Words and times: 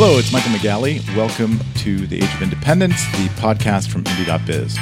Hello, 0.00 0.16
it's 0.16 0.32
Michael 0.32 0.52
McGalley. 0.52 1.04
Welcome 1.16 1.58
to 1.78 2.06
The 2.06 2.18
Age 2.18 2.34
of 2.34 2.40
Independence, 2.40 3.04
the 3.16 3.26
podcast 3.30 3.90
from 3.90 4.04
Indie.biz. 4.04 4.78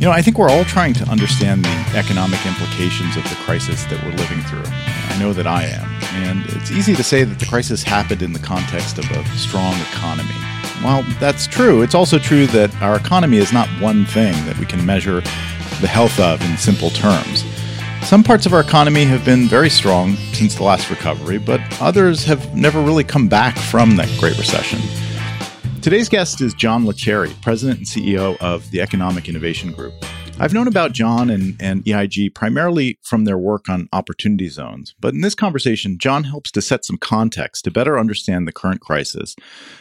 You 0.00 0.06
know, 0.06 0.12
I 0.12 0.22
think 0.22 0.38
we're 0.38 0.48
all 0.48 0.64
trying 0.64 0.94
to 0.94 1.04
understand 1.10 1.62
the 1.62 1.92
economic 1.94 2.40
implications 2.46 3.18
of 3.18 3.24
the 3.24 3.34
crisis 3.44 3.84
that 3.84 4.02
we're 4.02 4.16
living 4.16 4.40
through. 4.44 4.64
I 4.64 5.18
know 5.18 5.34
that 5.34 5.46
I 5.46 5.64
am. 5.64 5.86
And 6.24 6.46
it's 6.56 6.70
easy 6.70 6.94
to 6.94 7.04
say 7.04 7.22
that 7.22 7.38
the 7.38 7.44
crisis 7.44 7.82
happened 7.82 8.22
in 8.22 8.32
the 8.32 8.38
context 8.38 8.96
of 8.96 9.04
a 9.10 9.26
strong 9.36 9.74
economy. 9.92 10.32
While 10.80 11.02
that's 11.20 11.46
true, 11.46 11.82
it's 11.82 11.94
also 11.94 12.18
true 12.18 12.46
that 12.46 12.74
our 12.80 12.96
economy 12.96 13.36
is 13.36 13.52
not 13.52 13.68
one 13.78 14.06
thing 14.06 14.32
that 14.46 14.56
we 14.58 14.64
can 14.64 14.86
measure 14.86 15.20
the 15.82 15.86
health 15.86 16.18
of 16.18 16.40
in 16.50 16.56
simple 16.56 16.88
terms. 16.88 17.44
Some 18.04 18.24
parts 18.24 18.46
of 18.46 18.54
our 18.54 18.60
economy 18.60 19.04
have 19.04 19.22
been 19.22 19.48
very 19.48 19.68
strong 19.68 20.16
since 20.36 20.54
the 20.54 20.62
last 20.62 20.90
recovery, 20.90 21.38
but 21.38 21.60
others 21.80 22.22
have 22.24 22.54
never 22.54 22.82
really 22.82 23.02
come 23.02 23.26
back 23.26 23.56
from 23.56 23.96
that 23.96 24.06
Great 24.20 24.36
Recession. 24.36 24.78
Today's 25.80 26.10
guest 26.10 26.42
is 26.42 26.52
John 26.52 26.84
Lettieri, 26.84 27.32
President 27.40 27.78
and 27.78 27.86
CEO 27.86 28.36
of 28.42 28.70
the 28.70 28.82
Economic 28.82 29.30
Innovation 29.30 29.72
Group. 29.72 29.94
I've 30.38 30.52
known 30.52 30.68
about 30.68 30.92
John 30.92 31.30
and, 31.30 31.56
and 31.58 31.88
EIG 31.88 32.34
primarily 32.34 32.98
from 33.02 33.24
their 33.24 33.38
work 33.38 33.70
on 33.70 33.88
opportunity 33.94 34.50
zones, 34.50 34.94
but 35.00 35.14
in 35.14 35.22
this 35.22 35.34
conversation, 35.34 35.96
John 35.98 36.24
helps 36.24 36.50
to 36.50 36.60
set 36.60 36.84
some 36.84 36.98
context 36.98 37.64
to 37.64 37.70
better 37.70 37.98
understand 37.98 38.46
the 38.46 38.52
current 38.52 38.82
crisis 38.82 39.36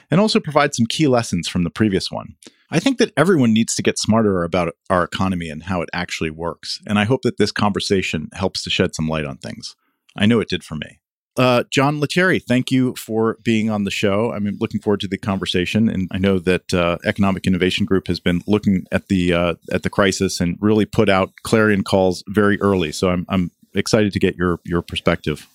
and 0.10 0.22
also 0.22 0.40
provide 0.40 0.74
some 0.74 0.86
key 0.86 1.08
lessons 1.08 1.50
from 1.50 1.66
the 1.66 1.70
previous 1.70 2.10
one. 2.10 2.36
I 2.72 2.80
think 2.80 2.98
that 3.00 3.12
everyone 3.18 3.54
needs 3.54 3.76
to 3.76 3.84
get 3.84 4.00
smarter 4.00 4.46
about 4.46 4.74
our 4.90 5.04
economy 5.04 5.50
and 5.50 5.64
how 5.64 5.82
it 5.82 5.90
actually 5.92 6.30
works. 6.30 6.82
And 6.88 6.98
I 6.98 7.04
hope 7.04 7.24
that 7.24 7.38
this 7.38 7.52
conversation 7.52 8.30
helps 8.32 8.64
to 8.64 8.70
shed 8.70 8.96
some 8.96 9.10
light 9.10 9.26
on 9.26 9.36
things. 9.38 9.76
I 10.16 10.26
know 10.26 10.40
it 10.40 10.50
did 10.50 10.64
for 10.64 10.76
me. 10.76 11.00
Uh, 11.38 11.64
John 11.70 12.00
Lettieri, 12.00 12.40
thank 12.40 12.72
you 12.72 12.96
for 12.96 13.38
being 13.44 13.70
on 13.70 13.84
the 13.84 13.92
show. 13.92 14.32
I'm 14.32 14.46
looking 14.60 14.80
forward 14.80 15.02
to 15.02 15.08
the 15.08 15.18
conversation, 15.18 15.90
and 15.90 16.08
I 16.12 16.18
know 16.18 16.40
that 16.40 16.74
uh, 16.74 16.98
Economic 17.04 17.46
Innovation 17.46 17.86
Group 17.86 18.08
has 18.08 18.22
been 18.22 18.42
looking 18.48 18.86
at 18.92 19.10
the 19.10 19.34
uh, 19.34 19.56
at 19.72 19.84
the 19.84 19.90
crisis 19.90 20.40
and 20.40 20.58
really 20.62 20.86
put 20.86 21.10
out 21.10 21.34
clarion 21.44 21.84
calls 21.84 22.24
very 22.30 22.60
early. 22.62 22.94
So 22.94 23.10
I'm 23.10 23.26
I'm 23.28 23.52
excited 23.74 24.14
to 24.14 24.20
get 24.20 24.38
your 24.38 24.60
your 24.64 24.82
perspective. 24.82 25.48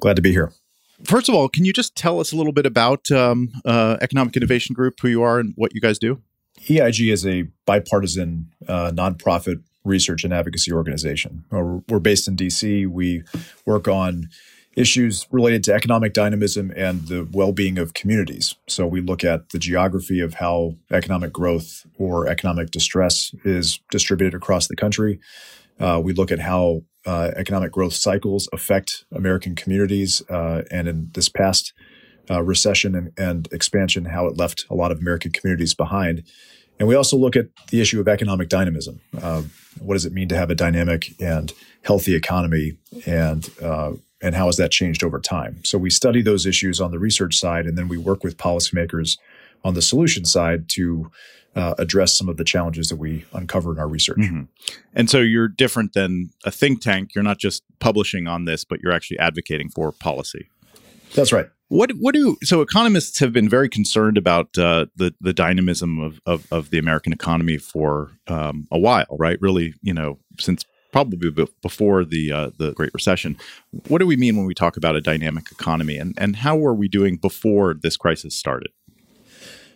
Glad 0.00 0.16
to 0.16 0.22
be 0.22 0.32
here. 0.32 0.52
First 1.04 1.28
of 1.28 1.36
all, 1.36 1.48
can 1.48 1.64
you 1.64 1.72
just 1.72 1.94
tell 1.94 2.18
us 2.18 2.32
a 2.32 2.36
little 2.36 2.52
bit 2.52 2.66
about 2.66 3.08
um, 3.12 3.50
uh, 3.64 3.98
Economic 4.00 4.36
Innovation 4.36 4.74
Group, 4.74 4.94
who 5.00 5.06
you 5.06 5.22
are, 5.22 5.38
and 5.38 5.52
what 5.56 5.72
you 5.72 5.80
guys 5.80 6.00
do? 6.00 6.20
EIG 6.68 7.12
is 7.12 7.24
a 7.24 7.44
bipartisan 7.66 8.50
uh, 8.66 8.90
nonprofit 8.92 9.62
research 9.88 10.24
and 10.24 10.32
advocacy 10.32 10.72
organization. 10.72 11.44
Uh, 11.52 11.80
we're 11.88 11.98
based 11.98 12.28
in 12.28 12.36
DC. 12.36 12.86
We 12.86 13.22
work 13.66 13.88
on 13.88 14.28
issues 14.76 15.26
related 15.32 15.64
to 15.64 15.74
economic 15.74 16.12
dynamism 16.12 16.72
and 16.76 17.08
the 17.08 17.28
well 17.32 17.52
being 17.52 17.78
of 17.78 17.94
communities. 17.94 18.54
So 18.68 18.86
we 18.86 19.00
look 19.00 19.24
at 19.24 19.48
the 19.50 19.58
geography 19.58 20.20
of 20.20 20.34
how 20.34 20.76
economic 20.92 21.32
growth 21.32 21.84
or 21.98 22.28
economic 22.28 22.70
distress 22.70 23.34
is 23.44 23.80
distributed 23.90 24.34
across 24.36 24.68
the 24.68 24.76
country. 24.76 25.18
Uh, 25.80 26.00
we 26.02 26.12
look 26.12 26.30
at 26.30 26.40
how 26.40 26.82
uh, 27.06 27.30
economic 27.36 27.72
growth 27.72 27.94
cycles 27.94 28.48
affect 28.52 29.04
American 29.12 29.56
communities. 29.56 30.22
Uh, 30.28 30.62
and 30.70 30.86
in 30.86 31.10
this 31.14 31.28
past 31.28 31.72
uh, 32.30 32.42
recession 32.42 32.94
and, 32.94 33.12
and 33.18 33.48
expansion, 33.52 34.04
how 34.06 34.26
it 34.26 34.36
left 34.36 34.66
a 34.70 34.74
lot 34.74 34.92
of 34.92 34.98
American 34.98 35.32
communities 35.32 35.74
behind. 35.74 36.22
And 36.78 36.88
we 36.88 36.94
also 36.94 37.16
look 37.16 37.36
at 37.36 37.46
the 37.70 37.80
issue 37.80 38.00
of 38.00 38.08
economic 38.08 38.48
dynamism. 38.48 39.00
Uh, 39.20 39.42
what 39.80 39.94
does 39.94 40.04
it 40.04 40.12
mean 40.12 40.28
to 40.28 40.36
have 40.36 40.50
a 40.50 40.54
dynamic 40.54 41.14
and 41.20 41.52
healthy 41.82 42.14
economy, 42.14 42.76
and 43.06 43.50
uh, 43.62 43.92
and 44.20 44.34
how 44.34 44.46
has 44.46 44.56
that 44.56 44.70
changed 44.70 45.04
over 45.04 45.20
time? 45.20 45.60
So 45.64 45.78
we 45.78 45.90
study 45.90 46.22
those 46.22 46.46
issues 46.46 46.80
on 46.80 46.90
the 46.90 46.98
research 46.98 47.36
side, 47.36 47.66
and 47.66 47.76
then 47.76 47.88
we 47.88 47.98
work 47.98 48.24
with 48.24 48.36
policymakers 48.36 49.18
on 49.64 49.74
the 49.74 49.82
solution 49.82 50.24
side 50.24 50.68
to 50.70 51.10
uh, 51.56 51.74
address 51.78 52.16
some 52.16 52.28
of 52.28 52.36
the 52.36 52.44
challenges 52.44 52.88
that 52.88 52.96
we 52.96 53.24
uncover 53.32 53.72
in 53.72 53.78
our 53.78 53.88
research. 53.88 54.18
Mm-hmm. 54.18 54.42
And 54.94 55.10
so 55.10 55.18
you're 55.18 55.48
different 55.48 55.92
than 55.92 56.30
a 56.44 56.50
think 56.50 56.80
tank. 56.80 57.14
You're 57.14 57.24
not 57.24 57.38
just 57.38 57.62
publishing 57.80 58.28
on 58.28 58.44
this, 58.44 58.64
but 58.64 58.80
you're 58.80 58.92
actually 58.92 59.18
advocating 59.18 59.68
for 59.68 59.90
policy. 59.92 60.48
That's 61.14 61.32
right. 61.32 61.46
What 61.68 61.90
what 61.98 62.14
do 62.14 62.36
so 62.42 62.62
economists 62.62 63.18
have 63.18 63.32
been 63.32 63.48
very 63.48 63.68
concerned 63.68 64.16
about 64.16 64.56
uh, 64.56 64.86
the 64.96 65.14
the 65.20 65.34
dynamism 65.34 65.98
of, 66.00 66.20
of, 66.24 66.46
of 66.50 66.70
the 66.70 66.78
American 66.78 67.12
economy 67.12 67.58
for 67.58 68.10
um, 68.26 68.66
a 68.72 68.78
while, 68.78 69.16
right? 69.18 69.38
Really, 69.40 69.74
you 69.82 69.92
know, 69.92 70.18
since 70.38 70.64
probably 70.92 71.30
before 71.60 72.04
the 72.04 72.32
uh, 72.32 72.50
the 72.56 72.72
Great 72.72 72.92
Recession. 72.94 73.36
What 73.88 73.98
do 73.98 74.06
we 74.06 74.16
mean 74.16 74.36
when 74.36 74.46
we 74.46 74.54
talk 74.54 74.76
about 74.76 74.96
a 74.96 75.00
dynamic 75.00 75.52
economy, 75.52 75.98
and 75.98 76.14
and 76.18 76.36
how 76.36 76.56
were 76.56 76.74
we 76.74 76.88
doing 76.88 77.16
before 77.16 77.74
this 77.74 77.96
crisis 77.96 78.34
started? 78.34 78.70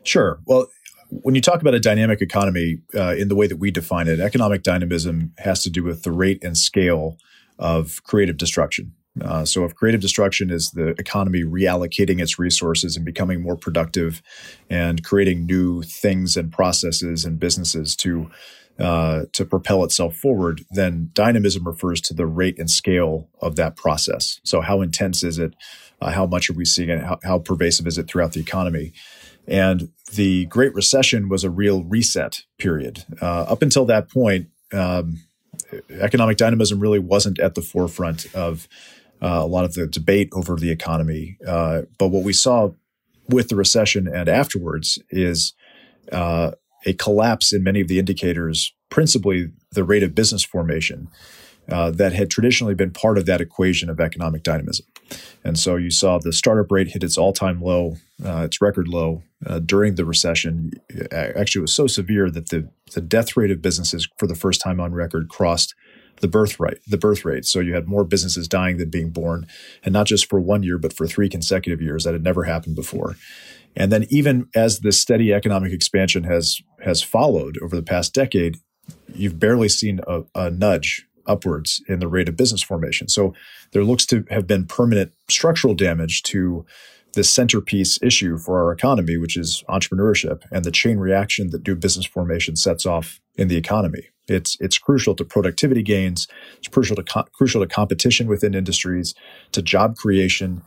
Sure. 0.03 0.41
Well, 0.47 0.69
when 1.11 1.35
you 1.35 1.43
talk 1.43 1.61
about 1.61 1.75
a 1.75 1.81
dynamic 1.81 2.23
economy, 2.23 2.79
uh, 2.95 3.15
in 3.17 3.29
the 3.29 3.35
way 3.35 3.47
that 3.47 3.57
we 3.57 3.71
define 3.71 4.09
it, 4.09 4.19
economic 4.19 4.63
dynamism 4.63 5.35
has 5.39 5.63
to 5.63 5.71
do 5.71 5.85
with 5.85 6.03
the 6.03 6.11
rate 6.11 6.43
and 6.43 6.57
scale 6.57 7.19
of 7.59 8.03
creative 8.03 8.39
destruction. 8.39 8.95
Uh, 9.21 9.45
so, 9.45 9.65
if 9.65 9.75
creative 9.75 10.01
destruction 10.01 10.51
is 10.51 10.71
the 10.71 10.89
economy 10.99 11.43
reallocating 11.43 12.21
its 12.21 12.39
resources 12.39 12.97
and 12.97 13.05
becoming 13.05 13.43
more 13.43 13.57
productive 13.57 14.23
and 14.71 15.05
creating 15.05 15.45
new 15.45 15.83
things 15.83 16.37
and 16.37 16.51
processes 16.51 17.25
and 17.25 17.39
businesses 17.39 17.95
to 17.97 18.31
uh, 18.79 19.25
to 19.33 19.45
propel 19.45 19.85
itself 19.85 20.17
forward, 20.17 20.65
then 20.71 21.11
dynamism 21.13 21.67
refers 21.67 22.01
to 22.01 22.15
the 22.15 22.27
rate 22.27 22.59
and 22.59 22.71
scale 22.71 23.29
of 23.41 23.57
that 23.57 23.77
process. 23.77 24.41
So, 24.45 24.63
how 24.63 24.81
intense 24.81 25.23
is 25.23 25.39
it? 25.39 25.55
Uh, 26.01 26.11
how 26.11 26.27
much 26.27 26.49
are 26.49 26.55
we 26.55 26.65
seeing 26.65 26.89
it? 26.89 27.03
How, 27.03 27.19
how 27.23 27.39
pervasive 27.39 27.87
is 27.87 27.99
it 27.99 28.09
throughout 28.09 28.33
the 28.33 28.41
economy? 28.41 28.93
And 29.47 29.91
the 30.15 30.47
Great 30.47 30.75
Recession 30.75 31.29
was 31.29 31.45
a 31.45 31.51
real 31.51 31.85
reset 31.85 32.43
period. 32.59 33.05
Uh, 33.21 33.43
up 33.43 33.61
until 33.61 33.85
that 33.87 34.11
point, 34.11 34.49
um, 34.73 35.19
economic 35.91 36.37
dynamism 36.37 36.81
really 36.81 36.99
wasn't 36.99 37.39
at 37.41 37.55
the 37.55 37.63
forefront 37.63 38.33
of 38.35 38.69
uh, 39.23 39.41
a 39.43 39.47
lot 39.47 39.65
of 39.65 39.75
the 39.75 39.87
debate 39.87 40.29
over 40.33 40.57
the 40.57 40.71
economy. 40.71 41.39
Uh, 41.47 41.83
but 41.99 42.09
what 42.09 42.25
we 42.25 42.33
saw 42.33 42.71
with 43.29 43.49
the 43.49 43.57
recession 43.57 44.09
and 44.09 44.29
afterwards 44.29 44.99
is 45.11 45.55
uh, 46.11 46.51
a 46.85 46.93
collapse 46.95 47.53
in 47.53 47.63
many 47.63 47.81
of 47.81 47.89
the 47.89 47.99
indicators, 47.99 48.75
principally 48.91 49.51
the 49.71 49.85
rate 49.85 50.03
of 50.03 50.15
business 50.15 50.45
formation. 50.45 51.09
Uh, 51.69 51.93
that 51.93 52.13
had 52.13 52.29
traditionally 52.29 52.75
been 52.75 52.91
part 52.91 53.17
of 53.17 53.25
that 53.25 53.41
equation 53.41 53.89
of 53.89 54.01
economic 54.01 54.43
dynamism. 54.43 54.85
And 55.45 55.57
so 55.57 55.77
you 55.77 55.93
saw 55.93 56.19
the 56.19 56.33
startup 56.33 56.73
rate 56.73 56.89
hit 56.89 57.05
its 57.05 57.17
all 57.17 57.33
time 57.33 57.63
low, 57.63 57.99
uh, 58.25 58.43
its 58.47 58.61
record 58.61 58.89
low 58.89 59.23
uh, 59.47 59.61
during 59.61 59.95
the 59.95 60.05
recession. 60.05 60.73
Actually, 61.13 61.61
it 61.61 61.63
was 61.63 61.73
so 61.73 61.87
severe 61.87 62.33
that 62.33 62.49
the, 62.49 62.69
the 62.95 63.01
death 63.01 63.37
rate 63.37 63.53
of 63.53 63.63
businesses 63.63 64.09
for 64.19 64.27
the 64.27 64.35
first 64.35 64.61
time 64.61 64.81
on 64.81 64.93
record 64.93 65.29
crossed 65.29 65.77
the 66.21 66.29
birth 66.29 66.61
rate, 66.61 66.79
the 66.87 66.99
birth 66.99 67.25
rate. 67.25 67.45
So 67.45 67.61
you 67.61 67.75
had 67.75 67.89
more 67.89 68.05
businesses 68.05 68.47
dying 68.49 68.77
than 68.79 68.91
being 68.91 69.11
born, 69.11 69.47
and 69.85 69.93
not 69.93 70.07
just 70.07 70.29
for 70.29 70.41
one 70.41 70.63
year, 70.63 70.79
but 70.79 70.93
for 70.93 71.07
three 71.07 71.29
consecutive 71.29 71.83
years. 71.83 72.05
That 72.05 72.13
had 72.15 72.25
never 72.25 72.45
happened 72.45 72.77
before. 72.77 73.17
And 73.75 73.91
then 73.91 74.07
even 74.11 74.49
as 74.55 74.81
the 74.81 74.93
steady 74.93 75.33
economic 75.33 75.73
expansion 75.73 76.25
has 76.25 76.61
has 76.85 77.03
followed 77.03 77.59
over 77.63 77.75
the 77.75 77.83
past 77.83 78.15
decade, 78.15 78.59
you've 79.15 79.39
barely 79.39 79.69
seen 79.69 80.01
a, 80.07 80.23
a 80.35 80.51
nudge 80.51 81.07
upwards 81.27 81.83
in 81.89 82.01
the 82.01 82.09
rate 82.09 82.29
of 82.29 82.37
business 82.37 82.63
formation. 82.63 83.09
So 83.09 83.35
there 83.73 83.85
looks 83.85 84.07
to 84.07 84.25
have 84.31 84.47
been 84.47 84.67
permanent 84.67 85.13
structural 85.29 85.75
damage 85.75 86.23
to 86.25 86.67
the 87.15 87.25
centerpiece 87.25 87.99
issue 88.03 88.39
for 88.39 88.59
our 88.59 88.73
economy, 88.73 89.17
which 89.17 89.37
is 89.37 89.63
entrepreneurship 89.69 90.43
and 90.51 90.65
the 90.65 90.71
chain 90.71 90.99
reaction 90.99 91.51
that 91.51 91.67
new 91.67 91.75
business 91.75 92.07
formation 92.07 92.57
sets 92.57 92.87
off 92.87 93.21
in 93.37 93.49
the 93.49 93.57
economy. 93.57 94.09
It's 94.29 94.57
it's 94.61 94.79
crucial 94.79 95.15
to 95.17 95.25
productivity 95.25 95.83
gains. 95.83 96.29
It's 96.59 96.69
crucial 96.69 96.97
to 96.97 97.03
co- 97.03 97.27
crucial 97.33 97.61
to 97.61 97.67
competition 97.67 98.27
within 98.29 98.55
industries, 98.55 99.15
to 99.53 99.63
job 99.63 99.97
creation, 99.97 100.63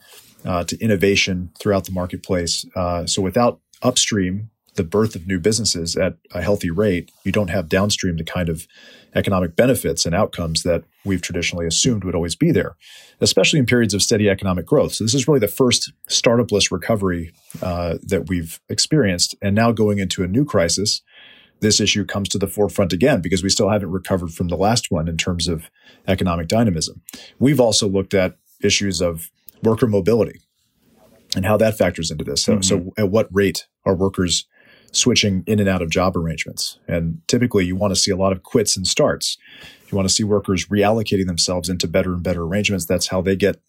uh, 0.45 0.63
to 0.65 0.79
innovation 0.79 1.51
throughout 1.59 1.85
the 1.85 1.91
marketplace. 1.91 2.65
Uh, 2.75 3.05
so 3.05 3.21
without 3.21 3.59
upstream 3.81 4.49
the 4.75 4.83
birth 4.83 5.15
of 5.15 5.25
new 5.25 5.39
businesses 5.39 5.95
at 5.95 6.17
a 6.33 6.41
healthy 6.41 6.69
rate, 6.69 7.09
you 7.23 7.31
don't 7.31 7.49
have 7.49 7.69
downstream 7.69 8.17
the 8.17 8.23
kind 8.23 8.49
of 8.49 8.67
economic 9.15 9.55
benefits 9.55 10.05
and 10.05 10.13
outcomes 10.13 10.63
that 10.63 10.83
we've 11.05 11.21
traditionally 11.21 11.65
assumed 11.65 12.03
would 12.03 12.15
always 12.15 12.35
be 12.35 12.51
there, 12.51 12.75
especially 13.21 13.59
in 13.59 13.65
periods 13.65 13.93
of 13.93 14.03
steady 14.03 14.29
economic 14.29 14.65
growth. 14.65 14.93
So 14.93 15.05
this 15.05 15.13
is 15.13 15.27
really 15.27 15.39
the 15.39 15.47
first 15.47 15.93
startupless 16.09 16.71
recovery 16.71 17.31
uh, 17.61 17.97
that 18.03 18.27
we've 18.27 18.59
experienced, 18.69 19.33
and 19.41 19.55
now 19.55 19.71
going 19.71 19.99
into 19.99 20.23
a 20.23 20.27
new 20.27 20.43
crisis 20.43 21.01
this 21.61 21.79
issue 21.79 22.05
comes 22.05 22.29
to 22.29 22.37
the 22.37 22.47
forefront 22.47 22.93
again 22.93 23.21
because 23.21 23.43
we 23.43 23.49
still 23.49 23.69
haven't 23.69 23.91
recovered 23.91 24.33
from 24.33 24.49
the 24.49 24.57
last 24.57 24.91
one 24.91 25.07
in 25.07 25.17
terms 25.17 25.47
of 25.47 25.69
economic 26.07 26.47
dynamism. 26.47 27.01
We've 27.39 27.59
also 27.59 27.87
looked 27.87 28.13
at 28.13 28.37
issues 28.61 29.01
of 29.01 29.31
worker 29.63 29.87
mobility 29.87 30.41
and 31.35 31.45
how 31.45 31.57
that 31.57 31.77
factors 31.77 32.11
into 32.11 32.23
this. 32.23 32.43
So, 32.43 32.53
mm-hmm. 32.53 32.61
so 32.61 32.93
at 32.97 33.09
what 33.09 33.27
rate 33.31 33.67
are 33.85 33.95
workers 33.95 34.47
switching 34.91 35.43
in 35.47 35.59
and 35.59 35.67
out 35.67 35.81
of 35.81 35.89
job 35.89 36.15
arrangements? 36.15 36.79
And 36.87 37.21
typically, 37.27 37.65
you 37.65 37.75
want 37.75 37.91
to 37.91 37.99
see 37.99 38.11
a 38.11 38.17
lot 38.17 38.31
of 38.31 38.43
quits 38.43 38.77
and 38.77 38.87
starts. 38.87 39.37
You 39.89 39.95
want 39.95 40.07
to 40.07 40.13
see 40.13 40.23
workers 40.23 40.67
reallocating 40.67 41.27
themselves 41.27 41.69
into 41.69 41.87
better 41.87 42.13
and 42.13 42.23
better 42.23 42.43
arrangements. 42.43 42.85
That's 42.85 43.07
how 43.07 43.21
they 43.21 43.35
get 43.35 43.59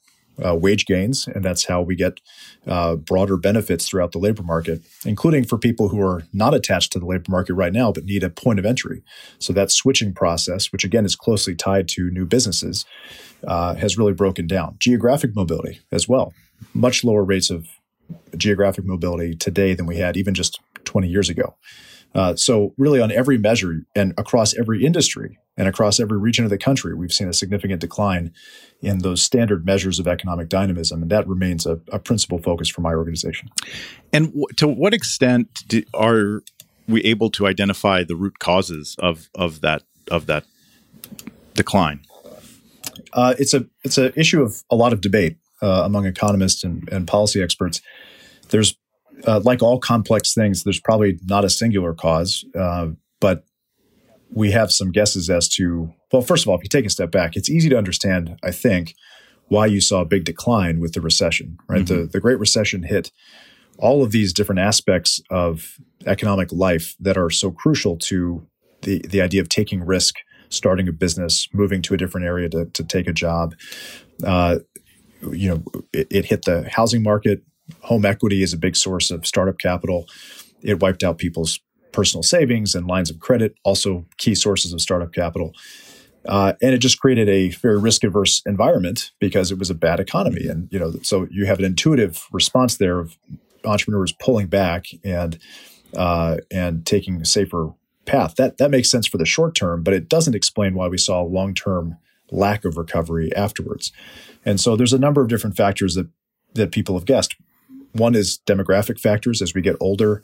uh, 0.45 0.55
wage 0.55 0.87
gains, 0.87 1.27
and 1.27 1.45
that's 1.45 1.65
how 1.65 1.81
we 1.81 1.95
get 1.95 2.21
uh, 2.67 2.97
broader 2.97 3.37
benefits 3.37 3.89
throughout 3.89 4.13
the 4.13 4.19
labor 4.19 4.43
market, 4.43 4.83
including 5.05 5.45
for 5.45 5.59
people 5.59 5.89
who 5.89 6.01
are 6.01 6.23
not 6.33 6.55
attached 6.55 6.93
to 6.93 6.99
the 6.99 7.07
labor 7.07 7.31
market 7.31 7.55
right 7.55 7.73
now 7.73 7.93
but 7.93 8.05
need 8.05 8.23
a 8.23 8.31
point 8.31 8.59
of 8.59 8.67
entry. 8.67 9.03
So 9.39 9.53
that 9.53 9.71
switching 9.71 10.13
process, 10.13 10.73
which 10.73 10.85
again 10.85 11.05
is 11.05 11.17
closely 11.17 11.55
tied 11.55 11.89
to 11.89 12.11
new 12.11 12.27
businesses, 12.27 12.85
uh, 13.47 13.75
has 13.75 13.97
really 13.97 14.13
broken 14.13 14.47
down. 14.47 14.77
Geographic 14.79 15.35
mobility 15.35 15.81
as 15.93 16.09
well, 16.09 16.33
much 16.75 17.05
lower 17.05 17.25
rates 17.25 17.51
of 17.51 17.67
geographic 18.37 18.85
mobility 18.85 19.35
today 19.35 19.75
than 19.75 19.87
we 19.87 19.97
had 19.97 20.17
even 20.17 20.35
just 20.35 20.61
20 20.85 21.09
years 21.09 21.29
ago. 21.29 21.55
Uh, 22.15 22.35
so, 22.35 22.73
really, 22.79 23.01
on 23.01 23.13
every 23.13 23.37
measure 23.37 23.83
and 23.95 24.15
across 24.17 24.57
every 24.57 24.85
industry 24.85 25.39
and 25.57 25.69
across 25.69 25.99
every 25.99 26.19
region 26.19 26.45
of 26.45 26.51
the 26.51 26.59
country, 26.59 26.95
we've 26.95 27.13
seen 27.13 27.29
a 27.29 27.33
significant 27.33 27.81
decline 27.81 28.33
in 28.83 28.99
those 28.99 29.23
standard 29.23 29.65
measures 29.65 29.99
of 29.99 30.07
economic 30.07 30.49
dynamism. 30.49 31.03
And 31.03 31.11
that 31.11 31.27
remains 31.27 31.67
a, 31.67 31.81
a 31.91 31.99
principal 31.99 32.39
focus 32.39 32.69
for 32.69 32.83
my 32.83 32.93
organization. 32.93 33.49
And 34.13 34.27
w- 34.27 34.47
to 34.57 34.69
what 34.69 34.93
extent 34.93 35.63
do, 35.67 35.83
are 35.95 36.43
we 36.87 37.03
able 37.03 37.31
to 37.31 37.47
identify 37.47 38.05
the 38.05 38.17
root 38.17 38.39
causes 38.39 38.97
of, 38.99 39.31
of, 39.35 39.63
that, 39.63 39.83
of 40.11 40.27
that 40.27 40.45
decline? 41.55 42.01
Uh, 43.13 43.35
it's 43.39 43.55
a 43.55 43.65
it's 43.85 43.99
an 43.99 44.13
issue 44.17 44.43
of 44.43 44.63
a 44.71 44.77
lot 44.77 44.93
of 44.93 45.01
debate 45.01 45.37
uh, 45.63 45.83
among 45.85 46.07
economists 46.07 46.65
and, 46.65 46.89
and 46.91 47.07
policy 47.07 47.43
experts. 47.43 47.81
There's 48.51 48.77
uh, 49.27 49.41
like 49.41 49.63
all 49.63 49.79
complex 49.79 50.35
things, 50.35 50.65
there's 50.65 50.81
probably 50.81 51.19
not 51.25 51.45
a 51.45 51.51
singular 51.51 51.95
cause, 51.95 52.45
uh, 52.59 52.89
but 53.21 53.45
we 54.31 54.51
have 54.53 54.73
some 54.73 54.93
guesses 54.93 55.31
as 55.31 55.49
to. 55.51 55.93
Well, 56.13 56.23
first 56.23 56.45
of 56.45 56.49
all, 56.49 56.57
if 56.57 56.63
you 56.63 56.69
take 56.69 56.87
a 56.87 56.91
step 56.91 57.11
back, 57.11 57.37
it's 57.37 57.51
easy 57.51 57.69
to 57.69 57.79
understand, 57.79 58.39
I 58.43 58.51
think, 58.51 58.95
why 59.49 59.67
you 59.67 59.81
saw 59.81 60.01
a 60.01 60.07
big 60.07 60.25
decline 60.25 60.81
with 60.81 60.93
the 60.93 61.01
recession. 61.01 61.59
Right, 61.69 61.85
mm-hmm. 61.85 62.03
the 62.03 62.07
the 62.07 62.21
Great 62.21 62.39
Recession 62.39 62.83
hit 62.85 63.11
all 63.79 64.03
of 64.03 64.11
these 64.13 64.33
different 64.33 64.61
aspects 64.61 65.21
of 65.31 65.79
economic 66.07 66.51
life 66.53 66.97
that 67.01 67.17
are 67.17 67.31
so 67.31 67.51
crucial 67.51 67.97
to 67.97 68.47
the 68.83 68.99
the 69.01 69.21
idea 69.21 69.41
of 69.41 69.49
taking 69.49 69.85
risk, 69.85 70.17
starting 70.49 70.89
a 70.89 70.93
business, 70.93 71.49
moving 71.53 71.83
to 71.83 71.95
a 71.95 71.97
different 71.97 72.27
area 72.27 72.49
to, 72.49 72.67
to 72.67 72.85
take 72.85 73.07
a 73.07 73.13
job. 73.13 73.55
Uh, 74.25 74.59
you 75.33 75.49
know, 75.49 75.63
it, 75.93 76.07
it, 76.11 76.25
hit 76.27 76.45
the 76.45 76.69
housing 76.71 77.03
market, 77.03 77.43
home 77.81 78.05
equity 78.05 78.43
is 78.43 78.53
a 78.53 78.59
big 78.59 78.77
source 78.77 79.11
of 79.11 79.27
startup 79.27 79.59
capital. 79.59 80.07
It 80.63 80.81
wiped 80.81 81.03
out 81.03 81.19
people's 81.19 81.61
personal 81.93 82.23
savings 82.23 82.75
and 82.75 82.87
lines 82.87 83.11
of 83.11 83.21
credit, 83.21 83.55
also 83.65 84.05
key 84.19 84.35
sources 84.35 84.73
of 84.73 84.81
startup 84.81 85.13
capital. 85.13 85.55
Uh, 86.27 86.55
and 86.61 86.75
it 86.75 86.79
just 86.79 87.01
created 87.01 87.29
a 87.29 87.51
very 87.51 87.79
risk 87.79 88.03
averse 88.05 88.43
environment 88.47 89.13
because 89.21 89.53
it 89.53 89.59
was 89.59 89.71
a 89.71 89.75
bad 89.75 90.01
economy. 90.01 90.49
And, 90.49 90.69
you 90.73 90.79
know, 90.79 90.95
so 91.03 91.27
you 91.31 91.47
have 91.47 91.59
an 91.59 91.65
intuitive 91.65 92.27
response 92.33 92.77
there 92.77 92.99
of 92.99 93.17
entrepreneurs 93.65 94.13
pulling 94.13 94.49
back 94.49 94.87
and, 95.05 95.39
uh, 95.97 96.39
and 96.51 96.85
taking 96.85 97.21
a 97.21 97.25
safer 97.25 97.73
path. 98.07 98.35
That, 98.37 98.59
that 98.59 98.71
makes 98.71 98.91
sense 98.91 99.07
for 99.07 99.19
the 99.19 99.27
short 99.27 99.55
term, 99.55 99.83
but 99.83 99.95
it 99.95 100.09
doesn't 100.09 100.35
explain 100.35 100.75
why 100.75 100.89
we 100.89 100.99
saw 100.99 101.23
long 101.23 101.55
term 101.55 101.97
lack 102.31 102.65
of 102.65 102.77
recovery 102.77 103.35
afterwards. 103.37 103.93
And 104.45 104.61
so 104.61 104.77
there's 104.77 104.93
a 104.93 104.99
number 104.99 105.23
of 105.23 105.29
different 105.29 105.57
factors 105.57 105.95
that, 105.95 106.09
that 106.55 106.73
people 106.73 106.97
have 106.97 107.05
guessed. 107.05 107.37
One 107.97 108.15
is 108.15 108.39
demographic 108.47 109.01
factors 109.01 109.43
as 109.43 109.55
we 109.55 109.63
get 109.63 109.77
older 109.81 110.23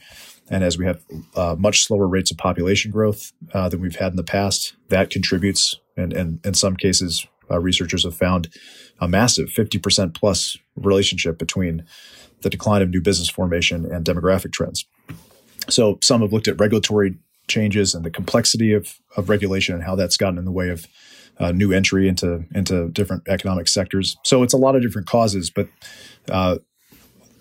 and 0.51 0.65
as 0.65 0.79
we 0.79 0.87
have 0.87 1.03
uh, 1.35 1.57
much 1.59 1.85
slower 1.85 2.07
rates 2.07 2.31
of 2.31 2.39
population 2.39 2.91
growth 2.91 3.33
uh, 3.55 3.69
than 3.69 3.81
we've 3.81 3.97
had 3.97 4.13
in 4.13 4.17
the 4.17 4.25
past. 4.25 4.75
That 4.89 5.11
contributes, 5.11 5.79
and, 5.97 6.13
and 6.13 6.45
in 6.45 6.55
some 6.55 6.77
cases, 6.77 7.27
uh, 7.51 7.59
researchers 7.61 8.05
have 8.05 8.17
found 8.17 8.49
a 9.01 9.09
massive 9.09 9.49
50% 9.49 10.15
plus 10.15 10.57
relationship 10.77 11.39
between 11.39 11.85
the 12.43 12.51
decline 12.51 12.83
of 12.83 12.91
new 12.91 13.01
business 13.01 13.29
formation 13.29 13.91
and 13.91 14.05
demographic 14.05 14.53
trends. 14.53 14.85
So 15.69 15.99
some 16.03 16.23
have 16.23 16.33
looked 16.33 16.49
at 16.49 16.59
regulatory 16.59 17.17
changes 17.49 17.95
and 17.95 18.05
the 18.05 18.11
complexity 18.11 18.73
of, 18.73 19.01
of 19.17 19.29
regulation 19.29 19.75
and 19.75 19.85
how 19.85 19.95
that's 19.95 20.17
gotten 20.17 20.39
in 20.39 20.45
the 20.45 20.53
way 20.53 20.71
of 20.71 20.87
uh, 21.39 21.51
new 21.51 21.73
entry 21.73 22.09
into 22.09 22.45
into 22.55 22.89
different 22.91 23.27
economic 23.29 23.67
sectors. 23.67 24.17
So 24.23 24.43
it's 24.43 24.53
a 24.53 24.59
lot 24.59 24.77
of 24.77 24.83
different 24.83 25.07
causes, 25.07 25.51
but 25.51 25.69
uh, 26.31 26.59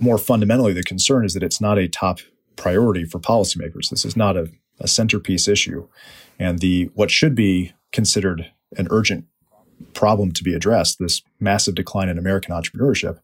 more 0.02 0.18
fundamentally, 0.18 0.74
the 0.74 0.84
concern 0.84 1.26
is 1.26 1.34
that 1.34 1.44
it's 1.44 1.62
not 1.62 1.78
a 1.78 1.88
top 1.88 2.20
priority 2.56 3.06
for 3.06 3.20
policymakers. 3.20 3.90
This 3.90 4.04
is 4.04 4.18
not 4.18 4.36
a, 4.36 4.52
a 4.80 4.88
centerpiece 4.88 5.48
issue, 5.48 5.88
and 6.40 6.60
the 6.60 6.90
what 6.94 7.12
should 7.12 7.36
be 7.36 7.74
considered 7.92 8.52
an 8.78 8.88
urgent 8.90 9.26
problem 9.94 10.32
to 10.32 10.44
be 10.44 10.54
addressed, 10.54 11.00
this 11.00 11.22
massive 11.40 11.76
decline 11.76 12.10
in 12.10 12.18
American 12.18 12.54
entrepreneurship, 12.54 13.20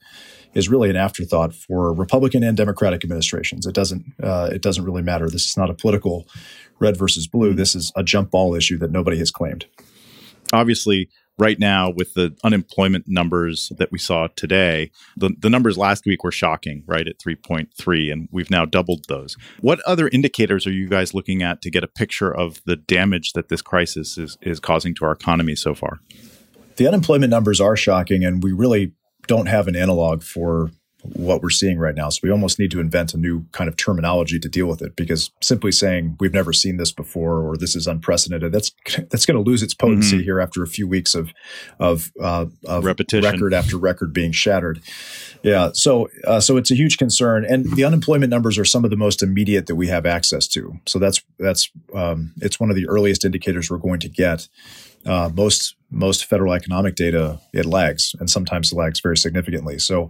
is 0.53 0.69
really 0.69 0.89
an 0.89 0.95
afterthought 0.95 1.53
for 1.53 1.93
Republican 1.93 2.43
and 2.43 2.57
Democratic 2.57 3.03
administrations. 3.03 3.65
It 3.65 3.75
doesn't 3.75 4.05
uh, 4.21 4.49
it 4.51 4.61
doesn't 4.61 4.83
really 4.83 5.01
matter. 5.01 5.29
This 5.29 5.47
is 5.47 5.57
not 5.57 5.69
a 5.69 5.73
political 5.73 6.27
red 6.79 6.97
versus 6.97 7.27
blue. 7.27 7.53
This 7.53 7.75
is 7.75 7.91
a 7.95 8.03
jump 8.03 8.31
ball 8.31 8.55
issue 8.55 8.77
that 8.79 8.91
nobody 8.91 9.17
has 9.17 9.31
claimed. 9.31 9.65
Obviously, 10.53 11.09
right 11.37 11.59
now 11.59 11.89
with 11.89 12.13
the 12.13 12.35
unemployment 12.43 13.05
numbers 13.07 13.71
that 13.77 13.91
we 13.91 13.99
saw 13.99 14.27
today, 14.35 14.91
the, 15.15 15.31
the 15.39 15.49
numbers 15.49 15.77
last 15.77 16.05
week 16.05 16.23
were 16.23 16.31
shocking, 16.31 16.83
right, 16.87 17.07
at 17.07 17.19
3.3, 17.19 18.11
and 18.11 18.27
we've 18.31 18.49
now 18.49 18.65
doubled 18.65 19.05
those. 19.07 19.37
What 19.61 19.79
other 19.81 20.07
indicators 20.07 20.65
are 20.65 20.71
you 20.71 20.87
guys 20.87 21.13
looking 21.13 21.43
at 21.43 21.61
to 21.61 21.69
get 21.69 21.83
a 21.83 21.87
picture 21.87 22.35
of 22.35 22.61
the 22.65 22.75
damage 22.75 23.33
that 23.33 23.49
this 23.49 23.61
crisis 23.61 24.17
is, 24.17 24.37
is 24.41 24.59
causing 24.59 24.95
to 24.95 25.05
our 25.05 25.11
economy 25.11 25.55
so 25.55 25.75
far? 25.75 25.99
The 26.77 26.87
unemployment 26.87 27.29
numbers 27.31 27.61
are 27.61 27.75
shocking, 27.75 28.23
and 28.23 28.43
we 28.43 28.51
really 28.51 28.93
don't 29.27 29.47
have 29.47 29.67
an 29.67 29.75
analog 29.75 30.23
for 30.23 30.71
what 31.03 31.41
we're 31.41 31.49
seeing 31.49 31.77
right 31.77 31.95
now. 31.95 32.09
So 32.09 32.19
we 32.23 32.31
almost 32.31 32.59
need 32.59 32.71
to 32.71 32.79
invent 32.79 33.13
a 33.13 33.17
new 33.17 33.45
kind 33.51 33.67
of 33.67 33.77
terminology 33.77 34.39
to 34.39 34.49
deal 34.49 34.67
with 34.67 34.81
it 34.81 34.95
because 34.95 35.31
simply 35.41 35.71
saying 35.71 36.17
we've 36.19 36.33
never 36.33 36.51
seen 36.51 36.77
this 36.77 36.91
before 36.91 37.41
or 37.41 37.55
this 37.55 37.75
is 37.75 37.87
unprecedented, 37.87 38.51
that's 38.51 38.71
that's 39.09 39.25
going 39.25 39.41
to 39.41 39.49
lose 39.49 39.63
its 39.63 39.73
potency 39.73 40.17
mm-hmm. 40.17 40.23
here 40.23 40.39
after 40.39 40.63
a 40.63 40.67
few 40.67 40.87
weeks 40.87 41.15
of 41.15 41.31
of, 41.79 42.11
uh, 42.21 42.45
of 42.65 42.85
repetition, 42.85 43.31
record 43.31 43.53
after 43.53 43.77
record 43.77 44.11
being 44.13 44.31
shattered. 44.31 44.81
Yeah, 45.43 45.69
so 45.73 46.09
uh, 46.25 46.39
so 46.39 46.57
it's 46.57 46.71
a 46.71 46.75
huge 46.75 46.97
concern, 46.97 47.45
and 47.45 47.75
the 47.75 47.83
unemployment 47.83 48.29
numbers 48.29 48.57
are 48.57 48.65
some 48.65 48.83
of 48.83 48.89
the 48.89 48.97
most 48.97 49.21
immediate 49.21 49.67
that 49.67 49.75
we 49.75 49.87
have 49.87 50.05
access 50.05 50.47
to. 50.49 50.79
So 50.85 50.99
that's 50.99 51.21
that's 51.37 51.69
um, 51.93 52.33
it's 52.37 52.59
one 52.59 52.69
of 52.69 52.75
the 52.75 52.87
earliest 52.87 53.23
indicators 53.23 53.69
we're 53.69 53.77
going 53.77 53.99
to 54.01 54.09
get. 54.09 54.47
Uh, 55.05 55.29
most 55.33 55.75
most 55.89 56.25
federal 56.25 56.53
economic 56.53 56.95
data 56.95 57.39
it 57.53 57.65
lags, 57.65 58.15
and 58.19 58.29
sometimes 58.29 58.73
lags 58.73 58.99
very 58.99 59.15
significantly. 59.15 59.79
So 59.79 60.09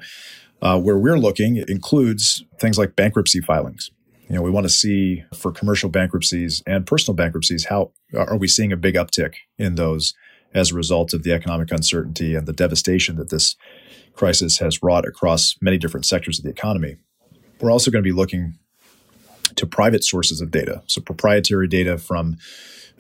uh, 0.62 0.80
where 0.80 0.98
we're 0.98 1.20
looking 1.20 1.64
includes 1.68 2.44
things 2.60 2.78
like 2.78 2.96
bankruptcy 2.96 3.42
filings. 3.42 3.92
You 4.30 4.36
know, 4.36 4.42
we 4.42 4.52
want 4.52 4.66
to 4.66 4.70
see 4.70 5.24
for 5.34 5.52
commercial 5.52 5.90
bankruptcies 5.90 6.62
and 6.68 6.86
personal 6.86 7.16
bankruptcies, 7.16 7.66
how 7.66 7.92
are 8.14 8.38
we 8.38 8.48
seeing 8.48 8.74
a 8.74 8.78
big 8.78 8.96
uptick 8.96 9.36
in 9.58 9.76
those 9.76 10.14
as 10.54 10.72
a 10.72 10.76
result 10.76 11.14
of 11.14 11.24
the 11.24 11.32
economic 11.32 11.72
uncertainty 11.72 12.36
and 12.36 12.46
the 12.46 12.54
devastation 12.54 13.16
that 13.18 13.30
this 13.30 13.56
crisis 14.14 14.58
has 14.58 14.82
wrought 14.82 15.06
across 15.08 15.56
many 15.62 15.78
different 15.78 16.06
sectors 16.06 16.40
of 16.40 16.44
the 16.44 16.50
economy. 16.50 16.98
We're 17.62 17.72
also 17.72 17.92
going 17.92 18.04
to 18.04 18.08
be 18.08 18.16
looking 18.16 18.58
to 19.56 19.66
private 19.66 20.04
sources 20.04 20.42
of 20.42 20.52
data, 20.52 20.84
so 20.88 21.02
proprietary 21.02 21.68
data 21.68 21.98
from 21.98 22.38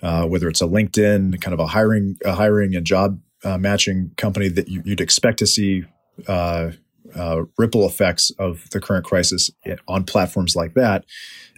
uh, 0.01 0.25
whether 0.25 0.47
it's 0.47 0.61
a 0.61 0.65
LinkedIn, 0.65 1.41
kind 1.41 1.53
of 1.53 1.59
a 1.59 1.67
hiring, 1.67 2.17
a 2.23 2.33
hiring 2.33 2.75
and 2.75 2.85
job 2.85 3.19
uh, 3.43 3.57
matching 3.57 4.11
company 4.17 4.47
that 4.47 4.67
you, 4.67 4.81
would 4.85 5.01
expect 5.01 5.39
to 5.39 5.47
see 5.47 5.83
uh, 6.27 6.71
uh, 7.15 7.43
ripple 7.57 7.85
effects 7.85 8.31
of 8.39 8.69
the 8.71 8.79
current 8.79 9.05
crisis 9.05 9.51
on 9.87 10.03
platforms 10.03 10.55
like 10.55 10.73
that 10.73 11.05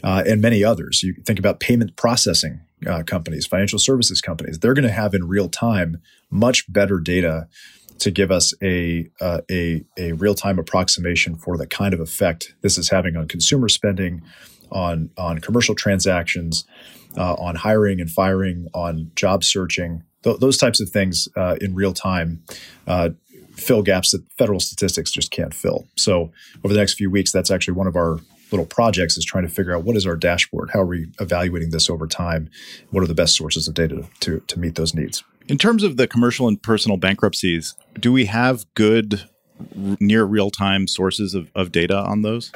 uh, 0.04 0.24
and 0.26 0.42
many 0.42 0.64
others. 0.64 1.04
You 1.04 1.16
think 1.26 1.40
about 1.40 1.60
payment 1.60 1.96
processing 1.96 2.62
uh, 2.88 3.04
companies, 3.04 3.46
financial 3.46 3.80
services 3.80 4.22
companies. 4.22 4.60
They're 4.60 4.74
going 4.74 4.88
to 4.88 4.92
have 4.92 5.14
in 5.14 5.28
real 5.28 5.50
time 5.50 6.02
much 6.30 6.72
better 6.72 7.00
data 7.00 7.48
to 8.00 8.12
give 8.12 8.32
us 8.32 8.54
a 8.64 9.10
uh, 9.20 9.42
a, 9.52 9.84
a 9.98 10.14
real 10.14 10.36
time 10.36 10.58
approximation 10.58 11.36
for 11.36 11.58
the 11.58 11.68
kind 11.68 11.94
of 11.94 12.00
effect 12.00 12.54
this 12.62 12.78
is 12.78 12.90
having 12.90 13.16
on 13.18 13.28
consumer 13.28 13.70
spending, 13.70 14.22
on 14.72 15.10
on 15.18 15.40
commercial 15.40 15.76
transactions, 15.76 16.66
uh, 17.18 17.34
on 17.34 17.56
hiring 17.56 18.00
and 18.00 18.10
firing, 18.10 18.68
on 18.74 19.12
job 19.16 19.44
searching. 19.44 20.04
Th- 20.24 20.40
those 20.40 20.58
types 20.58 20.82
of 20.82 20.90
things 20.90 21.28
uh, 21.36 21.58
in 21.62 21.76
real 21.76 21.94
time 21.94 22.44
fill 23.60 23.82
gaps 23.82 24.12
that 24.12 24.24
federal 24.38 24.60
statistics 24.60 25.12
just 25.12 25.32
can't 25.32 25.54
fill. 25.54 25.88
So 25.96 26.32
over 26.64 26.74
the 26.74 26.80
next 26.80 26.94
few 26.94 27.10
weeks, 27.10 27.32
that's 27.32 27.52
actually 27.52 27.76
one 27.76 27.88
of 27.88 27.96
our 27.96 28.20
little 28.52 28.66
projects 28.66 29.18
is 29.18 29.26
trying 29.26 29.46
to 29.46 29.50
figure 29.50 29.76
out 29.76 29.84
what 29.84 29.96
is 29.96 30.06
our 30.06 30.16
dashboard? 30.16 30.72
How 30.74 30.82
are 30.82 30.86
we 30.86 31.08
evaluating 31.20 31.70
this 31.70 31.90
over 31.90 32.08
time? 32.08 32.50
What 32.90 33.04
are 33.04 33.08
the 33.08 33.14
best 33.14 33.36
sources 33.36 33.68
of 33.68 33.74
data 33.74 34.08
to, 34.22 34.40
to 34.40 34.60
meet 34.60 34.76
those 34.76 34.94
needs? 34.94 35.24
In 35.48 35.58
terms 35.58 35.84
of 35.84 35.98
the 35.98 36.08
commercial 36.08 36.48
and 36.48 36.62
personal 36.62 36.98
bankruptcies, 36.98 37.76
do 38.00 38.12
we 38.12 38.26
have 38.26 38.66
good 38.76 39.28
near 40.00 40.24
real 40.24 40.50
time 40.50 40.88
sources 40.88 41.34
of, 41.34 41.52
of 41.56 41.72
data 41.72 41.98
on 41.98 42.22
those? 42.22 42.52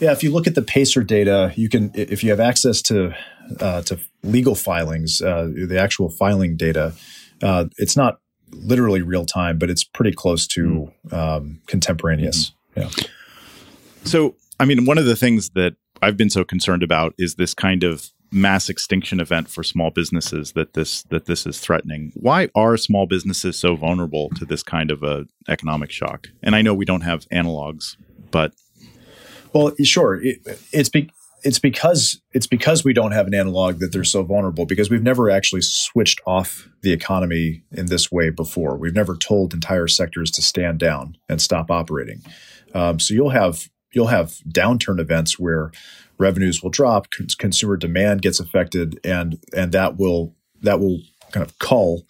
Yeah, 0.00 0.12
if 0.12 0.22
you 0.22 0.32
look 0.32 0.46
at 0.46 0.54
the 0.54 0.62
Pacer 0.62 1.02
data, 1.02 1.52
you 1.56 1.68
can 1.68 1.90
if 1.94 2.24
you 2.24 2.30
have 2.30 2.40
access 2.40 2.82
to 2.82 3.14
uh, 3.60 3.82
to 3.82 3.98
legal 4.22 4.54
filings, 4.54 5.22
uh, 5.22 5.50
the 5.54 5.78
actual 5.78 6.08
filing 6.08 6.56
data, 6.56 6.94
uh, 7.42 7.66
it's 7.78 7.96
not 7.96 8.18
literally 8.54 9.02
real 9.02 9.24
time, 9.24 9.58
but 9.58 9.70
it's 9.70 9.84
pretty 9.84 10.12
close 10.12 10.46
to 10.48 10.92
mm. 11.06 11.12
um, 11.12 11.60
contemporaneous. 11.66 12.52
Mm-hmm. 12.76 12.80
Yeah. 12.80 13.06
So, 14.04 14.36
I 14.60 14.64
mean, 14.64 14.84
one 14.84 14.98
of 14.98 15.06
the 15.06 15.16
things 15.16 15.50
that 15.50 15.76
I've 16.02 16.16
been 16.16 16.30
so 16.30 16.44
concerned 16.44 16.82
about 16.82 17.14
is 17.18 17.36
this 17.36 17.54
kind 17.54 17.84
of 17.84 18.10
mass 18.30 18.68
extinction 18.68 19.20
event 19.20 19.48
for 19.48 19.62
small 19.62 19.90
businesses 19.90 20.52
that 20.52 20.72
this 20.72 21.04
that 21.04 21.26
this 21.26 21.46
is 21.46 21.60
threatening. 21.60 22.12
Why 22.14 22.48
are 22.54 22.76
small 22.76 23.06
businesses 23.06 23.56
so 23.56 23.76
vulnerable 23.76 24.28
to 24.30 24.44
this 24.44 24.62
kind 24.62 24.90
of 24.90 25.02
a 25.02 25.26
economic 25.48 25.90
shock? 25.90 26.28
And 26.42 26.56
I 26.56 26.62
know 26.62 26.74
we 26.74 26.84
don't 26.84 27.02
have 27.02 27.28
analogs, 27.30 27.96
but 28.30 28.52
well, 29.52 29.72
sure, 29.84 30.20
it, 30.20 30.38
it's 30.72 30.88
be, 30.88 31.10
it's 31.44 31.58
because 31.58 32.20
it's 32.32 32.46
because 32.46 32.84
we 32.84 32.94
don't 32.94 33.12
have 33.12 33.26
an 33.26 33.34
analog 33.34 33.78
that 33.78 33.92
they're 33.92 34.02
so 34.02 34.22
vulnerable 34.22 34.64
because 34.64 34.90
we've 34.90 35.02
never 35.02 35.30
actually 35.30 35.60
switched 35.60 36.20
off 36.26 36.68
the 36.80 36.92
economy 36.92 37.62
in 37.70 37.86
this 37.86 38.10
way 38.10 38.30
before. 38.30 38.76
We've 38.76 38.94
never 38.94 39.14
told 39.14 39.52
entire 39.52 39.86
sectors 39.86 40.30
to 40.32 40.42
stand 40.42 40.78
down 40.78 41.16
and 41.28 41.40
stop 41.40 41.70
operating. 41.70 42.22
Um, 42.74 42.98
so 42.98 43.12
you'll 43.12 43.30
have 43.30 43.68
you'll 43.92 44.08
have 44.08 44.38
downturn 44.48 44.98
events 44.98 45.38
where 45.38 45.70
revenues 46.18 46.62
will 46.62 46.70
drop, 46.70 47.08
consumer 47.38 47.76
demand 47.76 48.22
gets 48.22 48.40
affected, 48.40 48.98
and 49.04 49.38
and 49.54 49.70
that 49.72 49.98
will 49.98 50.34
that 50.62 50.80
will 50.80 51.00
kind 51.30 51.44
of 51.44 51.58
cull 51.58 52.04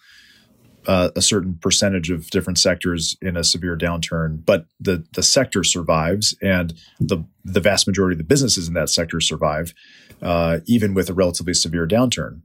uh, 0.87 1.09
a 1.15 1.21
certain 1.21 1.55
percentage 1.55 2.09
of 2.09 2.29
different 2.29 2.59
sectors 2.59 3.17
in 3.21 3.37
a 3.37 3.43
severe 3.43 3.77
downturn. 3.77 4.43
But 4.45 4.65
the 4.79 5.05
the 5.13 5.23
sector 5.23 5.63
survives, 5.63 6.35
and 6.41 6.73
the 6.99 7.25
the 7.43 7.59
vast 7.59 7.87
majority 7.87 8.13
of 8.13 8.19
the 8.19 8.23
businesses 8.23 8.67
in 8.67 8.73
that 8.73 8.89
sector 8.89 9.19
survive, 9.19 9.73
uh, 10.21 10.59
even 10.65 10.93
with 10.93 11.09
a 11.09 11.13
relatively 11.13 11.53
severe 11.53 11.87
downturn. 11.87 12.41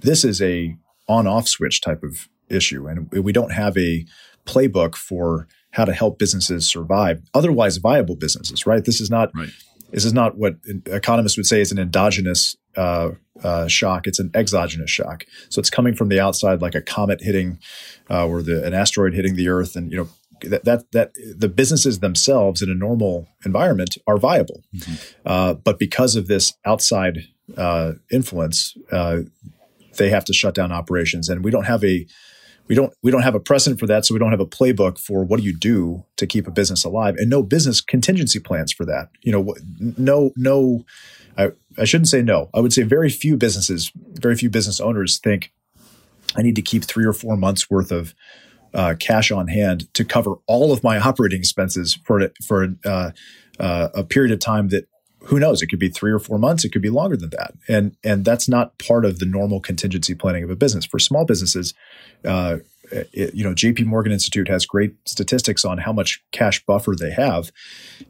This 0.00 0.24
is 0.24 0.40
a 0.42 0.76
on 1.08 1.26
off 1.26 1.48
switch 1.48 1.80
type 1.80 2.02
of 2.02 2.28
issue, 2.48 2.86
and 2.86 3.10
we 3.12 3.32
don't 3.32 3.52
have 3.52 3.76
a 3.76 4.04
playbook 4.46 4.94
for 4.94 5.48
how 5.72 5.84
to 5.84 5.92
help 5.92 6.18
businesses 6.18 6.66
survive, 6.66 7.22
otherwise 7.34 7.76
viable 7.76 8.16
businesses. 8.16 8.66
Right? 8.66 8.84
This 8.84 9.00
is 9.00 9.10
not. 9.10 9.30
Right 9.34 9.50
this 9.90 10.04
is 10.04 10.12
not 10.12 10.36
what 10.36 10.56
economists 10.86 11.36
would 11.36 11.46
say 11.46 11.60
is 11.60 11.72
an 11.72 11.78
endogenous 11.78 12.56
uh, 12.76 13.10
uh, 13.42 13.68
shock. 13.68 14.06
It's 14.06 14.18
an 14.18 14.30
exogenous 14.34 14.90
shock. 14.90 15.24
So 15.48 15.60
it's 15.60 15.70
coming 15.70 15.94
from 15.94 16.08
the 16.08 16.20
outside, 16.20 16.60
like 16.60 16.74
a 16.74 16.82
comet 16.82 17.20
hitting, 17.22 17.58
uh, 18.10 18.26
or 18.26 18.42
the, 18.42 18.64
an 18.64 18.74
asteroid 18.74 19.14
hitting 19.14 19.36
the 19.36 19.48
Earth, 19.48 19.76
and 19.76 19.90
you 19.90 19.98
know 19.98 20.08
that 20.42 20.64
that, 20.64 20.92
that 20.92 21.12
the 21.36 21.48
businesses 21.48 22.00
themselves 22.00 22.62
in 22.62 22.70
a 22.70 22.74
normal 22.74 23.28
environment 23.44 23.96
are 24.06 24.18
viable, 24.18 24.62
mm-hmm. 24.74 24.94
Uh, 25.24 25.54
but 25.54 25.78
because 25.78 26.16
of 26.16 26.26
this 26.26 26.54
outside 26.64 27.18
uh, 27.56 27.92
influence, 28.10 28.76
uh, 28.92 29.20
they 29.96 30.10
have 30.10 30.24
to 30.24 30.32
shut 30.32 30.54
down 30.54 30.72
operations, 30.72 31.28
and 31.28 31.44
we 31.44 31.50
don't 31.50 31.64
have 31.64 31.84
a 31.84 32.06
we 32.68 32.74
don't 32.74 32.92
we 33.02 33.10
don't 33.10 33.22
have 33.22 33.34
a 33.34 33.40
precedent 33.40 33.80
for 33.80 33.86
that 33.86 34.04
so 34.04 34.14
we 34.14 34.18
don't 34.18 34.30
have 34.30 34.40
a 34.40 34.46
playbook 34.46 34.98
for 34.98 35.24
what 35.24 35.38
do 35.40 35.42
you 35.44 35.56
do 35.56 36.04
to 36.16 36.26
keep 36.26 36.46
a 36.46 36.50
business 36.50 36.84
alive 36.84 37.14
and 37.16 37.30
no 37.30 37.42
business 37.42 37.80
contingency 37.80 38.38
plans 38.38 38.72
for 38.72 38.84
that 38.84 39.08
you 39.22 39.32
know 39.32 39.54
no 39.96 40.30
no 40.36 40.84
I, 41.38 41.52
I 41.78 41.84
shouldn't 41.84 42.08
say 42.08 42.22
no 42.22 42.50
i 42.54 42.60
would 42.60 42.72
say 42.72 42.82
very 42.82 43.10
few 43.10 43.36
businesses 43.36 43.92
very 44.14 44.36
few 44.36 44.50
business 44.50 44.80
owners 44.80 45.18
think 45.18 45.52
i 46.36 46.42
need 46.42 46.56
to 46.56 46.62
keep 46.62 46.84
three 46.84 47.04
or 47.04 47.12
four 47.12 47.36
months 47.36 47.70
worth 47.70 47.92
of 47.92 48.14
uh, 48.74 48.94
cash 48.98 49.30
on 49.30 49.48
hand 49.48 49.92
to 49.94 50.04
cover 50.04 50.34
all 50.46 50.72
of 50.72 50.84
my 50.84 50.98
operating 50.98 51.38
expenses 51.38 51.98
for 52.04 52.30
for 52.46 52.68
uh, 52.84 53.10
uh, 53.58 53.88
a 53.94 54.04
period 54.04 54.32
of 54.32 54.38
time 54.38 54.68
that 54.68 54.88
who 55.24 55.38
knows? 55.38 55.62
It 55.62 55.66
could 55.66 55.78
be 55.78 55.88
three 55.88 56.12
or 56.12 56.18
four 56.18 56.38
months. 56.38 56.64
It 56.64 56.70
could 56.70 56.82
be 56.82 56.90
longer 56.90 57.16
than 57.16 57.30
that, 57.30 57.54
and 57.68 57.96
and 58.04 58.24
that's 58.24 58.48
not 58.48 58.78
part 58.78 59.04
of 59.04 59.18
the 59.18 59.26
normal 59.26 59.60
contingency 59.60 60.14
planning 60.14 60.44
of 60.44 60.50
a 60.50 60.56
business. 60.56 60.86
For 60.86 60.98
small 60.98 61.24
businesses, 61.24 61.74
uh, 62.24 62.58
it, 62.90 63.34
you 63.34 63.44
know, 63.44 63.54
J.P. 63.54 63.84
Morgan 63.84 64.12
Institute 64.12 64.48
has 64.48 64.66
great 64.66 64.94
statistics 65.06 65.64
on 65.64 65.78
how 65.78 65.92
much 65.92 66.22
cash 66.32 66.64
buffer 66.64 66.94
they 66.94 67.10
have, 67.10 67.50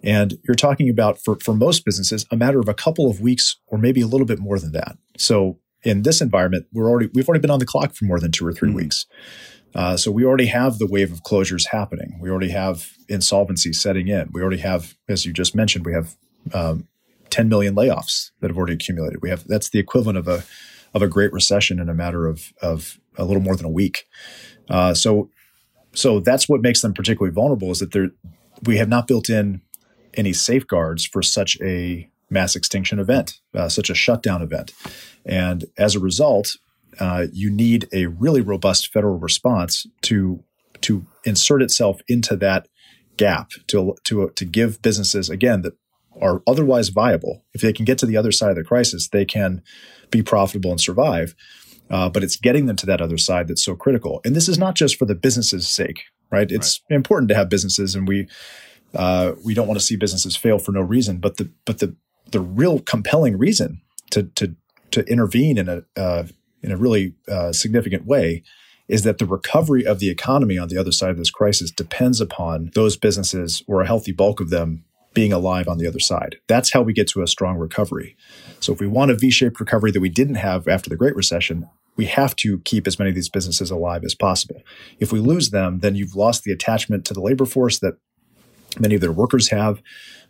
and 0.02 0.38
you're 0.47 0.54
talking 0.54 0.88
about 0.88 1.18
for 1.18 1.37
for 1.37 1.54
most 1.54 1.85
businesses 1.85 2.26
a 2.30 2.37
matter 2.37 2.61
of 2.61 2.68
a 2.68 2.75
couple 2.75 3.11
of 3.11 3.20
weeks 3.20 3.56
or 3.66 3.78
maybe 3.78 4.00
a 4.00 4.06
little 4.06 4.26
bit 4.26 4.38
more 4.38 4.58
than 4.58 4.73
that. 4.73 4.97
So 5.16 5.58
in 5.85 6.02
this 6.02 6.20
environment, 6.20 6.66
we're 6.73 6.88
already 6.88 7.11
we've 7.14 7.28
already 7.28 7.42
been 7.42 7.50
on 7.50 7.61
the 7.61 7.66
clock 7.66 7.94
for 7.94 8.04
more 8.04 8.20
than 8.20 8.32
two 8.32 8.47
or 8.47 8.52
3 8.52 8.68
mm-hmm. 8.68 8.76
weeks. 8.76 9.06
Uh, 9.75 9.97
so 9.97 10.11
we 10.11 10.25
already 10.25 10.47
have 10.47 10.78
the 10.78 10.87
wave 10.87 11.12
of 11.12 11.23
closures 11.23 11.66
happening. 11.70 12.18
We 12.20 12.30
already 12.30 12.50
have 12.50 12.90
insolvency 13.08 13.73
setting 13.73 14.08
in. 14.08 14.30
We 14.32 14.40
already 14.40 14.58
have, 14.58 14.97
as 15.08 15.26
you 15.26 15.32
just 15.32 15.54
mentioned, 15.54 15.85
we 15.85 15.92
have 15.92 16.16
um, 16.54 16.88
10 17.30 17.49
million 17.49 17.75
layoffs 17.75 18.30
that 18.40 18.49
have 18.49 18.56
already 18.56 18.75
accumulated. 18.75 19.20
We 19.23 19.30
have 19.30 19.47
that's 19.47 19.70
the 19.70 19.78
equivalent 19.78 20.18
of 20.18 20.28
a 20.28 20.44
of 20.94 21.02
a 21.02 21.08
great 21.08 21.32
recession 21.32 21.78
in 21.78 21.88
a 21.88 21.94
matter 21.94 22.26
of 22.26 22.52
of 22.62 22.99
a 23.19 23.25
little 23.25 23.43
more 23.43 23.57
than 23.57 23.67
a 23.67 23.71
week. 23.71 24.05
Uh, 24.71 24.95
so 24.95 25.31
so 25.95 26.21
that's 26.21 26.49
what 26.49 26.61
makes 26.61 26.81
them 26.83 26.95
particularly 26.95 27.35
vulnerable 27.35 27.71
is 27.71 27.81
that 27.81 28.13
we 28.65 28.77
have 28.77 28.89
not 28.89 29.07
built 29.07 29.29
in 29.29 29.63
any 30.15 30.33
safeguards 30.33 31.05
for 31.05 31.23
such 31.23 31.59
a 31.61 32.09
mass 32.31 32.55
extinction 32.55 32.99
event, 32.99 33.41
uh, 33.55 33.69
such 33.69 33.91
a 33.91 33.95
shutdown 33.95 34.43
event, 34.43 34.73
and 35.25 35.65
as 35.77 35.95
a 35.95 36.01
result, 36.01 36.57
uh, 37.01 37.27
you 37.33 37.51
need 37.51 37.89
a 37.93 38.07
really 38.07 38.41
robust 38.41 38.93
federal 38.93 39.19
response 39.19 39.87
to 40.03 40.43
to 40.81 41.07
insert 41.25 41.63
itself 41.63 42.01
into 42.09 42.37
that 42.37 42.69
gap 43.17 43.51
to 43.67 43.95
to 44.05 44.31
to 44.35 44.45
give 44.45 44.81
businesses 44.83 45.29
again 45.29 45.63
that 45.63 45.75
are 46.21 46.43
otherwise 46.47 46.89
viable, 46.89 47.45
if 47.55 47.61
they 47.61 47.73
can 47.73 47.85
get 47.85 47.99
to 47.99 48.07
the 48.07 48.17
other 48.17 48.33
side 48.33 48.51
of 48.51 48.57
the 48.57 48.65
crisis, 48.65 49.09
they 49.09 49.25
can 49.25 49.63
be 50.11 50.23
profitable 50.23 50.71
and 50.71 50.81
survive. 50.81 51.35
Uh, 51.90 52.09
but 52.09 52.23
it's 52.23 52.37
getting 52.37 52.66
them 52.66 52.76
to 52.76 52.87
that 52.87 53.00
other 53.00 53.18
side 53.18 53.49
that's 53.49 53.64
so 53.64 53.75
critical. 53.75 54.21
And 54.25 54.37
this 54.37 54.49
is 54.49 54.59
not 54.59 54.75
just 54.75 54.97
for 54.97 55.07
the 55.07 55.14
business's 55.14 55.68
sake, 55.68 56.04
right? 56.30 56.50
It's 56.50 56.80
right. 56.90 56.97
important 56.97 57.28
to 57.30 57.35
have 57.35 57.49
businesses, 57.49 57.95
and 57.95 58.07
we 58.07 58.28
uh, 58.95 59.33
we 59.45 59.54
don't 59.54 59.66
want 59.66 59.78
to 59.78 59.85
see 59.85 59.97
businesses 59.97 60.37
fail 60.37 60.59
for 60.59 60.73
no 60.73 60.80
reason. 60.80 61.18
But 61.18 61.37
the 61.37 61.50
but 61.64 61.78
the 61.78 61.97
the 62.30 62.40
real 62.40 62.80
compelling 62.80 63.38
reason 63.38 63.80
to 64.11 64.25
to 64.35 64.54
to 64.90 65.04
intervene 65.04 65.59
in 65.59 65.68
a 65.68 65.83
uh, 65.97 66.26
in 66.62 66.73
a 66.73 66.76
really 66.76 67.14
uh, 67.28 67.52
significant 67.52 68.07
way 68.07 68.42
is 68.88 69.02
that 69.02 69.18
the 69.18 69.26
recovery 69.26 69.85
of 69.85 69.99
the 69.99 70.11
economy 70.11 70.57
on 70.57 70.68
the 70.68 70.78
other 70.78 70.92
side 70.92 71.11
of 71.11 71.18
this 71.18 71.30
crisis 71.30 71.71
depends 71.71 72.21
upon 72.21 72.71
those 72.75 72.97
businesses 72.97 73.62
or 73.66 73.83
a 73.83 73.87
healthy 73.87 74.12
bulk 74.12 74.40
of 74.40 74.49
them 74.50 74.85
being 75.12 75.33
alive 75.33 75.68
on 75.68 75.78
the 75.78 75.87
other 75.87 76.00
side. 76.00 76.37
That's 76.47 76.73
how 76.73 76.83
we 76.83 76.92
get 76.92 77.09
to 77.09 77.23
a 77.23 77.26
strong 77.26 77.59
recovery. 77.59 78.16
So 78.61 78.73
if 78.73 78.80
we 78.80 78.87
want 78.87 79.11
a 79.11 79.14
V-shaped 79.14 79.61
recovery 79.61 79.90
that 79.90 80.00
we 80.00 80.09
didn't 80.09 80.37
have 80.37 80.68
after 80.68 80.88
the 80.88 80.97
Great 80.97 81.16
Recession, 81.16 81.68
we 81.99 82.07
have 82.07 82.35
to 82.37 82.61
keep 82.61 82.87
as 82.87 82.99
many 82.99 83.11
of 83.11 83.14
these 83.14 83.28
businesses 83.28 83.71
alive 83.71 84.05
as 84.05 84.14
possible. 84.14 84.62
If 84.99 85.12
we 85.12 85.21
lose 85.21 85.50
them, 85.50 85.81
then 85.81 85.95
you've 85.95 86.17
lost 86.17 86.45
the 86.45 86.52
attachment 86.52 87.05
to 87.07 87.14
the 87.14 87.21
labor 87.21 87.45
force 87.45 87.81
that 87.81 87.99
many 88.78 88.95
of 88.95 89.02
their 89.02 89.12
workers 89.12 89.50
have. 89.50 89.83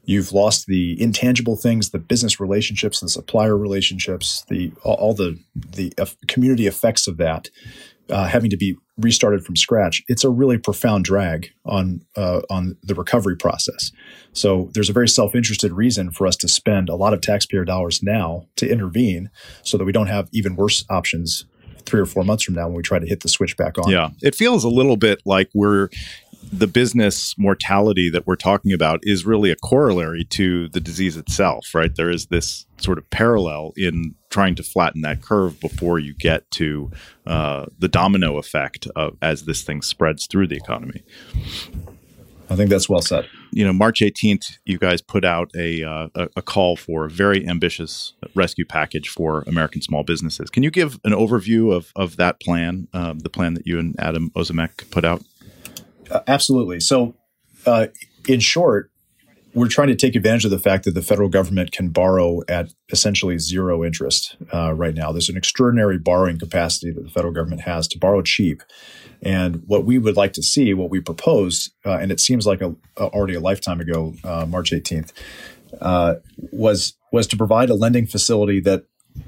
You've 0.04 0.32
lost 0.32 0.66
the 0.66 1.00
intangible 1.00 1.56
things, 1.56 1.90
the 1.90 1.98
business 1.98 2.40
relationships, 2.40 3.00
the 3.00 3.08
supplier 3.08 3.56
relationships, 3.56 4.44
the 4.48 4.72
all 4.82 5.14
the 5.14 5.38
the 5.54 5.92
community 6.26 6.66
effects 6.66 7.06
of 7.06 7.18
that 7.18 7.50
uh, 8.10 8.26
having 8.26 8.50
to 8.50 8.56
be 8.56 8.76
restarted 8.96 9.44
from 9.44 9.56
scratch, 9.56 10.02
it's 10.08 10.25
a 10.25 10.30
really 10.30 10.58
profound 10.58 11.04
drag 11.04 11.50
on 11.64 12.00
uh, 12.16 12.40
on 12.50 12.76
the 12.82 12.94
recovery 12.94 13.37
process. 13.37 13.92
So 14.32 14.70
there's 14.72 14.90
a 14.90 14.94
very 14.94 15.08
self-interested 15.08 15.72
reason 15.72 16.10
for 16.10 16.26
us 16.26 16.37
to 16.37 16.48
spend 16.48 16.88
a 16.88 16.96
lot 16.96 17.12
of 17.12 17.20
taxpayer 17.20 17.64
dollars 17.64 18.02
now 18.02 18.46
to 18.56 18.68
intervene, 18.68 19.30
so 19.62 19.76
that 19.76 19.84
we 19.84 19.92
don't 19.92 20.06
have 20.06 20.28
even 20.32 20.56
worse 20.56 20.84
options 20.88 21.44
three 21.88 22.00
or 22.00 22.07
four 22.07 22.25
months 22.25 22.45
from 22.45 22.54
now 22.54 22.66
when 22.66 22.76
we 22.76 22.83
try 22.83 22.99
to 22.99 23.07
hit 23.07 23.21
the 23.21 23.28
switch 23.28 23.57
back 23.57 23.78
on. 23.78 23.90
Yeah, 23.90 24.11
it 24.23 24.35
feels 24.35 24.64
a 24.64 24.68
little 24.68 24.97
bit 24.97 25.21
like 25.25 25.50
we're 25.54 25.88
the 26.52 26.66
business 26.66 27.37
mortality 27.37 28.09
that 28.11 28.26
we're 28.26 28.37
talking 28.37 28.73
about 28.73 29.00
is 29.02 29.26
really 29.26 29.50
a 29.50 29.57
corollary 29.57 30.25
to 30.25 30.68
the 30.68 30.80
disease 30.80 31.16
itself, 31.16 31.75
right? 31.75 31.95
There 31.95 32.11
is 32.11 32.26
this 32.26 32.66
sort 32.78 32.99
of 32.99 33.09
parallel 33.11 33.73
in 33.76 34.14
trying 34.30 34.54
to 34.57 34.62
flatten 34.62 35.02
that 35.02 35.23
curve 35.23 35.61
before 35.61 35.99
you 35.99 36.14
get 36.14 36.50
to 36.52 36.90
uh, 37.26 37.66
the 37.78 37.88
domino 37.88 38.38
effect 38.38 38.87
of, 38.97 39.16
as 39.21 39.45
this 39.45 39.62
thing 39.62 39.83
spreads 39.83 40.26
through 40.26 40.47
the 40.47 40.57
economy. 40.57 41.02
I 42.50 42.56
think 42.56 42.70
that's 42.70 42.88
well 42.88 43.02
said. 43.02 43.28
You 43.52 43.64
know, 43.64 43.72
March 43.72 44.00
18th, 44.00 44.58
you 44.64 44.78
guys 44.78 45.02
put 45.02 45.24
out 45.24 45.50
a, 45.54 45.84
uh, 45.84 46.08
a, 46.14 46.42
call 46.42 46.76
for 46.76 47.04
a 47.04 47.10
very 47.10 47.46
ambitious 47.46 48.14
rescue 48.34 48.64
package 48.64 49.08
for 49.08 49.44
American 49.46 49.82
small 49.82 50.02
businesses. 50.02 50.48
Can 50.48 50.62
you 50.62 50.70
give 50.70 50.98
an 51.04 51.12
overview 51.12 51.74
of, 51.74 51.92
of 51.94 52.16
that 52.16 52.40
plan, 52.40 52.88
um, 52.94 53.18
the 53.18 53.28
plan 53.28 53.54
that 53.54 53.66
you 53.66 53.78
and 53.78 53.94
Adam 53.98 54.30
Ozimek 54.30 54.90
put 54.90 55.04
out? 55.04 55.22
Uh, 56.10 56.20
absolutely. 56.26 56.80
So, 56.80 57.14
uh, 57.66 57.88
in 58.26 58.40
short, 58.40 58.90
we're 59.54 59.68
trying 59.68 59.88
to 59.88 59.96
take 59.96 60.14
advantage 60.14 60.44
of 60.44 60.50
the 60.50 60.58
fact 60.58 60.84
that 60.84 60.94
the 60.94 61.02
federal 61.02 61.28
government 61.28 61.72
can 61.72 61.88
borrow 61.88 62.40
at 62.48 62.72
essentially 62.90 63.38
zero 63.38 63.84
interest 63.84 64.36
uh, 64.52 64.72
right 64.72 64.94
now. 64.94 65.10
There's 65.10 65.28
an 65.28 65.36
extraordinary 65.36 65.98
borrowing 65.98 66.38
capacity 66.38 66.92
that 66.92 67.02
the 67.02 67.10
federal 67.10 67.32
government 67.32 67.62
has 67.62 67.88
to 67.88 67.98
borrow 67.98 68.22
cheap. 68.22 68.62
And 69.22 69.62
what 69.66 69.84
we 69.84 69.98
would 69.98 70.16
like 70.16 70.32
to 70.34 70.42
see, 70.42 70.75
what 70.75 70.90
we 70.90 71.00
proposed, 71.00 71.72
uh, 71.84 71.98
and 71.98 72.12
it 72.12 72.20
seems 72.20 72.46
like 72.46 72.60
a, 72.60 72.75
already 72.96 73.34
a 73.34 73.40
lifetime 73.40 73.80
ago, 73.80 74.14
uh, 74.25 74.46
March 74.46 74.70
18th, 74.70 75.12
uh, 75.80 76.16
was 76.52 76.94
was 77.12 77.26
to 77.26 77.37
provide 77.37 77.70
a 77.70 77.75
lending 77.75 78.06
facility 78.06 78.60
that 78.60 78.84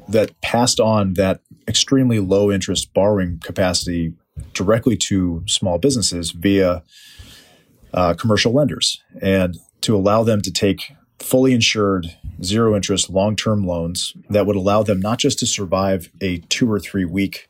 that 0.08 0.40
passed 0.40 0.80
on 0.80 1.14
that 1.14 1.40
extremely 1.66 2.18
low 2.18 2.50
interest 2.50 2.92
borrowing 2.94 3.40
capacity 3.42 4.14
directly 4.54 4.96
to 4.96 5.42
small 5.46 5.78
businesses 5.78 6.30
via 6.30 6.82
uh, 7.92 8.14
commercial 8.14 8.52
lenders. 8.52 9.02
And 9.20 9.56
to 9.82 9.96
allow 9.96 10.22
them 10.22 10.42
to 10.42 10.52
take 10.52 10.92
fully 11.18 11.52
insured, 11.52 12.16
zero 12.42 12.74
interest, 12.74 13.10
long 13.10 13.36
term 13.36 13.64
loans 13.64 14.14
that 14.28 14.46
would 14.46 14.56
allow 14.56 14.82
them 14.82 15.00
not 15.00 15.18
just 15.18 15.38
to 15.40 15.46
survive 15.46 16.10
a 16.20 16.38
two 16.48 16.70
or 16.70 16.78
three 16.78 17.04
week 17.04 17.48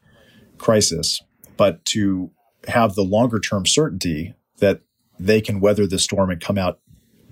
crisis, 0.59 1.21
but 1.61 1.85
to 1.85 2.31
have 2.69 2.95
the 2.95 3.03
longer 3.03 3.39
term 3.39 3.67
certainty 3.67 4.33
that 4.61 4.81
they 5.19 5.43
can 5.43 5.61
weather 5.61 5.87
the 5.87 5.99
storm 5.99 6.31
and 6.31 6.41
come 6.41 6.57
out 6.57 6.81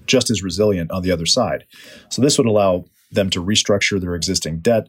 just 0.04 0.28
as 0.28 0.42
resilient 0.42 0.90
on 0.90 1.00
the 1.00 1.10
other 1.10 1.24
side. 1.24 1.64
So, 2.10 2.20
this 2.20 2.36
would 2.36 2.46
allow 2.46 2.84
them 3.10 3.30
to 3.30 3.42
restructure 3.42 3.98
their 3.98 4.14
existing 4.14 4.58
debt, 4.58 4.88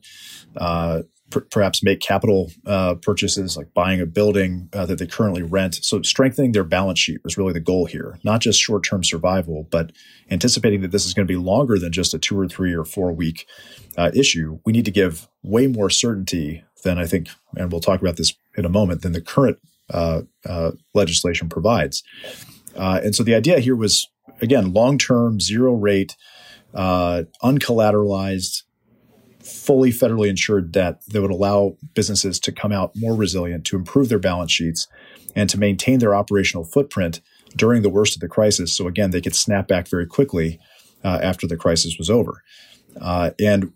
uh, 0.57 1.03
per- 1.29 1.47
perhaps 1.51 1.81
make 1.81 2.01
capital 2.01 2.51
uh, 2.65 2.95
purchases 2.95 3.55
like 3.55 3.73
buying 3.73 4.01
a 4.01 4.05
building 4.05 4.67
uh, 4.73 4.85
that 4.87 4.99
they 4.99 5.07
currently 5.07 5.41
rent. 5.41 5.79
So, 5.85 6.01
strengthening 6.01 6.51
their 6.51 6.65
balance 6.65 6.99
sheet 6.99 7.23
was 7.23 7.37
really 7.37 7.53
the 7.53 7.61
goal 7.61 7.85
here, 7.85 8.19
not 8.25 8.41
just 8.41 8.59
short 8.59 8.83
term 8.83 9.05
survival, 9.05 9.69
but 9.71 9.93
anticipating 10.29 10.81
that 10.81 10.91
this 10.91 11.05
is 11.05 11.13
going 11.13 11.25
to 11.25 11.31
be 11.31 11.39
longer 11.39 11.79
than 11.79 11.93
just 11.93 12.13
a 12.13 12.19
two 12.19 12.37
or 12.37 12.49
three 12.49 12.73
or 12.73 12.83
four 12.83 13.13
week 13.13 13.47
uh, 13.97 14.11
issue. 14.13 14.59
We 14.65 14.73
need 14.73 14.83
to 14.83 14.91
give 14.91 15.29
way 15.43 15.67
more 15.67 15.89
certainty 15.89 16.65
than 16.83 16.97
I 16.97 17.05
think, 17.05 17.29
and 17.55 17.71
we'll 17.71 17.79
talk 17.79 18.01
about 18.01 18.17
this 18.17 18.33
in 18.59 18.65
a 18.65 18.69
moment, 18.69 19.01
than 19.01 19.13
the 19.13 19.21
current 19.21 19.57
uh, 19.93 20.21
uh, 20.45 20.71
legislation 20.93 21.49
provides. 21.49 22.03
Uh, 22.75 22.99
and 23.03 23.15
so 23.15 23.23
the 23.23 23.33
idea 23.33 23.59
here 23.59 23.75
was 23.75 24.07
again 24.41 24.71
long 24.73 24.97
term, 24.97 25.39
zero 25.39 25.73
rate, 25.73 26.15
uncollateralized 26.75 28.63
fully 29.41 29.91
federally 29.91 30.27
insured 30.27 30.71
debt 30.71 31.01
that 31.07 31.21
would 31.21 31.31
allow 31.31 31.75
businesses 31.93 32.39
to 32.39 32.51
come 32.51 32.71
out 32.71 32.91
more 32.95 33.15
resilient, 33.15 33.65
to 33.65 33.75
improve 33.75 34.09
their 34.09 34.19
balance 34.19 34.51
sheets, 34.51 34.87
and 35.35 35.49
to 35.49 35.59
maintain 35.59 35.99
their 35.99 36.15
operational 36.15 36.63
footprint 36.63 37.21
during 37.55 37.81
the 37.81 37.89
worst 37.89 38.15
of 38.15 38.21
the 38.21 38.27
crisis. 38.27 38.75
So, 38.75 38.87
again, 38.87 39.11
they 39.11 39.21
could 39.21 39.35
snap 39.35 39.67
back 39.67 39.87
very 39.87 40.05
quickly 40.05 40.59
uh, 41.03 41.19
after 41.21 41.47
the 41.47 41.57
crisis 41.57 41.97
was 41.97 42.09
over. 42.09 42.43
Uh, 42.99 43.31
and 43.39 43.73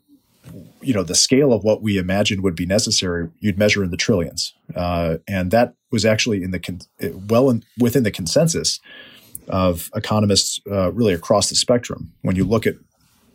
you 0.82 0.94
know 0.94 1.04
the 1.04 1.16
scale 1.16 1.54
of 1.54 1.64
what 1.64 1.82
we 1.82 1.98
imagined 1.98 2.44
would 2.44 2.56
be 2.56 2.66
necessary 2.66 3.30
you'd 3.40 3.58
measure 3.58 3.84
in 3.84 3.92
the 3.92 3.98
trillions 3.98 4.54
uh, 4.76 5.18
and 5.28 5.52
that 5.52 5.74
was 5.92 6.06
actually 6.06 6.44
in 6.44 6.52
the 6.52 6.60
con- 6.60 6.82
well 7.28 7.50
in, 7.50 7.64
within 7.80 8.04
the 8.04 8.12
consensus 8.12 8.80
of 9.48 9.90
economists 9.96 10.62
uh, 10.72 10.92
really 10.92 11.14
across 11.14 11.50
the 11.50 11.56
spectrum 11.56 12.12
when 12.22 12.36
you 12.36 12.44
look 12.44 12.68
at 12.68 12.76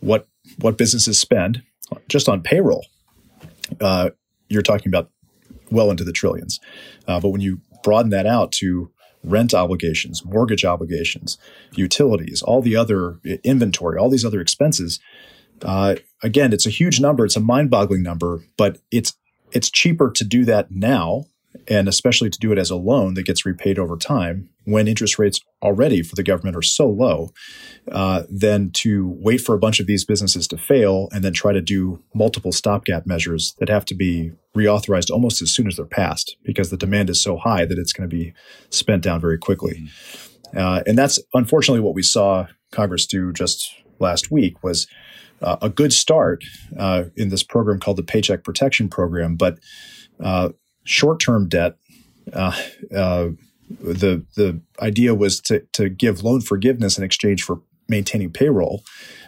what 0.01 0.27
what 0.61 0.79
businesses 0.79 1.19
spend 1.19 1.63
just 2.09 2.29
on 2.29 2.43
payroll, 2.43 2.87
uh, 3.81 4.11
you're 4.49 4.63
talking 4.63 4.89
about 4.89 5.11
well 5.71 5.91
into 5.91 6.05
the 6.05 6.13
trillions. 6.13 6.61
Uh, 7.07 7.21
but 7.21 7.31
when 7.31 7.41
you 7.41 7.61
broaden 7.83 8.11
that 8.11 8.27
out 8.27 8.53
to 8.53 8.91
rent 9.25 9.53
obligations, 9.53 10.25
mortgage 10.25 10.65
obligations, 10.65 11.39
utilities, 11.73 12.41
all 12.43 12.63
the 12.63 12.77
other 12.77 13.19
inventory, 13.45 13.99
all 13.99 14.09
these 14.09 14.25
other 14.25 14.41
expenses, 14.41 15.01
uh, 15.63 15.97
again, 16.23 16.53
it's 16.53 16.67
a 16.67 16.71
huge 16.71 17.01
number. 17.01 17.25
It's 17.25 17.37
a 17.37 17.41
mind-boggling 17.41 18.03
number, 18.03 18.43
but 18.57 18.79
it's 18.91 19.15
it's 19.51 19.71
cheaper 19.71 20.11
to 20.11 20.25
do 20.25 20.45
that 20.45 20.71
now 20.71 21.25
and 21.67 21.89
especially 21.89 22.31
to 22.31 22.39
do 22.39 22.53
it 22.53 22.59
as 22.59 22.71
a 22.71 22.77
loan 22.77 23.15
that 23.15 23.25
gets 23.25 23.45
repaid 23.45 23.79
over 23.79 23.97
time 23.97 24.49
when 24.65 24.87
interest 24.87 25.19
rates 25.19 25.41
already 25.63 26.03
for 26.03 26.15
the 26.15 26.23
government 26.23 26.57
are 26.57 26.63
so 26.63 26.89
low, 26.89 27.33
uh, 27.91 28.23
than 28.31 28.71
to 28.71 29.17
wait 29.19 29.39
for 29.39 29.55
a 29.55 29.59
bunch 29.59 29.81
of 29.81 29.87
these 29.87 30.05
businesses 30.05 30.47
to 30.47 30.59
fail 30.59 31.09
and 31.11 31.25
then 31.25 31.33
try 31.33 31.53
to 31.53 31.61
do 31.61 32.03
multiple 32.15 32.53
stopgap 32.53 33.07
measures 33.07 33.55
that 33.59 33.69
have 33.69 33.85
to 33.85 33.95
be 33.95 34.31
reauthorized 34.57 35.11
almost 35.11 35.41
as 35.41 35.51
soon 35.51 35.67
as 35.67 35.77
they're 35.77 35.87
passed 35.87 36.37
because 36.43 36.71
the 36.71 36.77
demand 36.77 37.09
is 37.09 37.21
so 37.21 37.37
high 37.37 37.65
that 37.65 37.79
it's 37.79 37.93
going 37.93 38.09
to 38.09 38.15
be 38.15 38.33
spent 38.71 39.03
down 39.03 39.21
very 39.21 39.39
quickly. 39.39 39.75
Mm-hmm. 39.75 40.59
Uh, 40.59 40.83
and 40.87 40.97
that's 40.97 41.19
unfortunately 41.35 41.81
what 41.81 41.95
we 41.95 42.03
saw 42.03 42.47
Congress 42.73 43.07
do 43.07 43.33
just 43.33 43.75
last 43.99 44.31
week 44.31 44.63
was 44.63 44.87
uh, 45.43 45.57
a 45.63 45.69
good 45.69 45.93
start 45.93 46.45
uh, 46.79 47.05
in 47.17 47.29
this 47.29 47.43
program 47.43 47.81
called 47.81 47.97
the 47.97 48.03
Paycheck 48.03 48.45
Protection 48.45 48.89
Program, 48.89 49.37
but 49.37 49.59
uh, 50.21 50.51
short-term 50.85 51.49
debt, 51.49 51.77
uh, 52.33 52.57
uh, 52.95 53.29
the 53.81 54.25
the 54.37 54.61
idea 54.81 55.15
was 55.15 55.41
to 55.43 55.61
to 55.73 55.89
give 55.89 56.25
loan 56.25 56.41
forgiveness 56.41 56.99
in 56.99 57.05
exchange 57.05 57.43
for 57.43 57.61
maintaining 57.89 58.31
payroll, 58.31 58.83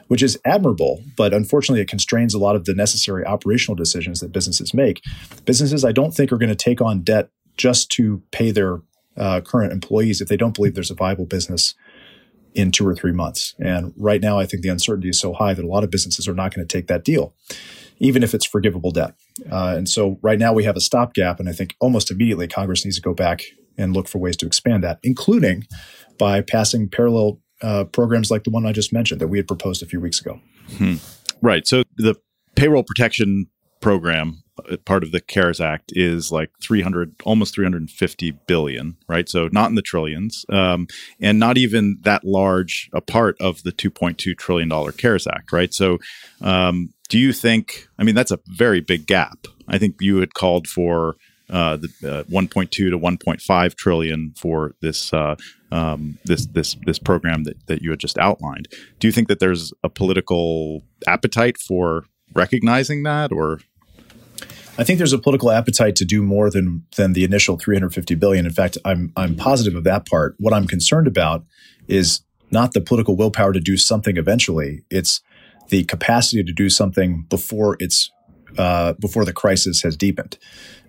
which 0.09 0.23
is 0.23 0.39
admirable, 0.45 1.03
but 1.17 1.33
unfortunately 1.33 1.81
it 1.81 1.89
constrains 1.89 2.35
a 2.35 2.39
lot 2.39 2.57
of 2.57 2.65
the 2.65 2.75
necessary 2.75 3.25
operational 3.25 3.75
decisions 3.75 4.21
that 4.21 4.33
businesses 4.33 4.75
make. 4.75 5.03
Businesses, 5.45 5.85
I 5.85 5.93
don't 5.93 6.13
think, 6.13 6.33
are 6.33 6.39
going 6.39 6.51
to 6.51 6.55
take 6.55 6.81
on 6.81 7.01
debt 7.01 7.31
just 7.57 7.91
to 7.93 8.23
pay 8.31 8.51
their 8.51 8.81
uh, 9.17 9.41
current 9.41 9.73
employees 9.73 10.21
if 10.21 10.29
they 10.29 10.37
don't 10.37 10.55
believe 10.55 10.75
there's 10.75 10.91
a 10.91 10.95
viable 10.95 11.27
business 11.27 11.75
in 12.55 12.73
two 12.73 12.87
or 12.87 12.95
three 12.95 13.13
months. 13.13 13.55
And 13.59 13.93
right 13.97 14.21
now, 14.21 14.39
I 14.39 14.47
think 14.47 14.63
the 14.63 14.69
uncertainty 14.69 15.09
is 15.09 15.21
so 15.21 15.33
high 15.33 15.55
that 15.55 15.65
a 15.65 15.69
lot 15.69 15.85
of 15.85 15.91
businesses 15.91 16.27
are 16.27 16.35
not 16.35 16.55
going 16.55 16.67
to 16.67 16.73
take 16.73 16.89
that 16.89 17.05
deal 17.05 17.35
even 18.01 18.23
if 18.23 18.35
it's 18.35 18.47
forgivable 18.47 18.91
debt. 18.91 19.15
Uh, 19.51 19.75
and 19.77 19.89
so 19.89 20.19
right 20.23 20.39
now 20.39 20.53
we 20.53 20.65
have 20.65 20.77
a 20.77 20.81
stopgap, 20.81 21.39
and 21.39 21.49
I 21.49 21.53
think 21.53 21.77
almost 21.81 22.11
immediately 22.11 22.49
Congress 22.49 22.85
needs 22.85 22.97
to 22.97 23.03
go 23.03 23.15
back 23.15 23.43
and 23.79 23.95
look 23.95 24.09
for 24.09 24.19
ways 24.19 24.37
to 24.39 24.47
expand 24.47 24.83
that, 24.83 24.99
including 25.03 25.67
by 26.19 26.41
passing 26.41 26.89
parallel 26.89 27.41
uh, 27.63 27.85
programs 27.85 28.31
like 28.31 28.45
the 28.45 28.51
one 28.51 28.67
I 28.67 28.73
just 28.73 28.93
mentioned 28.93 29.21
that 29.21 29.29
we 29.29 29.39
had 29.39 29.47
proposed 29.47 29.83
a 29.83 29.87
few 29.87 30.01
weeks 30.01 30.21
ago. 30.21 30.41
Hmm. 30.77 30.95
Right. 31.43 31.67
So 31.67 31.85
the 31.97 32.17
payroll 32.57 32.83
protection 32.83 33.47
program 33.81 34.43
uh, 34.71 34.77
part 34.85 35.03
of 35.03 35.13
the 35.13 35.21
cares 35.21 35.61
act 35.61 35.93
is 35.95 36.31
like 36.31 36.51
300 36.63 37.15
almost 37.25 37.55
350 37.55 38.33
billion 38.47 38.97
right? 39.09 39.29
So 39.29 39.49
not 39.53 39.71
in 39.71 39.75
the 39.75 39.83
trillions 39.83 40.45
um, 40.49 40.87
and 41.21 41.39
not 41.39 41.59
even 41.59 41.99
that 42.03 42.25
large 42.25 42.91
a 42.93 43.01
part 43.01 43.37
of 43.41 43.63
the 43.63 43.73
2.2 43.73 44.37
trillion 44.37 44.69
dollar 44.69 44.93
cares 44.93 45.27
act 45.27 45.53
right? 45.53 45.73
So 45.73 45.99
um, 46.41 46.93
do 47.09 47.19
you 47.19 47.33
think 47.33 47.89
i 47.99 48.05
mean 48.05 48.15
that's 48.15 48.31
a 48.31 48.41
very 48.47 48.81
big 48.81 49.07
gap. 49.07 49.47
I 49.69 49.79
think 49.79 49.97
you 50.01 50.19
had 50.19 50.35
called 50.35 50.67
for 50.67 51.17
uh, 51.51 51.77
the 51.77 51.89
uh, 52.05 52.23
1.2 52.25 52.71
to 52.71 52.91
1.5 52.91 53.75
trillion 53.75 54.33
for 54.37 54.75
this 54.81 55.13
uh, 55.13 55.35
um, 55.73 56.19
this 56.25 56.47
this 56.47 56.77
this 56.87 56.99
program 56.99 57.45
that, 57.45 57.67
that 57.67 57.83
you 57.83 57.91
had 57.91 57.99
just 57.99 58.19
outlined. 58.19 58.69
Do 58.99 59.09
you 59.09 59.13
think 59.13 59.29
that 59.29 59.41
there's 59.41 59.73
a 59.83 59.89
political 59.89 60.83
appetite 61.07 61.59
for 61.59 62.05
recognizing 62.35 63.03
that, 63.03 63.33
or 63.33 63.61
I 64.81 64.85
think 64.85 64.97
there's 64.97 65.13
a 65.13 65.19
political 65.19 65.51
appetite 65.51 65.95
to 65.97 66.07
do 66.07 66.23
more 66.23 66.49
than 66.49 66.87
than 66.97 67.13
the 67.13 67.23
initial 67.23 67.59
350 67.59 68.15
billion. 68.15 68.47
In 68.47 68.53
fact, 68.53 68.79
I'm 68.87 69.13
I'm 69.15 69.37
positive 69.37 69.75
of 69.75 69.85
that 69.85 70.09
part. 70.09 70.37
What 70.39 70.55
I'm 70.55 70.67
concerned 70.67 71.07
about 71.07 71.45
is 71.87 72.23
not 72.51 72.73
the 72.73 72.81
political 72.81 73.15
willpower 73.15 73.53
to 73.53 73.61
do 73.61 73.77
something 73.77 74.17
eventually. 74.17 74.83
It's 74.91 75.21
the 75.69 75.85
capacity 75.85 76.43
to 76.43 76.53
do 76.53 76.71
something 76.71 77.27
before 77.29 77.77
it's 77.79 78.11
uh, 78.57 78.95
before 78.95 79.27
the 79.27 79.35
crisis 79.35 79.83
has 79.83 79.99
deepened. 79.99 80.39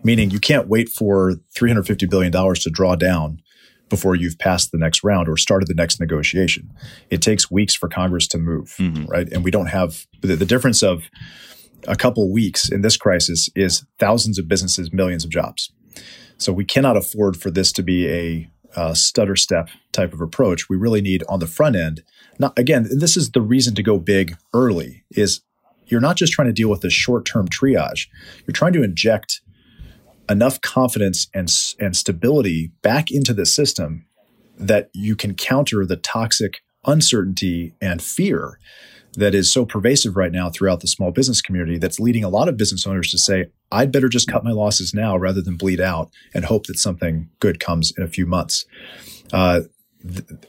Meaning, 0.06 0.32
you 0.32 0.40
can't 0.40 0.70
wait 0.70 0.88
for 0.88 1.36
350 1.54 2.06
billion 2.06 2.32
dollars 2.32 2.60
to 2.60 2.70
draw 2.70 2.96
down 2.96 3.42
before 3.90 4.16
you've 4.16 4.40
passed 4.40 4.72
the 4.72 4.78
next 4.78 5.04
round 5.04 5.28
or 5.28 5.36
started 5.36 5.68
the 5.68 5.74
next 5.74 6.00
negotiation. 6.00 6.72
It 7.10 7.22
takes 7.22 7.52
weeks 7.52 7.76
for 7.76 7.90
Congress 7.90 8.26
to 8.30 8.38
move, 8.38 8.74
mm-hmm. 8.80 9.06
right? 9.06 9.28
And 9.34 9.44
we 9.44 9.52
don't 9.52 9.68
have 9.68 10.08
the, 10.22 10.38
the 10.38 10.46
difference 10.46 10.82
of 10.82 11.10
a 11.88 11.96
couple 11.96 12.32
weeks 12.32 12.70
in 12.70 12.82
this 12.82 12.98
crisis 12.98 13.50
is 13.56 13.86
thousands 14.00 14.38
of 14.40 14.48
businesses, 14.48 14.94
millions 14.94 15.24
of 15.24 15.32
jobs. 15.32 15.72
So 16.38 16.52
we 16.52 16.66
cannot 16.66 16.98
afford 16.98 17.38
for 17.38 17.52
this 17.52 17.72
to 17.74 17.84
be 17.84 18.08
a, 18.10 18.50
a 18.76 18.96
stutter 18.96 19.36
step 19.36 19.70
type 19.92 20.14
of 20.14 20.22
approach. 20.22 20.70
We 20.70 20.78
really 20.78 21.02
need 21.02 21.24
on 21.30 21.40
the 21.40 21.48
front 21.48 21.76
end. 21.76 22.04
Not 22.40 22.58
again, 22.58 22.88
this 22.90 23.16
is 23.16 23.32
the 23.32 23.42
reason 23.42 23.76
to 23.76 23.84
go 23.84 24.00
big 24.00 24.38
early. 24.54 25.04
Is 25.12 25.42
you're 25.86 26.02
not 26.02 26.16
just 26.16 26.34
trying 26.34 26.48
to 26.48 26.54
deal 26.54 26.70
with 26.70 26.82
the 26.82 26.90
short 26.90 27.26
term 27.26 27.48
triage. 27.48 28.08
You're 28.48 28.54
trying 28.54 28.74
to 28.74 28.84
inject 28.84 29.42
enough 30.30 30.62
confidence 30.62 31.28
and 31.34 31.54
and 31.80 31.96
stability 31.96 32.72
back 32.82 33.12
into 33.12 33.34
the 33.34 33.46
system 33.46 34.06
that 34.58 34.90
you 34.94 35.16
can 35.16 35.36
counter 35.36 35.86
the 35.86 35.98
toxic 35.98 36.62
uncertainty 36.86 37.74
and 37.82 38.02
fear 38.02 38.58
that 39.14 39.36
is 39.36 39.52
so 39.52 39.66
pervasive 39.66 40.16
right 40.16 40.32
now 40.32 40.50
throughout 40.50 40.80
the 40.80 40.88
small 40.88 41.12
business 41.12 41.42
community 41.42 41.78
that's 41.78 42.00
leading 42.00 42.24
a 42.24 42.30
lot 42.30 42.48
of 42.48 42.58
business 42.58 42.88
owners 42.88 43.12
to 43.12 43.18
say, 43.18 43.48
I'd 43.72 43.92
better 43.92 44.10
just 44.10 44.28
cut 44.28 44.44
my 44.44 44.52
losses 44.52 44.94
now 44.94 45.18
rather 45.18 45.42
than 45.42 45.58
bleed 45.58 45.82
out 45.82 46.12
and 46.34 46.46
hope 46.46 46.68
that 46.68 46.80
something 46.80 47.30
good 47.40 47.60
comes 47.60 47.92
in 47.98 48.04
a 48.04 48.08
few 48.08 48.26
months. 48.26 48.66
Uh, 49.34 49.62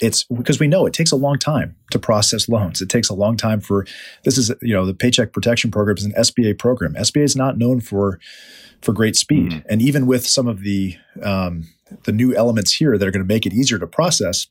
it's 0.00 0.24
because 0.24 0.58
we 0.58 0.66
know 0.66 0.86
it 0.86 0.94
takes 0.94 1.12
a 1.12 1.16
long 1.16 1.38
time 1.38 1.76
to 1.90 1.98
process 1.98 2.48
loans. 2.48 2.80
It 2.80 2.88
takes 2.88 3.08
a 3.08 3.14
long 3.14 3.36
time 3.36 3.60
for 3.60 3.84
this 4.24 4.38
is 4.38 4.50
you 4.62 4.72
know 4.74 4.86
the 4.86 4.94
Paycheck 4.94 5.32
Protection 5.32 5.70
Program 5.70 5.96
is 5.98 6.04
an 6.04 6.12
SBA 6.12 6.58
program. 6.58 6.94
SBA 6.94 7.22
is 7.22 7.36
not 7.36 7.58
known 7.58 7.80
for 7.80 8.18
for 8.80 8.92
great 8.92 9.14
speed, 9.14 9.50
mm-hmm. 9.50 9.68
and 9.68 9.82
even 9.82 10.06
with 10.06 10.26
some 10.26 10.48
of 10.48 10.62
the 10.62 10.96
um, 11.22 11.68
the 12.04 12.12
new 12.12 12.34
elements 12.34 12.74
here 12.74 12.96
that 12.96 13.06
are 13.06 13.10
going 13.10 13.22
to 13.22 13.28
make 13.28 13.44
it 13.44 13.52
easier 13.52 13.78
to 13.78 13.86
process, 13.86 14.46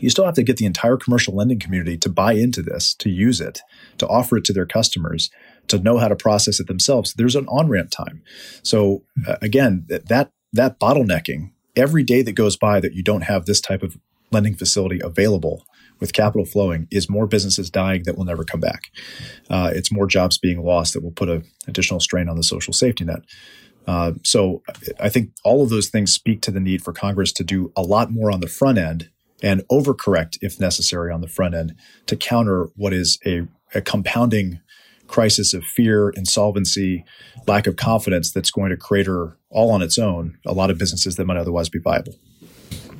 you 0.00 0.10
still 0.10 0.24
have 0.24 0.34
to 0.34 0.42
get 0.42 0.56
the 0.56 0.66
entire 0.66 0.96
commercial 0.96 1.34
lending 1.34 1.58
community 1.58 1.96
to 1.98 2.08
buy 2.08 2.32
into 2.32 2.62
this, 2.62 2.94
to 2.94 3.10
use 3.10 3.40
it, 3.40 3.60
to 3.98 4.06
offer 4.08 4.36
it 4.36 4.44
to 4.46 4.52
their 4.52 4.66
customers, 4.66 5.30
to 5.68 5.78
know 5.78 5.98
how 5.98 6.08
to 6.08 6.16
process 6.16 6.60
it 6.60 6.66
themselves. 6.66 7.14
There's 7.14 7.36
an 7.36 7.46
on 7.48 7.68
ramp 7.68 7.90
time. 7.90 8.22
So 8.62 9.04
uh, 9.26 9.36
again, 9.42 9.86
that 9.88 10.32
that 10.52 10.78
bottlenecking 10.78 11.52
every 11.76 12.02
day 12.02 12.22
that 12.22 12.32
goes 12.32 12.56
by 12.56 12.80
that 12.80 12.94
you 12.94 13.02
don't 13.02 13.22
have 13.22 13.46
this 13.46 13.60
type 13.60 13.82
of 13.82 13.96
lending 14.30 14.54
facility 14.54 15.00
available 15.02 15.64
with 16.00 16.12
capital 16.12 16.44
flowing 16.44 16.88
is 16.90 17.08
more 17.08 17.26
businesses 17.26 17.70
dying 17.70 18.02
that 18.04 18.16
will 18.16 18.24
never 18.24 18.44
come 18.44 18.60
back. 18.60 18.90
Uh, 19.48 19.70
it's 19.72 19.92
more 19.92 20.06
jobs 20.06 20.36
being 20.36 20.62
lost 20.64 20.94
that 20.94 21.02
will 21.02 21.12
put 21.12 21.28
an 21.28 21.44
additional 21.68 22.00
strain 22.00 22.28
on 22.28 22.36
the 22.36 22.42
social 22.42 22.72
safety 22.72 23.04
net. 23.04 23.22
Uh, 23.86 24.12
so 24.24 24.62
I 25.00 25.08
think 25.08 25.30
all 25.44 25.62
of 25.62 25.70
those 25.70 25.88
things 25.88 26.12
speak 26.12 26.40
to 26.42 26.50
the 26.50 26.60
need 26.60 26.82
for 26.82 26.92
Congress 26.92 27.32
to 27.32 27.44
do 27.44 27.72
a 27.76 27.82
lot 27.82 28.10
more 28.10 28.30
on 28.30 28.40
the 28.40 28.48
front 28.48 28.78
end 28.78 29.10
and 29.42 29.62
overcorrect 29.70 30.38
if 30.40 30.60
necessary 30.60 31.12
on 31.12 31.20
the 31.20 31.28
front 31.28 31.54
end 31.54 31.74
to 32.06 32.16
counter 32.16 32.68
what 32.76 32.92
is 32.92 33.18
a, 33.26 33.42
a 33.74 33.80
compounding 33.80 34.60
crisis 35.08 35.52
of 35.52 35.62
fear, 35.64 36.10
insolvency, 36.10 37.04
lack 37.46 37.66
of 37.66 37.76
confidence 37.76 38.32
that's 38.32 38.50
going 38.50 38.70
to 38.70 38.76
crater 38.76 39.36
all 39.50 39.70
on 39.70 39.82
its 39.82 39.98
own 39.98 40.38
a 40.46 40.52
lot 40.52 40.70
of 40.70 40.78
businesses 40.78 41.16
that 41.16 41.26
might 41.26 41.36
otherwise 41.36 41.68
be 41.68 41.78
viable. 41.78 42.14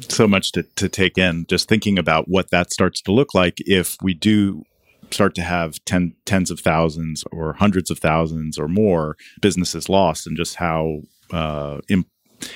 So 0.08 0.26
much 0.26 0.52
to, 0.52 0.64
to 0.76 0.88
take 0.88 1.16
in, 1.16 1.46
just 1.48 1.68
thinking 1.68 1.98
about 1.98 2.28
what 2.28 2.50
that 2.50 2.72
starts 2.72 3.00
to 3.02 3.12
look 3.12 3.34
like 3.34 3.54
if 3.60 3.96
we 4.02 4.12
do 4.12 4.64
start 5.10 5.34
to 5.36 5.42
have 5.42 5.82
ten, 5.84 6.14
tens 6.26 6.50
of 6.50 6.60
thousands 6.60 7.24
or 7.32 7.54
hundreds 7.54 7.90
of 7.90 7.98
thousands 7.98 8.58
or 8.58 8.68
more 8.68 9.16
businesses 9.40 9.88
lost 9.88 10.26
and 10.26 10.36
just 10.36 10.56
how 10.56 11.00
uh, 11.32 11.80
imp- 11.88 12.08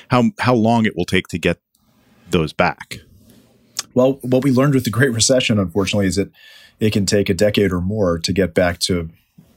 how 0.09 0.25
how 0.39 0.53
long 0.53 0.85
it 0.85 0.95
will 0.95 1.05
take 1.05 1.27
to 1.29 1.39
get 1.39 1.57
those 2.29 2.53
back. 2.53 2.97
Well, 3.97 4.19
what 4.21 4.43
we 4.43 4.51
learned 4.51 4.75
with 4.75 4.83
the 4.83 4.91
Great 4.91 5.11
Recession, 5.11 5.57
unfortunately, 5.57 6.05
is 6.05 6.17
that 6.17 6.29
it 6.79 6.93
can 6.93 7.07
take 7.07 7.29
a 7.29 7.33
decade 7.33 7.71
or 7.71 7.81
more 7.81 8.19
to 8.19 8.31
get 8.31 8.53
back 8.53 8.77
to 8.81 9.09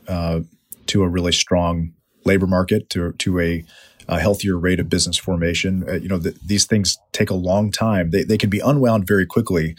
uh, 0.09 0.40
to 0.87 1.03
a 1.03 1.09
really 1.09 1.33
strong 1.33 1.92
labor 2.24 2.46
market, 2.46 2.88
to 2.88 3.12
to 3.12 3.38
a, 3.38 3.62
a 4.09 4.18
healthier 4.18 4.57
rate 4.57 4.81
of 4.81 4.88
business 4.88 5.18
formation. 5.18 5.85
Uh, 5.87 5.96
you 5.96 6.09
know, 6.09 6.16
the, 6.16 6.35
these 6.42 6.64
things 6.64 6.96
take 7.12 7.29
a 7.29 7.35
long 7.35 7.70
time. 7.70 8.12
They 8.12 8.24
they 8.24 8.38
can 8.38 8.48
be 8.48 8.61
unwound 8.61 9.07
very 9.07 9.26
quickly, 9.26 9.76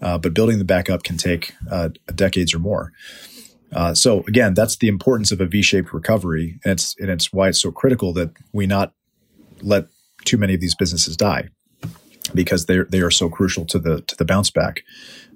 uh, 0.00 0.18
but 0.18 0.34
building 0.34 0.58
them 0.58 0.68
back 0.68 0.88
up 0.88 1.02
can 1.02 1.16
take 1.16 1.54
uh, 1.68 1.88
decades 2.14 2.54
or 2.54 2.60
more. 2.60 2.92
Uh, 3.72 3.92
so 3.92 4.20
again, 4.28 4.54
that's 4.54 4.76
the 4.76 4.86
importance 4.86 5.32
of 5.32 5.40
a 5.40 5.46
V-shaped 5.46 5.92
recovery, 5.92 6.60
and 6.64 6.74
it's 6.74 6.94
and 7.00 7.10
it's 7.10 7.32
why 7.32 7.48
it's 7.48 7.60
so 7.60 7.72
critical 7.72 8.12
that 8.12 8.30
we 8.52 8.68
not 8.68 8.92
let 9.62 9.88
too 10.24 10.38
many 10.38 10.54
of 10.54 10.60
these 10.60 10.76
businesses 10.76 11.16
die 11.16 11.48
because 12.34 12.66
they 12.66 12.78
they 12.78 13.00
are 13.00 13.10
so 13.10 13.28
crucial 13.28 13.64
to 13.66 13.78
the 13.78 14.02
to 14.02 14.16
the 14.16 14.24
bounce 14.24 14.50
back, 14.50 14.82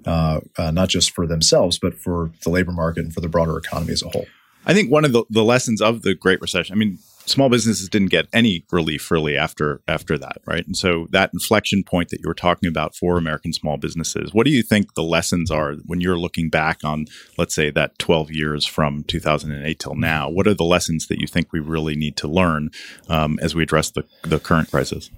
uh, 0.05 0.41
uh, 0.57 0.71
not 0.71 0.89
just 0.89 1.11
for 1.11 1.27
themselves 1.27 1.79
but 1.79 1.93
for 1.93 2.31
the 2.43 2.49
labor 2.49 2.71
market 2.71 3.03
and 3.03 3.13
for 3.13 3.21
the 3.21 3.29
broader 3.29 3.57
economy 3.57 3.93
as 3.93 4.03
a 4.03 4.09
whole. 4.09 4.25
I 4.65 4.73
think 4.73 4.91
one 4.91 5.05
of 5.05 5.11
the, 5.11 5.23
the 5.29 5.43
lessons 5.43 5.81
of 5.81 6.03
the 6.03 6.13
Great 6.13 6.39
Recession. 6.39 6.73
I 6.73 6.77
mean, 6.77 6.99
small 7.25 7.49
businesses 7.49 7.89
didn't 7.89 8.09
get 8.09 8.27
any 8.33 8.65
relief 8.71 9.09
really 9.09 9.37
after 9.37 9.81
after 9.87 10.17
that, 10.17 10.37
right? 10.45 10.65
And 10.65 10.75
so 10.77 11.07
that 11.11 11.31
inflection 11.33 11.83
point 11.83 12.09
that 12.09 12.19
you 12.19 12.27
were 12.27 12.33
talking 12.33 12.69
about 12.69 12.95
for 12.95 13.17
American 13.17 13.53
small 13.53 13.77
businesses, 13.77 14.33
what 14.33 14.45
do 14.45 14.51
you 14.51 14.63
think 14.63 14.93
the 14.93 15.03
lessons 15.03 15.49
are 15.49 15.75
when 15.85 16.01
you're 16.01 16.17
looking 16.17 16.49
back 16.49 16.83
on, 16.83 17.05
let's 17.37 17.55
say, 17.55 17.71
that 17.71 17.97
12 17.99 18.31
years 18.31 18.65
from 18.65 19.03
2008 19.03 19.79
till 19.79 19.95
now? 19.95 20.29
What 20.29 20.47
are 20.47 20.53
the 20.53 20.63
lessons 20.63 21.07
that 21.07 21.19
you 21.19 21.27
think 21.27 21.51
we 21.51 21.59
really 21.59 21.95
need 21.95 22.17
to 22.17 22.27
learn 22.27 22.69
um, 23.09 23.39
as 23.41 23.55
we 23.55 23.63
address 23.63 23.91
the 23.91 24.03
the 24.23 24.39
current 24.39 24.69
crisis? 24.69 25.09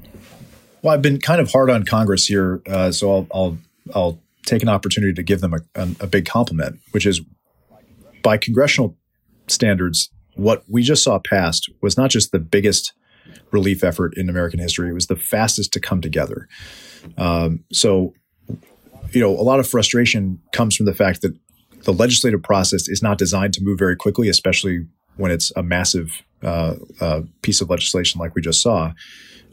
Well, 0.84 0.94
I've 0.94 1.02
been 1.02 1.20
kind 1.20 1.40
of 1.40 1.50
hard 1.50 1.70
on 1.70 1.86
Congress 1.86 2.28
here, 2.28 2.62
uh, 2.68 2.92
so 2.92 3.10
I'll, 3.10 3.28
I'll, 3.34 3.58
I'll 3.96 4.20
take 4.46 4.62
an 4.62 4.70
opportunity 4.70 5.14
to 5.14 5.24
give 5.24 5.40
them 5.40 5.54
a, 5.54 5.60
a, 5.76 5.88
a 6.02 6.08
big 6.08 6.26
compliment, 6.26 6.80
which 6.92 7.06
is 7.06 7.22
by 8.22 8.38
congressional 8.38 8.98
standards, 9.48 10.10
what 10.36 10.64
we 10.68 10.84
just 10.84 11.04
saw 11.04 11.20
passed 11.20 11.70
was 11.82 11.98
not 11.98 12.10
just 12.10 12.34
the 12.34 12.40
biggest 12.40 12.94
relief 13.52 13.84
effort 13.84 14.18
in 14.18 14.30
American 14.30 14.60
history; 14.60 14.90
it 14.90 14.94
was 14.94 15.08
the 15.08 15.16
fastest 15.16 15.72
to 15.74 15.80
come 15.80 16.02
together. 16.02 16.48
Um, 17.18 17.64
so, 17.72 18.14
you 19.12 19.22
know, 19.22 19.30
a 19.30 19.44
lot 19.44 19.60
of 19.60 19.68
frustration 19.68 20.42
comes 20.52 20.76
from 20.76 20.86
the 20.86 20.96
fact 20.96 21.22
that 21.22 21.38
the 21.84 21.94
legislative 21.94 22.44
process 22.44 22.90
is 22.90 23.02
not 23.02 23.18
designed 23.18 23.54
to 23.54 23.64
move 23.64 23.80
very 23.80 23.96
quickly, 23.96 24.28
especially 24.28 24.86
when 25.16 25.32
it's 25.32 25.52
a 25.56 25.64
massive 25.64 26.24
uh, 26.42 26.76
uh, 27.00 27.22
piece 27.42 27.62
of 27.62 27.70
legislation 27.70 28.20
like 28.20 28.36
we 28.36 28.42
just 28.42 28.62
saw. 28.62 28.92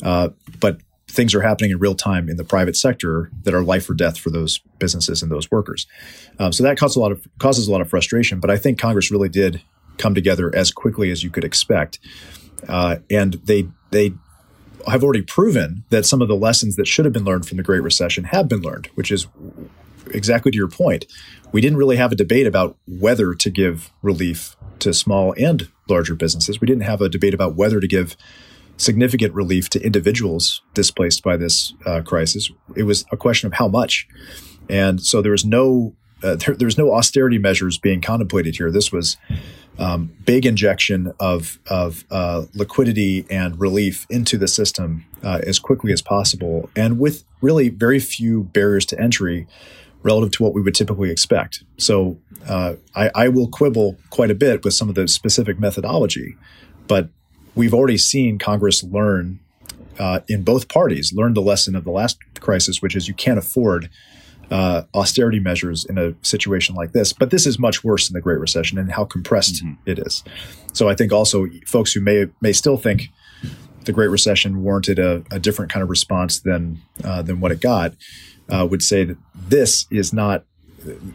Uh, 0.03 0.31
but 0.59 0.81
things 1.11 1.35
are 1.35 1.41
happening 1.41 1.71
in 1.71 1.79
real 1.79 1.95
time 1.95 2.29
in 2.29 2.37
the 2.37 2.45
private 2.45 2.77
sector 2.77 3.31
that 3.43 3.55
are 3.55 3.63
life 3.63 3.91
or 3.91 3.95
death 3.95 4.19
for 4.19 4.31
those 4.31 4.59
businesses 4.79 5.23
and 5.23 5.31
those 5.31 5.51
workers. 5.51 5.87
Um, 6.39 6.53
so 6.53 6.63
that 6.63 6.79
causes 6.79 6.97
a 6.97 7.01
lot 7.01 7.13
of 7.13 7.27
causes 7.39 7.69
a 7.69 7.73
lot 7.73 7.81
of 7.81 7.91
frustration. 7.91 8.41
But 8.41 8.51
I 8.51 8.57
think 8.57 8.79
Congress 8.79 9.11
really 9.11 9.29
did 9.29 9.61
come 9.99 10.15
together 10.15 10.55
as 10.55 10.71
quickly 10.71 11.11
as 11.11 11.23
you 11.23 11.31
could 11.31 11.45
expect, 11.45 11.99
uh, 12.69 12.97
and 13.11 13.35
they 13.45 13.69
they 13.91 14.13
have 14.87 15.05
already 15.05 15.23
proven 15.23 15.85
that 15.91 16.07
some 16.07 16.23
of 16.23 16.29
the 16.29 16.37
lessons 16.37 16.77
that 16.77 16.87
should 16.87 17.05
have 17.05 17.13
been 17.13 17.25
learned 17.25 17.47
from 17.47 17.59
the 17.59 17.63
Great 17.63 17.83
Recession 17.83 18.25
have 18.25 18.49
been 18.49 18.61
learned, 18.61 18.87
which 18.95 19.11
is 19.11 19.27
exactly 20.13 20.51
to 20.51 20.57
your 20.57 20.69
point. 20.69 21.07
We 21.53 21.61
didn't 21.61 21.79
really 21.79 21.97
have 21.97 22.13
a 22.13 22.17
debate 22.17 22.47
about 22.47 22.77
whether 22.87 23.35
to 23.35 23.51
give 23.51 23.91
relief 24.03 24.57
to 24.79 24.95
small 24.95 25.35
and 25.39 25.69
larger 25.89 26.15
businesses. 26.15 26.61
We 26.61 26.67
didn't 26.67 26.85
have 26.85 27.01
a 27.01 27.09
debate 27.09 27.35
about 27.35 27.55
whether 27.57 27.81
to 27.81 27.89
give 27.89 28.17
significant 28.81 29.35
relief 29.35 29.69
to 29.71 29.85
individuals 29.85 30.63
displaced 30.75 31.23
by 31.23 31.37
this 31.37 31.75
uh, 31.85 32.01
crisis. 32.03 32.51
It 32.75 32.85
was 32.85 33.05
a 33.13 33.17
question 33.17 33.47
of 33.47 33.55
how 33.55 33.69
much, 33.69 34.09
and 34.69 35.03
so 35.03 35.21
there 35.21 35.33
was 35.33 35.45
no 35.45 35.95
uh, 36.23 36.37
there, 36.47 36.55
there, 36.55 36.67
was 36.67 36.79
no 36.79 36.93
austerity 36.93 37.39
measures 37.39 37.79
being 37.79 38.01
contemplated 38.01 38.57
here. 38.57 38.71
This 38.71 38.93
was 38.93 39.17
um, 39.79 40.13
big 40.25 40.47
injection 40.47 41.13
of 41.21 41.59
of 41.69 42.05
uh, 42.11 42.47
liquidity 42.55 43.27
and 43.31 43.59
relief 43.61 44.07
into 44.11 44.39
the 44.39 44.49
system 44.49 45.05
uh, 45.23 45.41
as 45.47 45.59
quickly 45.59 45.93
as 45.93 46.03
possible, 46.03 46.71
and 46.75 46.99
with 46.99 47.25
really 47.41 47.69
very 47.69 48.01
few 48.01 48.45
barriers 48.45 48.87
to 48.87 49.01
entry 49.01 49.47
relative 50.03 50.33
to 50.33 50.43
what 50.43 50.55
we 50.55 50.63
would 50.63 50.75
typically 50.75 51.11
expect. 51.11 51.63
So 51.77 52.19
uh, 52.49 52.77
I, 52.95 53.11
I 53.15 53.29
will 53.29 53.49
quibble 53.49 53.99
quite 54.09 54.31
a 54.31 54.35
bit 54.35 54.65
with 54.65 54.73
some 54.73 54.89
of 54.89 54.95
the 54.95 55.07
specific 55.07 55.61
methodology, 55.61 56.37
but 56.87 57.11
we've 57.55 57.75
already 57.75 57.99
seen 57.99 58.39
Congress 58.39 58.83
learn 58.83 59.41
uh, 59.99 60.21
in 60.29 60.43
both 60.43 60.69
parties 60.69 61.13
learn 61.13 61.35
the 61.35 61.43
lesson 61.43 61.77
of 61.77 61.85
the 61.85 61.91
last 61.91 62.19
crisis, 62.41 62.81
which 62.81 62.97
is 62.97 63.07
you 63.07 63.15
can't 63.15 63.39
afford 63.39 63.91
uh, 64.51 64.83
austerity 64.95 65.39
measures 65.39 65.85
in 65.85 65.99
a 65.99 66.15
situation 66.23 66.75
like 66.75 66.93
this. 66.93 67.13
But 67.13 67.31
this 67.31 67.47
is 67.47 67.59
much 67.59 67.85
worse 67.85 68.09
than 68.09 68.15
the 68.15 68.21
Great 68.21 68.39
Recession 68.39 68.79
and 68.79 68.91
how 68.91 69.05
compressed 69.05 69.63
mm-hmm. 69.63 69.75
it 69.87 69.99
is. 69.99 70.25
So 70.73 70.89
I 70.89 70.95
think 70.95 71.13
also 71.13 71.47
folks 71.67 71.93
who 71.93 72.01
may 72.01 72.27
may 72.41 72.53
still 72.53 72.77
think 72.77 73.11
the 73.85 73.93
Great 73.93 74.09
Recession 74.09 74.63
warranted 74.63 74.99
a, 74.99 75.23
a 75.31 75.39
different 75.39 75.71
kind 75.71 75.83
of 75.83 75.91
response 75.91 76.41
than 76.41 76.81
uh, 77.05 77.23
than 77.23 77.41
what 77.41 77.53
it 77.53 77.61
got 77.61 77.95
uh, 78.49 78.67
would 78.69 78.83
say 78.83 79.05
that 79.05 79.19
this 79.35 79.87
is 79.91 80.13
not 80.13 80.45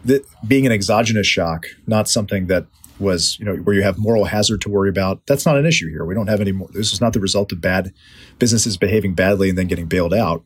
th- 0.06 0.22
being 0.46 0.64
an 0.64 0.72
exogenous 0.72 1.26
shock, 1.26 1.66
not 1.86 2.08
something 2.08 2.46
that 2.46 2.66
was, 2.98 3.38
you 3.38 3.44
know, 3.44 3.56
where 3.56 3.74
you 3.74 3.82
have 3.82 3.98
moral 3.98 4.24
hazard 4.24 4.60
to 4.62 4.70
worry 4.70 4.88
about. 4.88 5.26
That's 5.26 5.44
not 5.44 5.56
an 5.56 5.66
issue 5.66 5.88
here. 5.88 6.04
We 6.04 6.14
don't 6.14 6.28
have 6.28 6.40
any 6.40 6.52
more. 6.52 6.68
This 6.72 6.92
is 6.92 7.00
not 7.00 7.12
the 7.12 7.20
result 7.20 7.52
of 7.52 7.60
bad 7.60 7.92
businesses 8.38 8.76
behaving 8.76 9.14
badly 9.14 9.48
and 9.48 9.58
then 9.58 9.66
getting 9.66 9.86
bailed 9.86 10.14
out. 10.14 10.42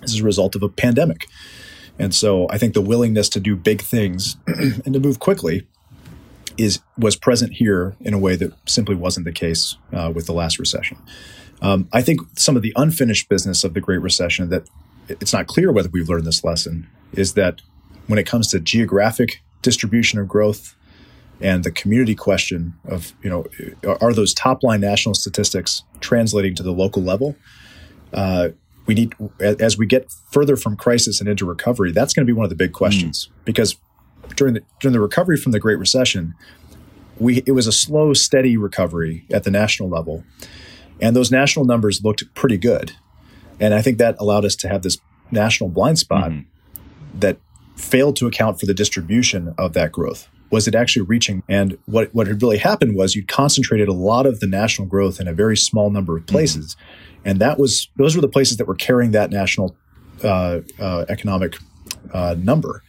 This 0.00 0.14
is 0.14 0.20
a 0.20 0.24
result 0.24 0.54
of 0.54 0.62
a 0.62 0.68
pandemic. 0.68 1.26
And 1.98 2.14
so 2.14 2.46
I 2.48 2.58
think 2.58 2.74
the 2.74 2.80
willingness 2.80 3.28
to 3.30 3.40
do 3.40 3.54
big 3.54 3.82
things 3.82 4.36
and 4.46 4.92
to 4.92 5.00
move 5.00 5.18
quickly 5.18 5.66
is 6.56 6.80
was 6.98 7.16
present 7.16 7.54
here 7.54 7.94
in 8.00 8.14
a 8.14 8.18
way 8.18 8.36
that 8.36 8.52
simply 8.66 8.94
wasn't 8.94 9.24
the 9.24 9.32
case 9.32 9.76
uh, 9.92 10.10
with 10.14 10.26
the 10.26 10.32
last 10.32 10.58
recession. 10.58 10.98
Um, 11.62 11.88
I 11.92 12.02
think 12.02 12.20
some 12.36 12.56
of 12.56 12.62
the 12.62 12.72
unfinished 12.76 13.28
business 13.28 13.64
of 13.64 13.74
the 13.74 13.80
Great 13.80 14.00
Recession 14.00 14.48
that 14.48 14.68
it's 15.08 15.32
not 15.32 15.46
clear 15.46 15.72
whether 15.72 15.88
we've 15.90 16.08
learned 16.08 16.26
this 16.26 16.44
lesson 16.44 16.88
is 17.12 17.34
that 17.34 17.60
when 18.06 18.18
it 18.18 18.26
comes 18.26 18.48
to 18.48 18.60
geographic 18.60 19.42
distribution 19.62 20.18
of 20.18 20.28
growth, 20.28 20.74
and 21.40 21.64
the 21.64 21.70
community 21.70 22.14
question 22.14 22.74
of 22.84 23.12
you 23.22 23.30
know 23.30 23.46
are 24.00 24.12
those 24.12 24.34
top 24.34 24.62
line 24.62 24.80
national 24.80 25.14
statistics 25.14 25.82
translating 26.00 26.54
to 26.54 26.62
the 26.62 26.72
local 26.72 27.02
level 27.02 27.36
uh, 28.12 28.48
we 28.86 28.94
need 28.94 29.14
as 29.40 29.78
we 29.78 29.86
get 29.86 30.12
further 30.30 30.56
from 30.56 30.76
crisis 30.76 31.20
and 31.20 31.28
into 31.28 31.46
recovery 31.46 31.92
that's 31.92 32.12
going 32.12 32.26
to 32.26 32.30
be 32.30 32.36
one 32.36 32.44
of 32.44 32.50
the 32.50 32.56
big 32.56 32.72
questions 32.72 33.26
mm. 33.26 33.44
because 33.44 33.76
during 34.36 34.54
the 34.54 34.62
during 34.80 34.92
the 34.92 35.00
recovery 35.00 35.36
from 35.36 35.52
the 35.52 35.60
great 35.60 35.78
recession 35.78 36.34
we 37.18 37.42
it 37.46 37.52
was 37.52 37.66
a 37.66 37.72
slow 37.72 38.12
steady 38.12 38.56
recovery 38.56 39.24
at 39.30 39.44
the 39.44 39.50
national 39.50 39.88
level 39.88 40.24
and 41.00 41.16
those 41.16 41.30
national 41.30 41.64
numbers 41.64 42.04
looked 42.04 42.22
pretty 42.34 42.58
good 42.58 42.92
and 43.58 43.74
i 43.74 43.82
think 43.82 43.98
that 43.98 44.14
allowed 44.18 44.44
us 44.44 44.56
to 44.56 44.68
have 44.68 44.82
this 44.82 44.98
national 45.30 45.70
blind 45.70 45.98
spot 45.98 46.30
mm. 46.30 46.44
that 47.14 47.38
failed 47.76 48.14
to 48.16 48.26
account 48.26 48.60
for 48.60 48.66
the 48.66 48.74
distribution 48.74 49.54
of 49.56 49.72
that 49.72 49.90
growth 49.90 50.28
was 50.50 50.66
it 50.68 50.74
actually 50.74 51.02
reaching? 51.02 51.42
And 51.48 51.78
what, 51.86 52.14
what 52.14 52.26
had 52.26 52.42
really 52.42 52.58
happened 52.58 52.96
was 52.96 53.14
you 53.14 53.24
concentrated 53.24 53.88
a 53.88 53.92
lot 53.92 54.26
of 54.26 54.40
the 54.40 54.46
national 54.46 54.88
growth 54.88 55.20
in 55.20 55.28
a 55.28 55.32
very 55.32 55.56
small 55.56 55.90
number 55.90 56.16
of 56.16 56.26
places. 56.26 56.74
Mm-hmm. 56.74 57.28
And 57.28 57.38
that 57.40 57.58
was, 57.58 57.88
those 57.96 58.14
were 58.14 58.22
the 58.22 58.28
places 58.28 58.56
that 58.56 58.66
were 58.66 58.74
carrying 58.74 59.12
that 59.12 59.30
national 59.30 59.76
uh, 60.24 60.60
uh, 60.78 61.04
economic 61.08 61.56
uh, 62.12 62.34
number. 62.38 62.82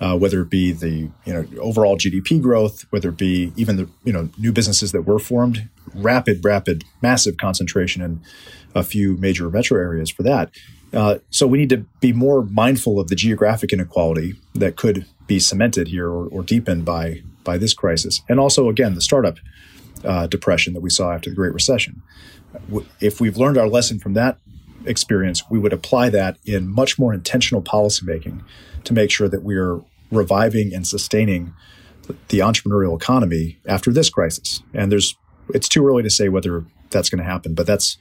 uh, 0.00 0.16
whether 0.16 0.42
it 0.42 0.50
be 0.50 0.72
the 0.72 1.10
you 1.24 1.32
know 1.32 1.46
overall 1.60 1.96
GDP 1.96 2.40
growth, 2.40 2.84
whether 2.90 3.10
it 3.10 3.16
be 3.16 3.52
even 3.56 3.76
the 3.76 3.88
you 4.04 4.12
know 4.12 4.28
new 4.38 4.52
businesses 4.52 4.92
that 4.92 5.02
were 5.02 5.18
formed, 5.18 5.68
rapid, 5.94 6.44
rapid, 6.44 6.84
massive 7.02 7.36
concentration 7.36 8.02
in 8.02 8.20
a 8.74 8.82
few 8.82 9.16
major 9.16 9.48
metro 9.50 9.78
areas 9.80 10.10
for 10.10 10.22
that. 10.22 10.50
Uh, 10.94 11.18
so 11.30 11.46
we 11.46 11.58
need 11.58 11.70
to 11.70 11.78
be 12.00 12.12
more 12.12 12.44
mindful 12.44 13.00
of 13.00 13.08
the 13.08 13.16
geographic 13.16 13.72
inequality 13.72 14.34
that 14.54 14.76
could 14.76 15.06
be 15.26 15.38
cemented 15.40 15.88
here 15.88 16.08
or, 16.08 16.26
or 16.28 16.42
deepened 16.42 16.84
by 16.84 17.22
by 17.42 17.58
this 17.58 17.74
crisis, 17.74 18.22
and 18.28 18.40
also 18.40 18.68
again 18.68 18.94
the 18.94 19.00
startup 19.00 19.36
uh, 20.04 20.26
depression 20.26 20.72
that 20.72 20.80
we 20.80 20.90
saw 20.90 21.12
after 21.12 21.30
the 21.30 21.36
Great 21.36 21.52
Recession. 21.52 22.02
If 23.00 23.20
we've 23.20 23.36
learned 23.36 23.58
our 23.58 23.68
lesson 23.68 23.98
from 23.98 24.14
that 24.14 24.38
experience, 24.86 25.42
we 25.50 25.58
would 25.58 25.72
apply 25.72 26.10
that 26.10 26.38
in 26.44 26.68
much 26.68 26.98
more 26.98 27.12
intentional 27.12 27.62
policymaking 27.62 28.42
to 28.84 28.92
make 28.92 29.10
sure 29.10 29.28
that 29.28 29.42
we 29.42 29.56
are 29.56 29.80
reviving 30.10 30.74
and 30.74 30.86
sustaining 30.86 31.54
the 32.28 32.38
entrepreneurial 32.38 32.96
economy 32.96 33.58
after 33.66 33.92
this 33.92 34.10
crisis. 34.10 34.62
And 34.72 34.92
there's 34.92 35.16
it's 35.50 35.68
too 35.68 35.86
early 35.86 36.02
to 36.02 36.10
say 36.10 36.28
whether 36.28 36.64
that's 36.90 37.10
going 37.10 37.22
to 37.22 37.30
happen, 37.30 37.54
but 37.54 37.66
that's 37.66 37.98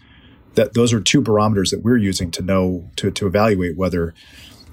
that 0.56 0.74
those 0.74 0.94
are 0.94 1.02
two 1.02 1.22
barometers 1.22 1.72
that 1.72 1.82
we're 1.84 1.98
using 1.98 2.32
to 2.32 2.42
know 2.42 2.90
to 2.98 3.12
to 3.12 3.28
evaluate 3.28 3.78
whether 3.78 4.14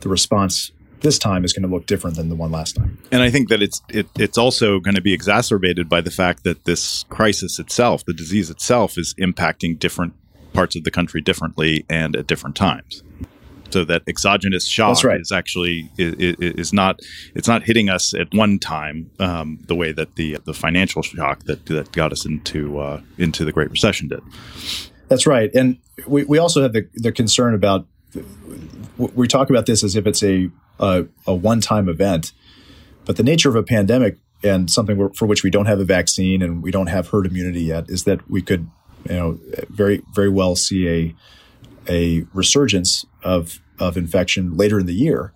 the 0.00 0.08
response 0.08 0.72
this 1.00 1.18
time 1.18 1.44
is 1.44 1.52
going 1.52 1.62
to 1.62 1.74
look 1.74 1.86
different 1.86 2.16
than 2.16 2.28
the 2.28 2.34
one 2.34 2.50
last 2.50 2.76
time. 2.76 2.98
And 3.10 3.22
I 3.22 3.30
think 3.30 3.48
that 3.48 3.62
it's 3.62 3.80
it, 3.88 4.06
it's 4.18 4.38
also 4.38 4.80
going 4.80 4.94
to 4.94 5.00
be 5.00 5.12
exacerbated 5.12 5.88
by 5.88 6.00
the 6.00 6.10
fact 6.10 6.44
that 6.44 6.64
this 6.64 7.04
crisis 7.08 7.58
itself, 7.58 8.04
the 8.04 8.12
disease 8.12 8.50
itself, 8.50 8.98
is 8.98 9.14
impacting 9.18 9.78
different 9.78 10.14
parts 10.52 10.76
of 10.76 10.84
the 10.84 10.90
country 10.90 11.20
differently 11.20 11.84
and 11.88 12.16
at 12.16 12.26
different 12.26 12.56
times. 12.56 13.02
So 13.70 13.84
that 13.84 14.02
exogenous 14.08 14.66
shock 14.66 15.02
right. 15.04 15.20
is 15.20 15.30
actually 15.30 15.88
is, 15.96 16.14
is, 16.40 16.72
not 16.72 17.00
it's 17.36 17.46
not 17.46 17.62
hitting 17.62 17.88
us 17.88 18.12
at 18.14 18.34
one 18.34 18.58
time 18.58 19.10
um, 19.20 19.60
the 19.66 19.76
way 19.76 19.92
that 19.92 20.16
the 20.16 20.38
the 20.44 20.52
financial 20.52 21.02
shock 21.02 21.44
that 21.44 21.66
that 21.66 21.92
got 21.92 22.10
us 22.10 22.26
into 22.26 22.80
uh, 22.80 23.00
into 23.16 23.44
the 23.44 23.52
Great 23.52 23.70
Recession 23.70 24.08
did. 24.08 24.22
That's 25.10 25.26
right, 25.26 25.50
and 25.54 25.76
we, 26.06 26.22
we 26.22 26.38
also 26.38 26.62
have 26.62 26.72
the, 26.72 26.88
the 26.94 27.10
concern 27.10 27.52
about 27.52 27.86
we 28.96 29.26
talk 29.26 29.50
about 29.50 29.66
this 29.66 29.82
as 29.82 29.96
if 29.96 30.06
it's 30.06 30.22
a 30.22 30.50
a, 30.78 31.06
a 31.26 31.34
one 31.34 31.60
time 31.60 31.88
event, 31.88 32.32
but 33.04 33.16
the 33.16 33.24
nature 33.24 33.48
of 33.48 33.56
a 33.56 33.62
pandemic 33.64 34.18
and 34.42 34.70
something 34.70 35.10
for 35.14 35.26
which 35.26 35.42
we 35.42 35.50
don't 35.50 35.66
have 35.66 35.80
a 35.80 35.84
vaccine 35.84 36.42
and 36.42 36.62
we 36.62 36.70
don't 36.70 36.86
have 36.86 37.08
herd 37.08 37.26
immunity 37.26 37.62
yet 37.62 37.90
is 37.90 38.04
that 38.04 38.30
we 38.30 38.40
could 38.40 38.70
you 39.08 39.16
know, 39.16 39.38
very 39.68 40.02
very 40.14 40.28
well 40.28 40.54
see 40.54 40.88
a 40.88 41.14
a 41.88 42.24
resurgence 42.32 43.04
of 43.24 43.60
of 43.80 43.96
infection 43.96 44.56
later 44.56 44.78
in 44.78 44.86
the 44.86 44.94
year 44.94 45.32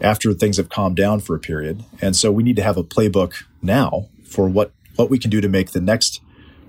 after 0.00 0.32
things 0.34 0.58
have 0.58 0.68
calmed 0.68 0.96
down 0.96 1.18
for 1.18 1.34
a 1.34 1.38
period. 1.40 1.82
And 2.00 2.14
so 2.14 2.30
we 2.30 2.42
need 2.42 2.56
to 2.56 2.62
have 2.62 2.76
a 2.76 2.84
playbook 2.84 3.42
now 3.60 4.08
for 4.24 4.48
what 4.48 4.72
what 4.94 5.10
we 5.10 5.18
can 5.18 5.30
do 5.30 5.40
to 5.40 5.48
make 5.48 5.72
the 5.72 5.80
next 5.80 6.20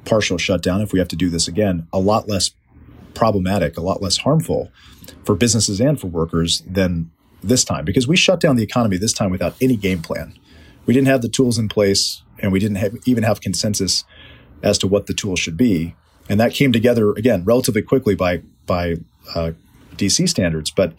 partial 0.08 0.38
shutdown, 0.38 0.82
if 0.82 0.94
we 0.94 1.00
have 1.00 1.08
to 1.10 1.16
do 1.16 1.30
this 1.30 1.48
again, 1.48 1.88
a 1.92 2.00
lot 2.00 2.28
less 2.28 2.52
problematic, 3.14 3.78
a 3.78 3.82
lot 3.82 4.02
less 4.02 4.18
harmful 4.18 4.72
for 5.24 5.36
businesses 5.36 5.80
and 5.80 6.00
for 6.00 6.08
workers 6.08 6.62
than 6.62 7.10
this 7.44 7.64
time 7.64 7.86
because 7.86 8.08
we 8.08 8.16
shut 8.16 8.40
down 8.40 8.56
the 8.56 8.64
economy 8.64 8.98
this 8.98 9.14
time 9.14 9.32
without 9.32 9.56
any 9.62 9.76
game 9.76 10.02
plan. 10.02 10.34
We 10.86 10.94
didn't 10.94 11.08
have 11.08 11.22
the 11.22 11.30
tools 11.30 11.58
in 11.58 11.68
place 11.68 12.24
and 12.40 12.52
we 12.52 12.60
didn't 12.60 12.78
have, 12.78 12.96
even 13.06 13.24
have 13.24 13.42
consensus 13.42 14.04
as 14.64 14.78
to 14.80 14.88
what 14.88 15.06
the 15.08 15.14
tools 15.14 15.40
should 15.40 15.58
be 15.58 15.96
and 16.30 16.40
that 16.40 16.54
came 16.54 16.72
together 16.72 17.12
again 17.12 17.44
relatively 17.44 17.82
quickly 17.82 18.16
by 18.16 18.42
by 18.66 18.96
uh, 19.36 19.52
DC 19.96 20.28
standards. 20.28 20.72
But 20.72 20.94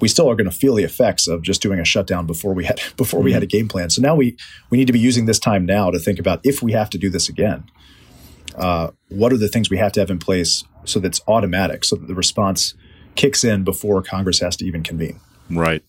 we 0.00 0.08
still 0.08 0.30
are 0.30 0.34
going 0.34 0.50
to 0.50 0.56
feel 0.56 0.74
the 0.74 0.84
effects 0.84 1.26
of 1.26 1.42
just 1.42 1.62
doing 1.62 1.80
a 1.80 1.84
shutdown 1.84 2.26
before 2.26 2.54
we 2.54 2.64
had 2.64 2.80
before 2.96 3.20
mm-hmm. 3.20 3.26
we 3.26 3.32
had 3.32 3.42
a 3.42 3.46
game 3.46 3.68
plan. 3.68 3.90
So 3.90 4.02
now 4.02 4.14
we 4.14 4.36
we 4.70 4.78
need 4.78 4.86
to 4.86 4.92
be 4.92 4.98
using 4.98 5.26
this 5.26 5.38
time 5.38 5.66
now 5.66 5.90
to 5.90 5.98
think 5.98 6.18
about 6.18 6.40
if 6.44 6.62
we 6.62 6.72
have 6.72 6.90
to 6.90 6.98
do 6.98 7.10
this 7.10 7.28
again. 7.28 7.64
Uh, 8.54 8.90
what 9.08 9.32
are 9.32 9.36
the 9.36 9.48
things 9.48 9.70
we 9.70 9.78
have 9.78 9.92
to 9.92 10.00
have 10.00 10.10
in 10.10 10.18
place 10.18 10.64
so 10.84 11.00
that's 11.00 11.20
automatic, 11.26 11.84
so 11.84 11.96
that 11.96 12.06
the 12.06 12.14
response 12.14 12.74
kicks 13.14 13.44
in 13.44 13.64
before 13.64 14.02
Congress 14.02 14.40
has 14.40 14.56
to 14.56 14.66
even 14.66 14.82
convene. 14.82 15.20
Right, 15.50 15.82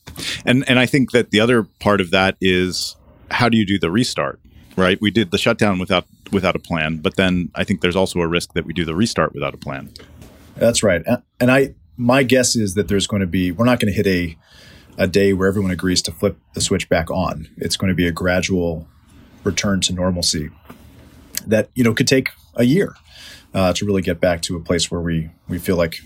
and 0.46 0.68
and 0.68 0.80
I 0.80 0.86
think 0.86 1.12
that 1.12 1.32
the 1.32 1.40
other 1.40 1.64
part 1.80 2.02
of 2.02 2.12
that 2.12 2.36
is 2.42 2.96
how 3.32 3.50
do 3.50 3.58
you 3.58 3.66
do 3.66 3.80
the 3.80 3.92
restart? 3.92 4.40
Right, 4.76 5.00
we 5.00 5.12
did 5.12 5.32
the 5.32 5.38
shutdown 5.38 5.80
without 5.80 6.06
without 6.32 6.56
a 6.56 6.60
plan. 6.60 6.98
But 6.98 7.16
then 7.16 7.50
I 7.56 7.64
think 7.64 7.82
there's 7.82 7.96
also 7.96 8.20
a 8.20 8.28
risk 8.28 8.54
that 8.54 8.66
we 8.66 8.74
do 8.74 8.86
the 8.86 8.96
restart 8.96 9.34
without 9.34 9.54
a 9.54 9.58
plan. 9.58 9.92
That's 10.56 10.84
right. 10.84 11.04
And 11.40 11.52
I 11.52 11.76
my 11.98 12.24
guess 12.24 12.56
is 12.56 12.74
that 12.76 12.88
there's 12.88 13.08
going 13.08 13.22
to 13.22 13.28
be 13.28 13.52
we're 13.52 13.66
not 13.66 13.80
going 13.80 13.94
to 13.94 13.96
hit 13.96 14.08
a 14.08 14.38
a 14.98 15.08
day 15.08 15.34
where 15.34 15.48
everyone 15.48 15.72
agrees 15.72 16.02
to 16.04 16.12
flip 16.12 16.38
the 16.54 16.62
switch 16.62 16.88
back 16.90 17.12
on. 17.12 17.50
It's 17.58 17.78
going 17.78 17.90
to 17.90 17.96
be 17.96 18.08
a 18.08 18.12
gradual 18.12 18.88
return 19.44 19.82
to 19.82 19.94
normalcy 19.94 20.50
that 21.48 21.70
you 21.76 21.84
know 21.84 21.94
could 21.94 22.08
take 22.08 22.30
a 22.56 22.64
year 22.64 22.96
uh, 23.54 23.74
to 23.74 23.86
really 23.86 24.02
get 24.02 24.20
back 24.20 24.42
to 24.44 24.56
a 24.56 24.60
place 24.60 24.90
where 24.92 25.02
we 25.02 25.30
we 25.48 25.58
feel 25.58 25.78
like 25.78 26.02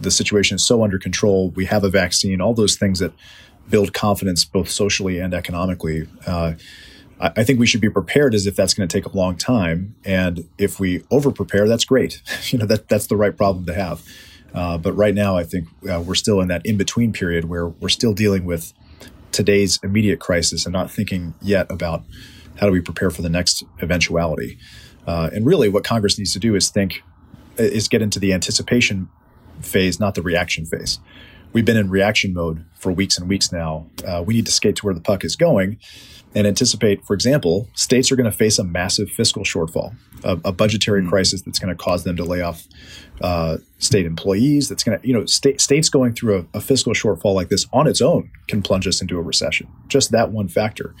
the 0.00 0.10
situation 0.10 0.56
is 0.56 0.64
so 0.64 0.82
under 0.82 0.98
control. 0.98 1.50
We 1.50 1.66
have 1.66 1.84
a 1.84 1.90
vaccine. 1.90 2.40
All 2.40 2.54
those 2.54 2.76
things 2.76 2.98
that 2.98 3.12
build 3.68 3.92
confidence 3.92 4.44
both 4.44 4.68
socially 4.68 5.18
and 5.18 5.34
economically. 5.34 6.06
Uh, 6.26 6.54
I 7.18 7.44
think 7.44 7.58
we 7.58 7.66
should 7.66 7.80
be 7.80 7.88
prepared 7.88 8.34
as 8.34 8.46
if 8.46 8.56
that's 8.56 8.74
going 8.74 8.86
to 8.86 8.94
take 8.94 9.06
a 9.06 9.16
long 9.16 9.36
time. 9.36 9.94
And 10.04 10.46
if 10.58 10.78
we 10.78 11.02
over 11.10 11.30
prepare, 11.30 11.66
that's 11.66 11.86
great. 11.86 12.20
you 12.52 12.58
know, 12.58 12.66
that, 12.66 12.88
that's 12.88 13.06
the 13.06 13.16
right 13.16 13.34
problem 13.34 13.64
to 13.66 13.74
have. 13.74 14.02
Uh, 14.54 14.76
but 14.76 14.92
right 14.92 15.14
now, 15.14 15.36
I 15.36 15.44
think 15.44 15.68
uh, 15.90 16.00
we're 16.00 16.14
still 16.14 16.40
in 16.40 16.48
that 16.48 16.64
in 16.66 16.76
between 16.76 17.12
period 17.12 17.46
where 17.46 17.68
we're 17.68 17.88
still 17.88 18.12
dealing 18.12 18.44
with 18.44 18.74
today's 19.32 19.78
immediate 19.82 20.20
crisis 20.20 20.66
and 20.66 20.72
not 20.72 20.90
thinking 20.90 21.34
yet 21.40 21.70
about 21.70 22.04
how 22.58 22.66
do 22.66 22.72
we 22.72 22.80
prepare 22.80 23.10
for 23.10 23.22
the 23.22 23.28
next 23.28 23.64
eventuality. 23.80 24.58
Uh, 25.06 25.30
and 25.32 25.46
really, 25.46 25.68
what 25.68 25.84
Congress 25.84 26.18
needs 26.18 26.32
to 26.32 26.38
do 26.38 26.54
is 26.54 26.68
think, 26.68 27.02
is 27.56 27.88
get 27.88 28.02
into 28.02 28.18
the 28.18 28.32
anticipation 28.32 29.08
phase, 29.60 30.00
not 30.00 30.14
the 30.14 30.22
reaction 30.22 30.66
phase. 30.66 30.98
We've 31.52 31.64
been 31.64 31.76
in 31.76 31.88
reaction 31.88 32.34
mode 32.34 32.64
for 32.74 32.92
weeks 32.92 33.16
and 33.18 33.28
weeks 33.28 33.52
now. 33.52 33.86
Uh, 34.06 34.22
we 34.26 34.34
need 34.34 34.46
to 34.46 34.52
skate 34.52 34.76
to 34.76 34.84
where 34.84 34.94
the 34.94 35.00
puck 35.00 35.24
is 35.24 35.36
going 35.36 35.78
and 36.36 36.46
anticipate, 36.46 37.02
for 37.06 37.14
example, 37.14 37.66
states 37.72 38.12
are 38.12 38.16
going 38.16 38.30
to 38.30 38.36
face 38.36 38.58
a 38.58 38.64
massive 38.64 39.08
fiscal 39.08 39.42
shortfall, 39.42 39.96
a, 40.22 40.32
a 40.44 40.52
budgetary 40.52 41.00
mm-hmm. 41.00 41.08
crisis 41.08 41.40
that's 41.40 41.58
going 41.58 41.74
to 41.74 41.82
cause 41.82 42.04
them 42.04 42.14
to 42.16 42.24
lay 42.24 42.42
off 42.42 42.68
uh, 43.22 43.56
state 43.78 44.04
employees. 44.04 44.68
That's 44.68 44.84
going 44.84 45.00
to, 45.00 45.06
you 45.06 45.14
know, 45.14 45.24
state, 45.24 45.62
states 45.62 45.88
going 45.88 46.12
through 46.12 46.46
a, 46.52 46.58
a, 46.58 46.60
fiscal 46.60 46.92
shortfall 46.92 47.34
like 47.34 47.48
this 47.48 47.66
on 47.72 47.86
its 47.86 48.02
own 48.02 48.30
can 48.48 48.60
plunge 48.60 48.86
us 48.86 49.00
into 49.00 49.18
a 49.18 49.22
recession. 49.22 49.66
Just 49.88 50.10
that 50.10 50.30
one 50.30 50.48
factor. 50.48 50.94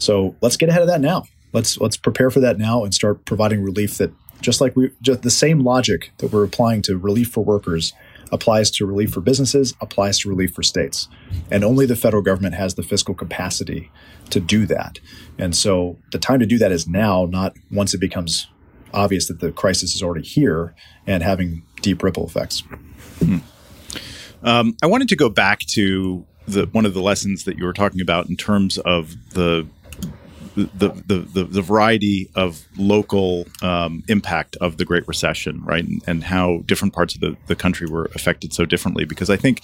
So 0.00 0.34
let's 0.40 0.56
get 0.56 0.68
ahead 0.68 0.82
of 0.82 0.88
that 0.88 1.00
now. 1.00 1.24
Let's 1.52 1.78
let's 1.78 1.96
prepare 1.96 2.30
for 2.30 2.40
that 2.40 2.58
now 2.58 2.84
and 2.84 2.92
start 2.92 3.24
providing 3.24 3.62
relief 3.62 3.98
that 3.98 4.12
just 4.40 4.60
like 4.60 4.74
we 4.74 4.90
just 5.02 5.22
the 5.22 5.30
same 5.30 5.60
logic 5.60 6.10
that 6.18 6.32
we're 6.32 6.44
applying 6.44 6.82
to 6.82 6.96
relief 6.96 7.30
for 7.30 7.44
workers 7.44 7.92
applies 8.32 8.70
to 8.70 8.86
relief 8.86 9.12
for 9.12 9.20
businesses, 9.20 9.74
applies 9.80 10.20
to 10.20 10.28
relief 10.28 10.54
for 10.54 10.62
states. 10.62 11.08
And 11.50 11.64
only 11.64 11.86
the 11.86 11.96
federal 11.96 12.22
government 12.22 12.54
has 12.54 12.74
the 12.74 12.82
fiscal 12.82 13.14
capacity 13.14 13.90
to 14.30 14.40
do 14.40 14.66
that. 14.66 15.00
And 15.38 15.54
so 15.54 15.98
the 16.12 16.18
time 16.18 16.38
to 16.40 16.46
do 16.46 16.58
that 16.58 16.70
is 16.70 16.86
now, 16.86 17.26
not 17.26 17.56
once 17.70 17.92
it 17.92 17.98
becomes 17.98 18.48
obvious 18.92 19.28
that 19.28 19.40
the 19.40 19.52
crisis 19.52 19.94
is 19.94 20.02
already 20.02 20.24
here 20.24 20.74
and 21.06 21.22
having 21.22 21.62
deep 21.82 22.02
ripple 22.02 22.26
effects. 22.26 22.60
Hmm. 23.18 23.38
Um, 24.42 24.76
I 24.82 24.86
wanted 24.86 25.08
to 25.08 25.16
go 25.16 25.28
back 25.28 25.60
to 25.72 26.24
the 26.46 26.66
one 26.66 26.86
of 26.86 26.94
the 26.94 27.02
lessons 27.02 27.44
that 27.44 27.58
you 27.58 27.64
were 27.64 27.72
talking 27.72 28.00
about 28.00 28.28
in 28.28 28.36
terms 28.36 28.78
of 28.78 29.14
the 29.30 29.66
the, 30.66 30.88
the, 31.06 31.18
the, 31.20 31.44
the 31.44 31.62
variety 31.62 32.30
of 32.34 32.66
local 32.76 33.46
um, 33.62 34.02
impact 34.08 34.56
of 34.56 34.76
the 34.76 34.84
Great 34.84 35.06
Recession, 35.06 35.62
right? 35.64 35.84
And, 35.84 36.02
and, 36.06 36.24
how 36.24 36.62
different 36.66 36.94
parts 36.94 37.14
of 37.14 37.20
the, 37.20 37.36
the 37.46 37.56
country 37.56 37.88
were 37.88 38.10
affected 38.14 38.52
so 38.52 38.64
differently. 38.64 39.04
Because 39.04 39.30
I 39.30 39.36
think, 39.36 39.62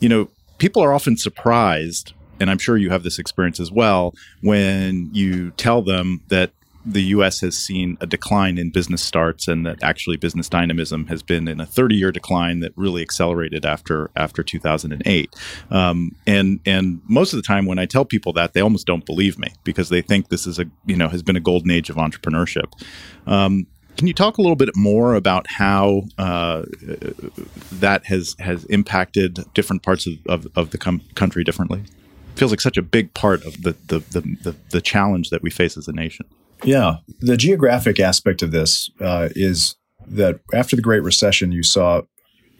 you 0.00 0.08
know, 0.08 0.28
people 0.58 0.82
are 0.82 0.92
often 0.92 1.16
surprised, 1.16 2.12
and 2.40 2.50
I'm 2.50 2.58
sure 2.58 2.76
you 2.76 2.90
have 2.90 3.02
this 3.02 3.18
experience 3.18 3.60
as 3.60 3.70
well, 3.70 4.14
when 4.42 5.10
you 5.12 5.50
tell 5.52 5.82
them 5.82 6.22
that 6.28 6.52
the 6.92 7.02
U.S. 7.04 7.40
has 7.40 7.56
seen 7.56 7.98
a 8.00 8.06
decline 8.06 8.58
in 8.58 8.70
business 8.70 9.02
starts, 9.02 9.46
and 9.48 9.66
that 9.66 9.82
actually 9.82 10.16
business 10.16 10.48
dynamism 10.48 11.06
has 11.06 11.22
been 11.22 11.46
in 11.46 11.60
a 11.60 11.66
30-year 11.66 12.12
decline 12.12 12.60
that 12.60 12.72
really 12.76 13.02
accelerated 13.02 13.66
after 13.66 14.10
after 14.16 14.42
2008. 14.42 15.34
Um, 15.70 16.14
and 16.26 16.60
and 16.64 17.00
most 17.06 17.32
of 17.32 17.36
the 17.36 17.42
time, 17.42 17.66
when 17.66 17.78
I 17.78 17.86
tell 17.86 18.04
people 18.04 18.32
that, 18.34 18.54
they 18.54 18.60
almost 18.60 18.86
don't 18.86 19.04
believe 19.04 19.38
me 19.38 19.52
because 19.64 19.88
they 19.88 20.02
think 20.02 20.28
this 20.28 20.46
is 20.46 20.58
a 20.58 20.66
you 20.86 20.96
know 20.96 21.08
has 21.08 21.22
been 21.22 21.36
a 21.36 21.40
golden 21.40 21.70
age 21.70 21.90
of 21.90 21.96
entrepreneurship. 21.96 22.72
Um, 23.26 23.66
can 23.98 24.06
you 24.06 24.14
talk 24.14 24.38
a 24.38 24.42
little 24.42 24.56
bit 24.56 24.70
more 24.76 25.14
about 25.14 25.48
how 25.48 26.04
uh, 26.18 26.62
that 27.72 28.06
has 28.06 28.36
has 28.38 28.64
impacted 28.66 29.44
different 29.54 29.82
parts 29.82 30.06
of, 30.06 30.14
of, 30.26 30.46
of 30.56 30.70
the 30.70 30.78
com- 30.78 31.02
country 31.16 31.42
differently? 31.42 31.80
It 31.80 32.38
feels 32.38 32.52
like 32.52 32.60
such 32.60 32.76
a 32.76 32.82
big 32.82 33.12
part 33.14 33.44
of 33.44 33.62
the 33.62 33.76
the, 33.88 33.98
the 33.98 34.20
the 34.42 34.56
the 34.70 34.80
challenge 34.80 35.30
that 35.30 35.42
we 35.42 35.50
face 35.50 35.76
as 35.76 35.88
a 35.88 35.92
nation. 35.92 36.26
Yeah, 36.64 36.96
the 37.20 37.36
geographic 37.36 38.00
aspect 38.00 38.42
of 38.42 38.50
this 38.50 38.90
uh, 39.00 39.28
is 39.34 39.76
that 40.06 40.40
after 40.52 40.76
the 40.76 40.82
Great 40.82 41.02
Recession, 41.02 41.52
you 41.52 41.62
saw 41.62 42.02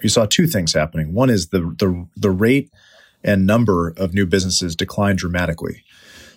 you 0.02 0.08
saw 0.08 0.26
two 0.26 0.46
things 0.46 0.72
happening. 0.72 1.12
One 1.12 1.30
is 1.30 1.48
the 1.48 1.60
the 1.78 2.06
the 2.16 2.30
rate 2.30 2.70
and 3.24 3.46
number 3.46 3.94
of 3.96 4.14
new 4.14 4.26
businesses 4.26 4.76
declined 4.76 5.18
dramatically. 5.18 5.84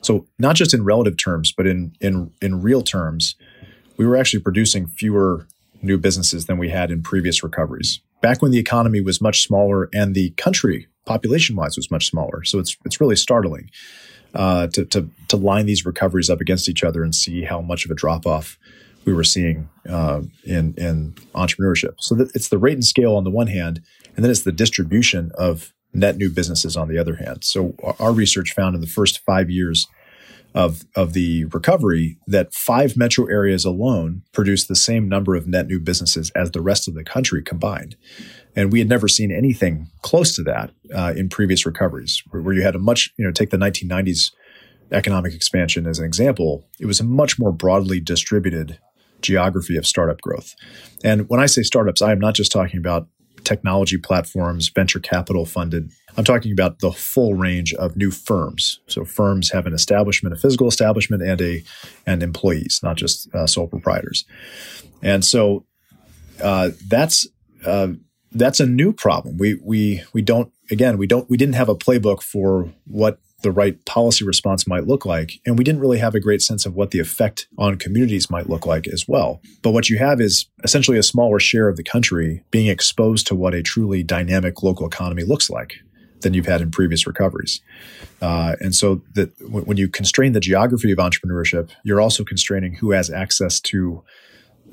So 0.01 0.25
not 0.39 0.55
just 0.55 0.73
in 0.73 0.83
relative 0.83 1.17
terms, 1.17 1.53
but 1.55 1.67
in 1.67 1.93
in 2.01 2.31
in 2.41 2.61
real 2.61 2.81
terms, 2.81 3.35
we 3.97 4.05
were 4.05 4.17
actually 4.17 4.41
producing 4.41 4.87
fewer 4.87 5.47
new 5.83 5.97
businesses 5.97 6.45
than 6.45 6.57
we 6.57 6.69
had 6.69 6.91
in 6.91 7.01
previous 7.01 7.43
recoveries. 7.43 8.01
Back 8.21 8.41
when 8.41 8.51
the 8.51 8.59
economy 8.59 9.01
was 9.01 9.21
much 9.21 9.43
smaller 9.43 9.89
and 9.93 10.13
the 10.13 10.31
country 10.31 10.87
population 11.05 11.55
wise 11.55 11.75
was 11.75 11.89
much 11.91 12.07
smaller. 12.07 12.43
So 12.43 12.59
it's 12.59 12.77
it's 12.85 12.99
really 12.99 13.15
startling 13.15 13.69
uh, 14.33 14.67
to, 14.67 14.85
to 14.85 15.09
to 15.27 15.37
line 15.37 15.65
these 15.65 15.85
recoveries 15.85 16.29
up 16.29 16.41
against 16.41 16.69
each 16.69 16.83
other 16.83 17.03
and 17.03 17.13
see 17.13 17.43
how 17.43 17.61
much 17.61 17.85
of 17.85 17.91
a 17.91 17.95
drop 17.95 18.25
off 18.25 18.57
we 19.05 19.13
were 19.13 19.23
seeing 19.23 19.69
uh, 19.89 20.21
in 20.45 20.73
in 20.77 21.13
entrepreneurship. 21.33 21.95
So 21.99 22.15
it's 22.33 22.49
the 22.49 22.57
rate 22.57 22.73
and 22.73 22.85
scale 22.85 23.15
on 23.15 23.23
the 23.23 23.31
one 23.31 23.47
hand, 23.47 23.81
and 24.15 24.23
then 24.23 24.31
it's 24.31 24.43
the 24.43 24.51
distribution 24.51 25.31
of 25.35 25.73
net 25.93 26.17
new 26.17 26.29
businesses 26.29 26.77
on 26.77 26.87
the 26.87 26.97
other 26.97 27.15
hand. 27.15 27.43
So 27.43 27.75
our 27.99 28.13
research 28.13 28.53
found 28.53 28.75
in 28.75 28.81
the 28.81 28.87
first 28.87 29.19
five 29.19 29.49
years 29.49 29.87
of 30.53 30.83
of 30.95 31.13
the 31.13 31.45
recovery 31.45 32.17
that 32.27 32.53
five 32.53 32.97
metro 32.97 33.25
areas 33.25 33.65
alone 33.65 34.23
produced 34.33 34.67
the 34.67 34.75
same 34.75 35.07
number 35.07 35.35
of 35.35 35.47
net 35.47 35.67
new 35.67 35.79
businesses 35.79 36.29
as 36.31 36.51
the 36.51 36.61
rest 36.61 36.87
of 36.87 36.93
the 36.93 37.03
country 37.03 37.41
combined. 37.41 37.95
And 38.55 38.71
we 38.71 38.79
had 38.79 38.89
never 38.89 39.07
seen 39.07 39.31
anything 39.31 39.87
close 40.01 40.35
to 40.35 40.43
that 40.43 40.71
uh, 40.93 41.13
in 41.15 41.29
previous 41.29 41.65
recoveries, 41.65 42.21
where, 42.29 42.41
where 42.41 42.53
you 42.53 42.63
had 42.63 42.75
a 42.75 42.79
much, 42.79 43.13
you 43.17 43.25
know, 43.25 43.31
take 43.31 43.49
the 43.49 43.57
1990s 43.57 44.31
economic 44.91 45.33
expansion 45.33 45.87
as 45.87 45.99
an 45.99 46.05
example, 46.05 46.65
it 46.79 46.85
was 46.85 46.99
a 46.99 47.03
much 47.03 47.39
more 47.39 47.51
broadly 47.51 47.99
distributed 47.99 48.77
geography 49.21 49.77
of 49.77 49.85
startup 49.85 50.19
growth. 50.21 50.55
And 51.03 51.29
when 51.29 51.39
I 51.39 51.45
say 51.45 51.63
startups, 51.63 52.01
I 52.01 52.11
am 52.11 52.19
not 52.19 52.33
just 52.33 52.51
talking 52.51 52.79
about 52.79 53.07
technology 53.43 53.97
platforms, 53.97 54.69
venture 54.69 54.99
capital 54.99 55.45
funded. 55.45 55.91
I'm 56.17 56.23
talking 56.23 56.51
about 56.51 56.79
the 56.79 56.91
full 56.91 57.33
range 57.33 57.73
of 57.73 57.95
new 57.95 58.11
firms. 58.11 58.81
So 58.87 59.05
firms 59.05 59.51
have 59.51 59.65
an 59.65 59.73
establishment, 59.73 60.35
a 60.35 60.39
physical 60.39 60.67
establishment, 60.67 61.23
and 61.23 61.41
a 61.41 61.63
and 62.05 62.21
employees, 62.21 62.79
not 62.83 62.97
just 62.97 63.33
uh, 63.33 63.47
sole 63.47 63.67
proprietors. 63.67 64.25
And 65.01 65.23
so 65.23 65.65
uh, 66.43 66.71
that's 66.87 67.27
uh, 67.65 67.89
that's 68.31 68.59
a 68.59 68.65
new 68.65 68.93
problem. 68.93 69.37
We 69.37 69.55
we 69.55 70.03
we 70.13 70.21
don't 70.21 70.51
again 70.69 70.97
we 70.97 71.07
don't 71.07 71.29
we 71.29 71.37
didn't 71.37 71.55
have 71.55 71.69
a 71.69 71.75
playbook 71.75 72.21
for 72.21 72.71
what 72.85 73.19
the 73.41 73.51
right 73.51 73.83
policy 73.85 74.23
response 74.23 74.67
might 74.67 74.87
look 74.87 75.05
like. 75.05 75.39
And 75.45 75.57
we 75.57 75.63
didn't 75.63 75.81
really 75.81 75.97
have 75.97 76.15
a 76.15 76.19
great 76.19 76.41
sense 76.41 76.65
of 76.65 76.75
what 76.75 76.91
the 76.91 76.99
effect 76.99 77.47
on 77.57 77.77
communities 77.77 78.29
might 78.29 78.49
look 78.49 78.65
like 78.65 78.87
as 78.87 79.07
well. 79.07 79.41
But 79.61 79.71
what 79.71 79.89
you 79.89 79.97
have 79.97 80.21
is 80.21 80.45
essentially 80.63 80.97
a 80.97 81.03
smaller 81.03 81.39
share 81.39 81.67
of 81.67 81.75
the 81.75 81.83
country 81.83 82.43
being 82.51 82.67
exposed 82.67 83.27
to 83.27 83.35
what 83.35 83.55
a 83.55 83.63
truly 83.63 84.03
dynamic 84.03 84.61
local 84.63 84.85
economy 84.85 85.23
looks 85.23 85.49
like 85.49 85.79
than 86.21 86.35
you've 86.35 86.45
had 86.45 86.61
in 86.61 86.69
previous 86.69 87.07
recoveries. 87.07 87.61
Uh, 88.21 88.55
and 88.61 88.75
so 88.75 89.01
that 89.13 89.31
when 89.49 89.77
you 89.77 89.87
constrain 89.87 90.33
the 90.33 90.39
geography 90.39 90.91
of 90.91 90.99
entrepreneurship, 90.99 91.71
you're 91.83 91.99
also 91.99 92.23
constraining 92.23 92.75
who 92.75 92.91
has 92.91 93.09
access 93.09 93.59
to 93.59 94.03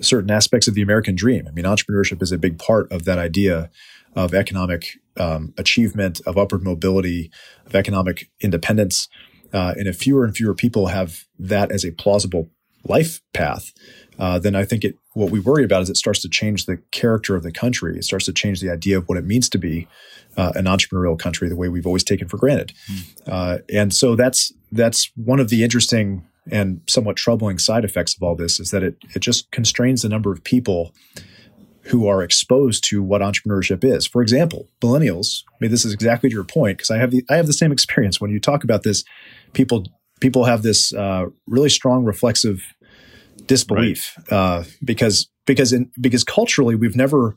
certain 0.00 0.30
aspects 0.30 0.68
of 0.68 0.74
the 0.74 0.82
American 0.82 1.14
dream. 1.14 1.46
I 1.46 1.50
mean, 1.50 1.64
entrepreneurship 1.64 2.22
is 2.22 2.32
a 2.32 2.38
big 2.38 2.58
part 2.58 2.90
of 2.92 3.04
that 3.04 3.18
idea 3.18 3.70
of 4.14 4.34
economic 4.34 4.98
um, 5.18 5.52
achievement, 5.56 6.20
of 6.26 6.36
upward 6.38 6.62
mobility, 6.62 7.30
of 7.66 7.74
economic 7.74 8.30
independence. 8.40 9.08
Uh, 9.52 9.74
and 9.76 9.86
if 9.86 9.96
fewer 9.96 10.24
and 10.24 10.36
fewer 10.36 10.54
people 10.54 10.88
have 10.88 11.24
that 11.38 11.70
as 11.72 11.84
a 11.84 11.92
plausible 11.92 12.50
life 12.84 13.20
path, 13.32 13.72
uh, 14.18 14.38
then 14.38 14.54
I 14.54 14.64
think 14.64 14.84
it, 14.84 14.96
what 15.14 15.30
we 15.30 15.40
worry 15.40 15.64
about 15.64 15.82
is 15.82 15.90
it 15.90 15.96
starts 15.96 16.20
to 16.22 16.28
change 16.28 16.66
the 16.66 16.78
character 16.90 17.36
of 17.36 17.42
the 17.42 17.52
country. 17.52 17.96
It 17.96 18.04
starts 18.04 18.24
to 18.26 18.32
change 18.32 18.60
the 18.60 18.70
idea 18.70 18.98
of 18.98 19.08
what 19.08 19.18
it 19.18 19.24
means 19.24 19.48
to 19.50 19.58
be 19.58 19.86
uh, 20.36 20.52
an 20.54 20.64
entrepreneurial 20.64 21.18
country, 21.18 21.48
the 21.48 21.56
way 21.56 21.68
we've 21.68 21.86
always 21.86 22.04
taken 22.04 22.28
for 22.28 22.36
granted. 22.36 22.72
Mm. 23.26 23.62
and 23.72 23.94
so 23.94 24.16
that's 24.16 24.52
that's 24.70 25.10
one 25.16 25.40
of 25.40 25.48
the 25.48 25.64
interesting 25.64 26.26
and 26.50 26.80
somewhat 26.88 27.16
troubling 27.16 27.58
side 27.58 27.84
effects 27.84 28.16
of 28.16 28.22
all 28.22 28.36
this 28.36 28.60
is 28.60 28.70
that 28.70 28.82
it 28.82 28.96
it 29.14 29.20
just 29.20 29.50
constrains 29.50 30.02
the 30.02 30.08
number 30.08 30.32
of 30.32 30.42
people 30.44 30.92
who 31.88 32.06
are 32.06 32.22
exposed 32.22 32.84
to 32.84 33.02
what 33.02 33.22
entrepreneurship 33.22 33.82
is. 33.82 34.06
For 34.06 34.20
example, 34.20 34.68
millennials. 34.82 35.42
I 35.48 35.56
mean, 35.60 35.70
this 35.70 35.86
is 35.86 35.94
exactly 35.94 36.28
to 36.28 36.34
your 36.34 36.44
point 36.44 36.78
because 36.78 36.90
I 36.90 36.98
have 36.98 37.10
the 37.10 37.24
I 37.30 37.36
have 37.36 37.46
the 37.46 37.52
same 37.52 37.72
experience. 37.72 38.20
When 38.20 38.30
you 38.30 38.40
talk 38.40 38.62
about 38.64 38.82
this, 38.82 39.04
people 39.52 39.86
people 40.20 40.44
have 40.44 40.62
this 40.62 40.92
uh, 40.92 41.26
really 41.46 41.70
strong 41.70 42.04
reflexive 42.04 42.62
disbelief 43.46 44.18
right. 44.30 44.36
uh, 44.36 44.64
because 44.84 45.28
because 45.46 45.72
in, 45.72 45.90
because 46.00 46.24
culturally 46.24 46.74
we've 46.74 46.96
never, 46.96 47.36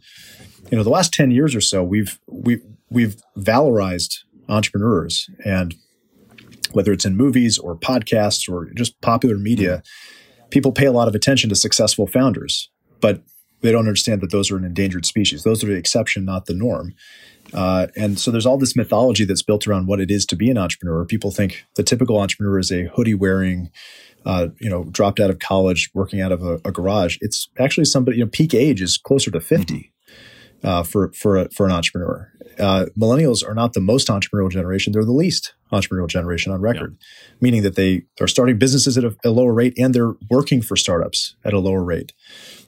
you 0.69 0.78
know, 0.78 0.84
the 0.84 0.89
last 0.89 1.13
ten 1.13 1.32
years 1.32 1.56
or 1.56 1.62
so 1.62 1.84
we've 1.84 2.19
we 2.28 2.60
we've 2.89 3.15
valorized 3.38 4.17
entrepreneurs 4.50 5.30
and 5.45 5.76
whether 6.73 6.91
it's 6.91 7.05
in 7.05 7.15
movies 7.15 7.57
or 7.57 7.75
podcasts 7.75 8.51
or 8.51 8.71
just 8.73 8.99
popular 9.01 9.38
media, 9.38 9.84
people 10.49 10.71
pay 10.71 10.86
a 10.86 10.91
lot 10.91 11.07
of 11.07 11.15
attention 11.15 11.49
to 11.49 11.55
successful 11.55 12.07
founders. 12.07 12.69
But 12.99 13.21
they 13.62 13.71
don't 13.71 13.88
understand 13.88 14.21
that 14.21 14.31
those 14.31 14.51
are 14.51 14.57
an 14.57 14.63
endangered 14.63 15.05
species. 15.05 15.43
Those 15.43 15.63
are 15.63 15.67
the 15.67 15.73
exception, 15.73 16.25
not 16.25 16.45
the 16.45 16.53
norm. 16.53 16.93
Uh, 17.53 17.88
and 17.95 18.19
so 18.19 18.31
there's 18.31 18.45
all 18.45 18.57
this 18.57 18.75
mythology 18.75 19.25
that's 19.25 19.41
built 19.41 19.67
around 19.67 19.88
what 19.88 19.99
it 19.99 20.10
is 20.10 20.25
to 20.27 20.36
be 20.36 20.49
an 20.49 20.57
entrepreneur. 20.57 21.05
People 21.05 21.31
think 21.31 21.65
the 21.75 21.84
typical 21.84 22.19
entrepreneur 22.19 22.60
is 22.60 22.71
a 22.71 22.86
hoodie 22.95 23.13
wearing, 23.13 23.69
uh, 24.25 24.47
you 24.60 24.69
know, 24.69 24.86
dropped 24.86 25.19
out 25.19 25.29
of 25.29 25.39
college, 25.39 25.89
working 25.93 26.21
out 26.21 26.31
of 26.31 26.43
a, 26.43 26.55
a, 26.63 26.71
garage. 26.71 27.17
It's 27.21 27.49
actually 27.60 27.86
somebody, 27.86 28.17
you 28.17 28.23
know, 28.23 28.29
peak 28.29 28.53
age 28.53 28.81
is 28.81 28.97
closer 28.97 29.31
to 29.31 29.41
50 29.41 29.73
mm-hmm. 29.73 29.90
Uh, 30.63 30.84
for, 30.84 31.12
for, 31.13 31.38
a, 31.38 31.50
for 31.50 31.65
an 31.65 31.71
entrepreneur. 31.71 32.32
Uh, 32.60 32.86
millennials 32.97 33.47
are 33.47 33.56
not 33.56 33.74
the 33.74 33.82
most 33.82 34.08
entrepreneurial 34.08 34.52
generation. 34.52 34.93
They're 34.93 35.06
the 35.06 35.12
least 35.12 35.54
entrepreneurial 35.71 36.08
generation 36.08 36.52
on 36.52 36.62
record, 36.62 36.97
yeah. 37.00 37.34
meaning 37.39 37.63
that 37.63 37.76
they 37.76 38.04
are 38.19 38.28
starting 38.28 38.58
businesses 38.58 38.97
at 38.97 39.04
a, 39.04 39.15
a 39.24 39.30
lower 39.30 39.54
rate 39.54 39.74
and 39.78 39.93
they're 39.93 40.13
working 40.30 40.62
for 40.62 40.76
startups 40.76 41.36
at 41.43 41.54
a 41.54 41.60
lower 41.60 41.84
rate 41.84 42.13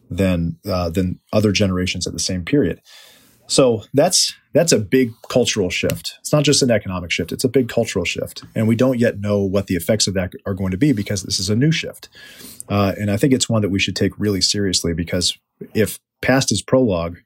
than 0.09 0.57
uh, 0.65 0.89
than 0.89 1.19
other 1.31 1.51
generations 1.51 2.07
at 2.07 2.13
the 2.13 2.19
same 2.19 2.43
period. 2.45 2.81
So 3.47 3.83
that's 3.93 4.33
that's 4.53 4.71
a 4.71 4.79
big 4.79 5.11
cultural 5.29 5.69
shift. 5.69 6.15
It's 6.19 6.31
not 6.31 6.43
just 6.43 6.61
an 6.61 6.71
economic 6.71 7.11
shift; 7.11 7.31
it's 7.31 7.43
a 7.43 7.49
big 7.49 7.67
cultural 7.67 8.05
shift, 8.05 8.43
and 8.55 8.67
we 8.67 8.75
don't 8.75 8.99
yet 8.99 9.19
know 9.19 9.39
what 9.39 9.67
the 9.67 9.75
effects 9.75 10.07
of 10.07 10.13
that 10.13 10.33
are 10.45 10.53
going 10.53 10.71
to 10.71 10.77
be 10.77 10.93
because 10.93 11.23
this 11.23 11.39
is 11.39 11.49
a 11.49 11.55
new 11.55 11.71
shift. 11.71 12.09
Uh, 12.69 12.93
and 12.97 13.11
I 13.11 13.17
think 13.17 13.33
it's 13.33 13.49
one 13.49 13.61
that 13.61 13.69
we 13.69 13.79
should 13.79 13.95
take 13.95 14.17
really 14.17 14.41
seriously 14.41 14.93
because 14.93 15.37
if 15.73 15.99
past 16.21 16.51
is 16.51 16.61
prologue, 16.61 17.17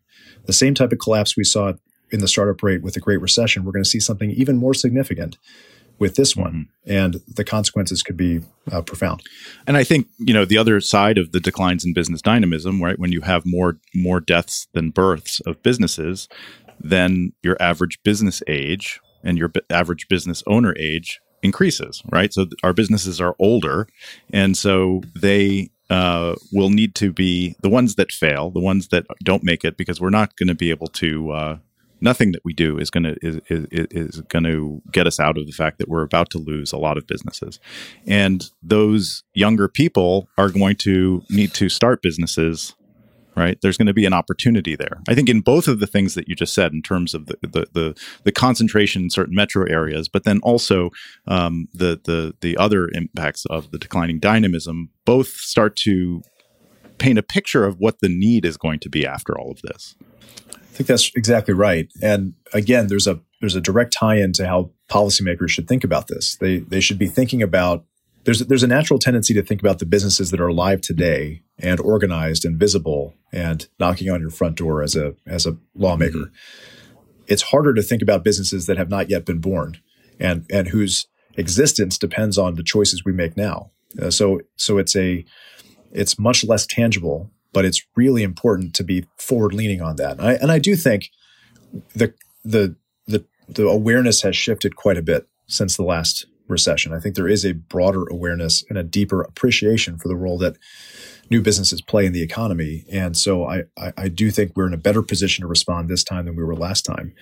the 0.47 0.53
same 0.53 0.73
type 0.73 0.91
of 0.91 0.99
collapse 0.99 1.37
we 1.37 1.43
saw 1.43 1.73
in 2.09 2.19
the 2.19 2.27
startup 2.27 2.63
rate 2.63 2.81
with 2.81 2.93
the 2.93 2.99
Great 2.99 3.21
Recession, 3.21 3.63
we're 3.63 3.73
going 3.73 3.83
to 3.83 3.89
see 3.89 3.99
something 3.99 4.31
even 4.31 4.57
more 4.57 4.73
significant 4.73 5.37
with 5.99 6.15
this 6.15 6.35
one, 6.35 6.69
mm-hmm. 6.85 6.91
and 6.91 7.21
the 7.27 7.43
consequences 7.43 8.03
could 8.03 8.17
be 8.17 8.41
uh, 8.71 8.81
profound. 8.81 9.21
And 9.65 9.77
I 9.77 9.83
think 9.83 10.07
you 10.19 10.33
know 10.33 10.45
the 10.45 10.57
other 10.57 10.79
side 10.79 11.17
of 11.17 11.31
the 11.31 11.39
declines 11.39 11.83
in 11.85 11.93
business 11.93 12.21
dynamism, 12.21 12.81
right? 12.81 12.99
When 12.99 13.11
you 13.11 13.21
have 13.21 13.45
more 13.45 13.77
more 13.95 14.19
deaths 14.19 14.67
than 14.73 14.91
births 14.91 15.39
of 15.41 15.61
businesses, 15.63 16.27
then 16.79 17.33
your 17.41 17.57
average 17.59 17.99
business 18.03 18.43
age 18.47 18.99
and 19.23 19.37
your 19.37 19.47
b- 19.49 19.61
average 19.69 20.07
business 20.07 20.43
owner 20.45 20.75
age 20.77 21.19
increases, 21.41 22.03
right? 22.11 22.33
So 22.33 22.45
th- 22.45 22.53
our 22.63 22.73
businesses 22.73 23.19
are 23.19 23.35
older, 23.39 23.87
and 24.31 24.55
so 24.55 25.01
they 25.15 25.71
uh, 25.89 26.35
will 26.51 26.69
need 26.69 26.95
to 26.95 27.13
be 27.13 27.55
the 27.61 27.69
ones 27.69 27.95
that 27.95 28.11
fail, 28.11 28.49
the 28.49 28.59
ones 28.59 28.89
that 28.89 29.05
don't 29.23 29.43
make 29.43 29.63
it, 29.63 29.77
because 29.77 30.01
we're 30.01 30.09
not 30.09 30.35
going 30.35 30.47
to 30.47 30.55
be 30.55 30.69
able 30.69 30.87
to 30.87 31.31
uh, 31.31 31.57
nothing 32.01 32.31
that 32.31 32.41
we 32.43 32.53
do 32.53 32.77
is 32.77 32.89
going 32.89 33.03
to 33.03 33.15
is, 33.21 33.39
is, 33.49 33.87
is 33.91 34.21
going 34.29 34.43
to 34.43 34.81
get 34.91 35.07
us 35.07 35.19
out 35.19 35.37
of 35.37 35.45
the 35.45 35.51
fact 35.51 35.77
that 35.77 35.87
we're 35.87 36.03
about 36.03 36.29
to 36.31 36.37
lose 36.37 36.71
a 36.71 36.77
lot 36.77 36.97
of 36.97 37.07
businesses. 37.07 37.59
And 38.05 38.49
those 38.61 39.23
younger 39.33 39.67
people 39.67 40.27
are 40.37 40.49
going 40.49 40.75
to 40.77 41.23
need 41.29 41.53
to 41.55 41.69
start 41.69 42.01
businesses 42.01 42.75
right 43.37 43.59
there's 43.61 43.77
going 43.77 43.87
to 43.87 43.93
be 43.93 44.05
an 44.05 44.13
opportunity 44.13 44.75
there 44.75 45.01
i 45.07 45.15
think 45.15 45.29
in 45.29 45.41
both 45.41 45.67
of 45.67 45.79
the 45.79 45.87
things 45.87 46.15
that 46.15 46.27
you 46.27 46.35
just 46.35 46.53
said 46.53 46.73
in 46.73 46.81
terms 46.81 47.13
of 47.13 47.27
the 47.27 47.37
the 47.41 47.67
the, 47.73 48.01
the 48.23 48.31
concentration 48.31 49.03
in 49.03 49.09
certain 49.09 49.35
metro 49.35 49.65
areas 49.69 50.09
but 50.09 50.23
then 50.23 50.39
also 50.43 50.89
um, 51.27 51.67
the 51.73 51.99
the 52.03 52.33
the 52.41 52.57
other 52.57 52.89
impacts 52.93 53.45
of 53.45 53.71
the 53.71 53.77
declining 53.77 54.19
dynamism 54.19 54.89
both 55.05 55.27
start 55.27 55.75
to 55.75 56.21
paint 56.97 57.19
a 57.19 57.23
picture 57.23 57.63
of 57.63 57.77
what 57.79 57.99
the 58.01 58.09
need 58.09 58.43
is 58.43 58.57
going 58.57 58.79
to 58.79 58.89
be 58.89 59.05
after 59.05 59.37
all 59.37 59.51
of 59.51 59.61
this 59.61 59.95
I 60.49 60.77
think 60.77 60.89
that's 60.89 61.11
exactly 61.15 61.55
right. 61.55 61.91
And 62.03 62.35
again, 62.53 62.85
there's 62.85 63.07
a 63.07 63.19
there's 63.39 63.55
a 63.55 63.61
direct 63.61 63.93
tie-in 63.93 64.33
to 64.33 64.47
how 64.47 64.69
policymakers 64.89 65.49
should 65.49 65.67
think 65.67 65.83
about 65.83 66.05
this. 66.05 66.35
They 66.35 66.59
they 66.59 66.81
should 66.81 66.99
be 66.99 67.07
thinking 67.07 67.41
about 67.41 67.83
there's 68.25 68.41
there's 68.41 68.61
a 68.61 68.67
natural 68.67 68.99
tendency 68.99 69.33
to 69.33 69.41
think 69.41 69.59
about 69.59 69.79
the 69.79 69.87
businesses 69.87 70.29
that 70.29 70.39
are 70.39 70.47
alive 70.47 70.81
today 70.81 71.41
and 71.59 71.79
organized 71.79 72.45
and 72.45 72.59
visible 72.59 73.13
and 73.31 73.67
knocking 73.79 74.09
on 74.09 74.21
your 74.21 74.29
front 74.29 74.55
door 74.55 74.81
as 74.81 74.95
a 74.95 75.15
as 75.25 75.45
a 75.45 75.57
lawmaker. 75.75 76.17
Mm-hmm. 76.17 77.03
It's 77.27 77.43
harder 77.43 77.73
to 77.73 77.81
think 77.81 78.01
about 78.01 78.23
businesses 78.23 78.67
that 78.67 78.77
have 78.77 78.89
not 78.89 79.09
yet 79.09 79.25
been 79.25 79.39
born 79.39 79.77
and 80.19 80.45
and 80.51 80.69
whose 80.69 81.07
existence 81.35 81.97
depends 81.97 82.37
on 82.37 82.55
the 82.55 82.63
choices 82.63 83.03
we 83.03 83.11
make 83.11 83.37
now. 83.37 83.71
Uh, 84.01 84.09
so 84.09 84.41
so 84.55 84.77
it's 84.77 84.95
a 84.95 85.25
it's 85.91 86.19
much 86.19 86.43
less 86.43 86.65
tangible 86.65 87.31
but 87.57 87.65
it's 87.65 87.81
really 87.95 88.21
important 88.21 88.75
to 88.75 88.83
be 88.83 89.03
forward 89.17 89.51
leaning 89.51 89.81
on 89.81 89.95
that. 89.95 90.19
And 90.19 90.27
I, 90.27 90.33
and 90.33 90.51
I 90.51 90.59
do 90.59 90.75
think 90.75 91.09
the, 91.95 92.13
the, 92.43 92.75
the, 93.07 93.25
the 93.47 93.67
awareness 93.67 94.21
has 94.21 94.35
shifted 94.35 94.75
quite 94.75 94.95
a 94.95 95.01
bit 95.01 95.27
since 95.47 95.75
the 95.75 95.83
last 95.83 96.27
recession. 96.47 96.93
I 96.93 96.99
think 96.99 97.15
there 97.15 97.27
is 97.27 97.45
a 97.45 97.53
broader 97.53 98.05
awareness 98.09 98.63
and 98.69 98.77
a 98.77 98.83
deeper 98.83 99.21
appreciation 99.21 99.97
for 99.97 100.07
the 100.07 100.15
role 100.15 100.37
that 100.39 100.57
new 101.29 101.41
businesses 101.41 101.81
play 101.81 102.05
in 102.05 102.13
the 102.13 102.21
economy. 102.21 102.85
And 102.91 103.17
so 103.17 103.45
I, 103.45 103.63
I, 103.77 103.93
I 103.97 104.07
do 104.07 104.31
think 104.31 104.53
we're 104.55 104.67
in 104.67 104.73
a 104.73 104.77
better 104.77 105.01
position 105.01 105.41
to 105.41 105.47
respond 105.47 105.89
this 105.89 106.03
time 106.03 106.25
than 106.25 106.35
we 106.35 106.43
were 106.43 106.55
last 106.55 106.85
time. 106.85 107.13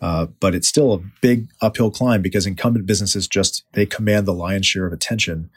Uh, 0.00 0.26
but 0.40 0.54
it's 0.54 0.66
still 0.66 0.92
a 0.92 0.98
big 1.20 1.46
uphill 1.60 1.90
climb 1.90 2.22
because 2.22 2.44
incumbent 2.44 2.86
businesses 2.86 3.28
just 3.28 3.64
they 3.72 3.86
command 3.86 4.26
the 4.26 4.34
lion's 4.34 4.66
share 4.66 4.86
of 4.86 4.92
attention 4.92 5.48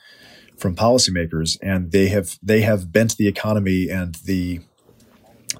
from 0.56 0.76
policymakers, 0.76 1.58
and 1.62 1.92
they 1.92 2.08
have 2.08 2.38
they 2.42 2.62
have 2.62 2.92
bent 2.92 3.18
the 3.18 3.28
economy 3.28 3.90
and 3.90 4.16
the 4.26 4.62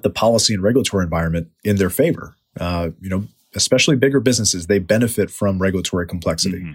the 0.02 0.10
policy 0.10 0.54
and 0.54 0.62
regulatory 0.62 1.04
environment 1.04 1.48
in 1.64 1.76
their 1.76 1.90
favor. 1.90 2.36
Uh, 2.58 2.90
you 3.00 3.10
know, 3.10 3.26
especially 3.54 3.96
bigger 3.96 4.20
businesses, 4.20 4.66
they 4.66 4.78
benefit 4.78 5.30
from 5.30 5.58
regulatory 5.60 6.06
complexity. 6.06 6.60
Mm-hmm. 6.60 6.72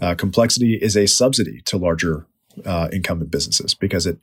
Uh, 0.00 0.14
complexity 0.14 0.74
is 0.74 0.96
a 0.96 1.06
subsidy 1.06 1.60
to 1.66 1.76
larger 1.76 2.26
uh, 2.64 2.88
incumbent 2.92 3.30
businesses 3.30 3.74
because 3.74 4.06
it 4.06 4.18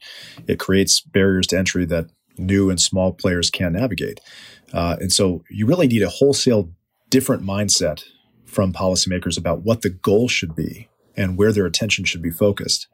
it 0.47 0.59
creates 0.59 1.01
barriers 1.01 1.47
to 1.47 1.57
entry 1.57 1.85
that 1.85 2.09
new 2.37 2.69
and 2.69 2.79
small 2.81 3.13
players 3.13 3.49
can't 3.49 3.73
navigate. 3.73 4.19
Uh, 4.73 4.97
and 4.99 5.11
so 5.11 5.43
you 5.49 5.65
really 5.65 5.87
need 5.87 6.01
a 6.01 6.09
wholesale 6.09 6.69
different 7.09 7.43
mindset 7.43 8.03
from 8.45 8.73
policymakers 8.73 9.37
about 9.37 9.61
what 9.63 9.81
the 9.81 9.89
goal 9.89 10.27
should 10.27 10.55
be 10.55 10.89
and 11.15 11.37
where 11.37 11.51
their 11.51 11.65
attention 11.65 12.03
should 12.03 12.21
be 12.21 12.31
focused 12.31 12.87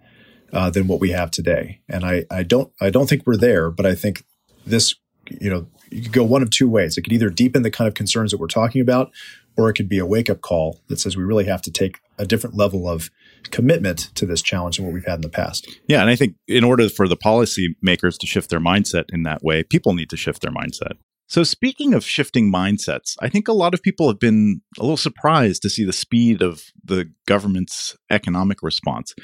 uh, 0.54 0.70
than 0.70 0.88
what 0.88 1.00
we 1.00 1.12
have 1.12 1.32
today. 1.32 1.82
And 1.90 2.06
I, 2.06 2.26
I 2.30 2.44
don't 2.44 2.72
I 2.80 2.90
don't 2.90 3.08
think 3.08 3.24
we're 3.26 3.38
there, 3.38 3.72
but 3.72 3.86
I 3.86 3.96
think 3.96 4.24
this 4.66 4.96
you 5.30 5.50
know 5.50 5.68
you 5.90 6.04
could 6.04 6.14
go 6.14 6.24
one 6.24 6.42
of 6.42 6.50
two 6.50 6.70
ways. 6.70 6.98
It 6.98 7.02
could 7.02 7.14
either 7.14 7.30
deepen 7.30 7.64
the 7.64 7.72
kind 7.72 7.88
of 7.88 7.94
concerns 7.94 8.32
that 8.32 8.40
we're 8.40 8.48
talking 8.48 8.82
about, 8.82 9.12
or 9.58 9.70
it 9.70 9.74
could 9.74 9.89
be 9.89 9.99
a 9.99 10.06
wake 10.06 10.30
up 10.30 10.41
call 10.41 10.80
that 10.88 10.99
says 10.99 11.18
we 11.18 11.24
really 11.24 11.45
have 11.45 11.62
to 11.64 11.72
take 11.72 11.99
a 12.18 12.26
different 12.26 12.56
level 12.56 12.88
of 12.88 13.10
commitment 13.49 14.10
to 14.16 14.26
this 14.26 14.41
challenge 14.41 14.78
than 14.78 14.86
what 14.86 14.93
we've 14.93 15.06
had 15.06 15.16
in 15.16 15.22
the 15.22 15.30
past. 15.30 15.68
Yeah, 15.88 16.02
and 16.02 16.10
I 16.10 16.16
think 16.16 16.36
in 16.47 16.64
order 16.64 16.88
for 16.89 17.08
the 17.08 17.18
policymakers 17.18 18.18
to 18.20 18.28
shift 18.28 18.49
their 18.49 18.60
mindset 18.60 19.06
in 19.10 19.24
that 19.24 19.43
way, 19.43 19.64
people 19.64 19.93
need 19.93 20.10
to 20.12 20.18
shift 20.18 20.41
their 20.41 20.52
mindset. 20.52 20.93
So, 21.28 21.43
speaking 21.43 21.93
of 21.93 22.04
shifting 22.04 22.52
mindsets, 22.52 23.16
I 23.22 23.30
think 23.30 23.47
a 23.47 23.54
lot 23.54 23.74
of 23.74 23.82
people 23.82 24.10
have 24.10 24.20
been 24.20 24.62
a 24.78 24.82
little 24.82 24.97
surprised 24.97 25.62
to 25.62 25.70
see 25.70 25.86
the 25.86 25.93
speed 25.93 26.41
of 26.41 26.62
the 26.84 27.10
government's 27.26 27.95
economic 28.10 28.62
response. 28.62 29.16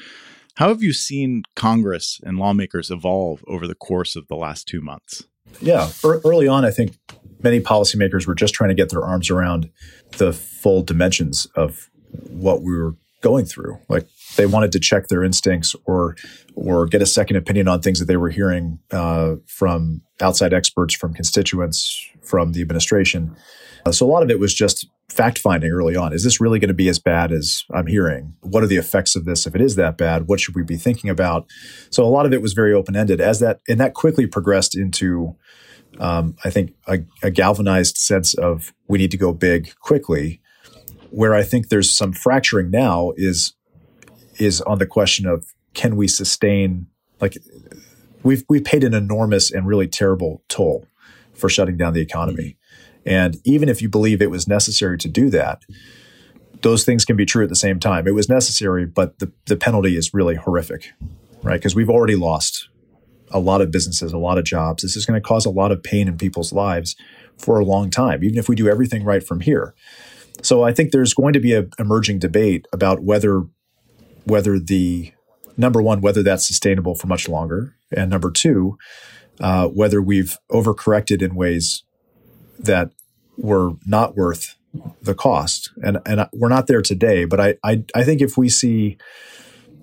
How 0.54 0.68
have 0.68 0.82
you 0.82 0.92
seen 0.92 1.42
Congress 1.54 2.18
and 2.24 2.38
lawmakers 2.38 2.90
evolve 2.90 3.44
over 3.46 3.66
the 3.66 3.74
course 3.74 4.16
of 4.16 4.26
the 4.26 4.36
last 4.36 4.66
two 4.66 4.80
months? 4.80 5.24
Yeah, 5.60 5.90
early 6.04 6.48
on, 6.48 6.64
I 6.64 6.70
think 6.70 6.96
many 7.42 7.60
policymakers 7.60 8.26
were 8.26 8.34
just 8.34 8.54
trying 8.54 8.68
to 8.68 8.74
get 8.74 8.90
their 8.90 9.02
arms 9.02 9.30
around 9.30 9.70
the 10.18 10.32
full 10.32 10.82
dimensions 10.82 11.46
of 11.54 11.90
what 12.30 12.62
we 12.62 12.76
were 12.76 12.94
going 13.20 13.44
through. 13.44 13.78
Like 13.88 14.06
they 14.36 14.46
wanted 14.46 14.72
to 14.72 14.80
check 14.80 15.08
their 15.08 15.24
instincts 15.24 15.74
or 15.84 16.16
or 16.54 16.86
get 16.86 17.02
a 17.02 17.06
second 17.06 17.36
opinion 17.36 17.68
on 17.68 17.80
things 17.80 17.98
that 17.98 18.06
they 18.06 18.16
were 18.16 18.30
hearing 18.30 18.78
uh, 18.90 19.36
from 19.46 20.02
outside 20.20 20.52
experts, 20.52 20.94
from 20.94 21.14
constituents, 21.14 22.08
from 22.22 22.52
the 22.52 22.62
administration. 22.62 23.34
Uh, 23.86 23.92
so 23.92 24.06
a 24.06 24.10
lot 24.10 24.22
of 24.22 24.30
it 24.30 24.40
was 24.40 24.54
just 24.54 24.86
fact 25.08 25.38
finding 25.38 25.70
early 25.70 25.96
on. 25.96 26.12
Is 26.12 26.22
this 26.22 26.40
really 26.40 26.58
going 26.58 26.68
to 26.68 26.74
be 26.74 26.88
as 26.88 26.98
bad 26.98 27.32
as 27.32 27.64
I'm 27.72 27.86
hearing? 27.86 28.34
What 28.40 28.62
are 28.62 28.66
the 28.66 28.76
effects 28.76 29.16
of 29.16 29.24
this 29.24 29.46
if 29.46 29.54
it 29.54 29.60
is 29.60 29.76
that 29.76 29.96
bad? 29.96 30.28
What 30.28 30.40
should 30.40 30.54
we 30.54 30.62
be 30.62 30.76
thinking 30.76 31.10
about? 31.10 31.46
So 31.90 32.04
a 32.04 32.06
lot 32.06 32.26
of 32.26 32.32
it 32.32 32.42
was 32.42 32.52
very 32.52 32.74
open 32.74 32.94
ended. 32.94 33.20
As 33.20 33.40
that 33.40 33.60
and 33.68 33.80
that 33.80 33.94
quickly 33.94 34.26
progressed 34.26 34.76
into, 34.76 35.36
um, 35.98 36.36
I 36.44 36.50
think, 36.50 36.74
a, 36.86 36.98
a 37.22 37.30
galvanized 37.30 37.96
sense 37.96 38.34
of 38.34 38.72
we 38.86 38.98
need 38.98 39.10
to 39.12 39.16
go 39.16 39.32
big 39.32 39.74
quickly 39.80 40.40
where 41.10 41.34
I 41.34 41.42
think 41.42 41.68
there's 41.68 41.90
some 41.90 42.12
fracturing 42.12 42.70
now 42.70 43.12
is 43.16 43.54
is 44.38 44.60
on 44.62 44.78
the 44.78 44.86
question 44.86 45.26
of 45.26 45.46
can 45.74 45.96
we 45.96 46.06
sustain 46.06 46.86
like 47.20 47.36
we've 48.22 48.44
we've 48.48 48.64
paid 48.64 48.84
an 48.84 48.94
enormous 48.94 49.50
and 49.50 49.66
really 49.66 49.88
terrible 49.88 50.42
toll 50.48 50.86
for 51.34 51.48
shutting 51.48 51.76
down 51.76 51.94
the 51.94 52.00
economy. 52.00 52.57
And 53.08 53.38
even 53.44 53.70
if 53.70 53.80
you 53.80 53.88
believe 53.88 54.20
it 54.20 54.30
was 54.30 54.46
necessary 54.46 54.98
to 54.98 55.08
do 55.08 55.30
that, 55.30 55.62
those 56.60 56.84
things 56.84 57.06
can 57.06 57.16
be 57.16 57.24
true 57.24 57.42
at 57.42 57.48
the 57.48 57.56
same 57.56 57.80
time. 57.80 58.06
It 58.06 58.14
was 58.14 58.28
necessary, 58.28 58.84
but 58.84 59.18
the, 59.18 59.32
the 59.46 59.56
penalty 59.56 59.96
is 59.96 60.12
really 60.12 60.34
horrific, 60.34 60.90
right? 61.42 61.54
Because 61.54 61.74
we've 61.74 61.88
already 61.88 62.16
lost 62.16 62.68
a 63.30 63.38
lot 63.38 63.62
of 63.62 63.70
businesses, 63.70 64.12
a 64.12 64.18
lot 64.18 64.36
of 64.36 64.44
jobs. 64.44 64.82
This 64.82 64.94
is 64.94 65.06
going 65.06 65.20
to 65.20 65.26
cause 65.26 65.46
a 65.46 65.50
lot 65.50 65.72
of 65.72 65.82
pain 65.82 66.06
in 66.06 66.18
people's 66.18 66.52
lives 66.52 66.96
for 67.38 67.58
a 67.58 67.64
long 67.64 67.88
time, 67.90 68.22
even 68.22 68.38
if 68.38 68.48
we 68.48 68.54
do 68.54 68.68
everything 68.68 69.04
right 69.04 69.22
from 69.22 69.40
here. 69.40 69.74
So 70.42 70.62
I 70.62 70.72
think 70.72 70.92
there's 70.92 71.14
going 71.14 71.32
to 71.32 71.40
be 71.40 71.54
an 71.54 71.70
emerging 71.78 72.18
debate 72.18 72.66
about 72.72 73.02
whether 73.02 73.44
whether 74.24 74.58
the 74.58 75.12
number 75.56 75.80
one 75.80 76.00
whether 76.00 76.22
that's 76.22 76.46
sustainable 76.46 76.94
for 76.94 77.06
much 77.06 77.28
longer, 77.28 77.74
and 77.90 78.10
number 78.10 78.30
two 78.30 78.76
uh, 79.40 79.66
whether 79.68 80.02
we've 80.02 80.36
overcorrected 80.50 81.22
in 81.22 81.34
ways 81.34 81.82
that 82.58 82.90
were 83.38 83.72
not 83.86 84.16
worth 84.16 84.56
the 85.02 85.14
cost. 85.14 85.70
And 85.82 85.98
and 86.04 86.28
we're 86.32 86.48
not 86.48 86.66
there 86.66 86.82
today, 86.82 87.24
but 87.24 87.40
I 87.40 87.56
I, 87.64 87.84
I 87.94 88.04
think 88.04 88.20
if 88.20 88.36
we 88.36 88.48
see 88.48 88.98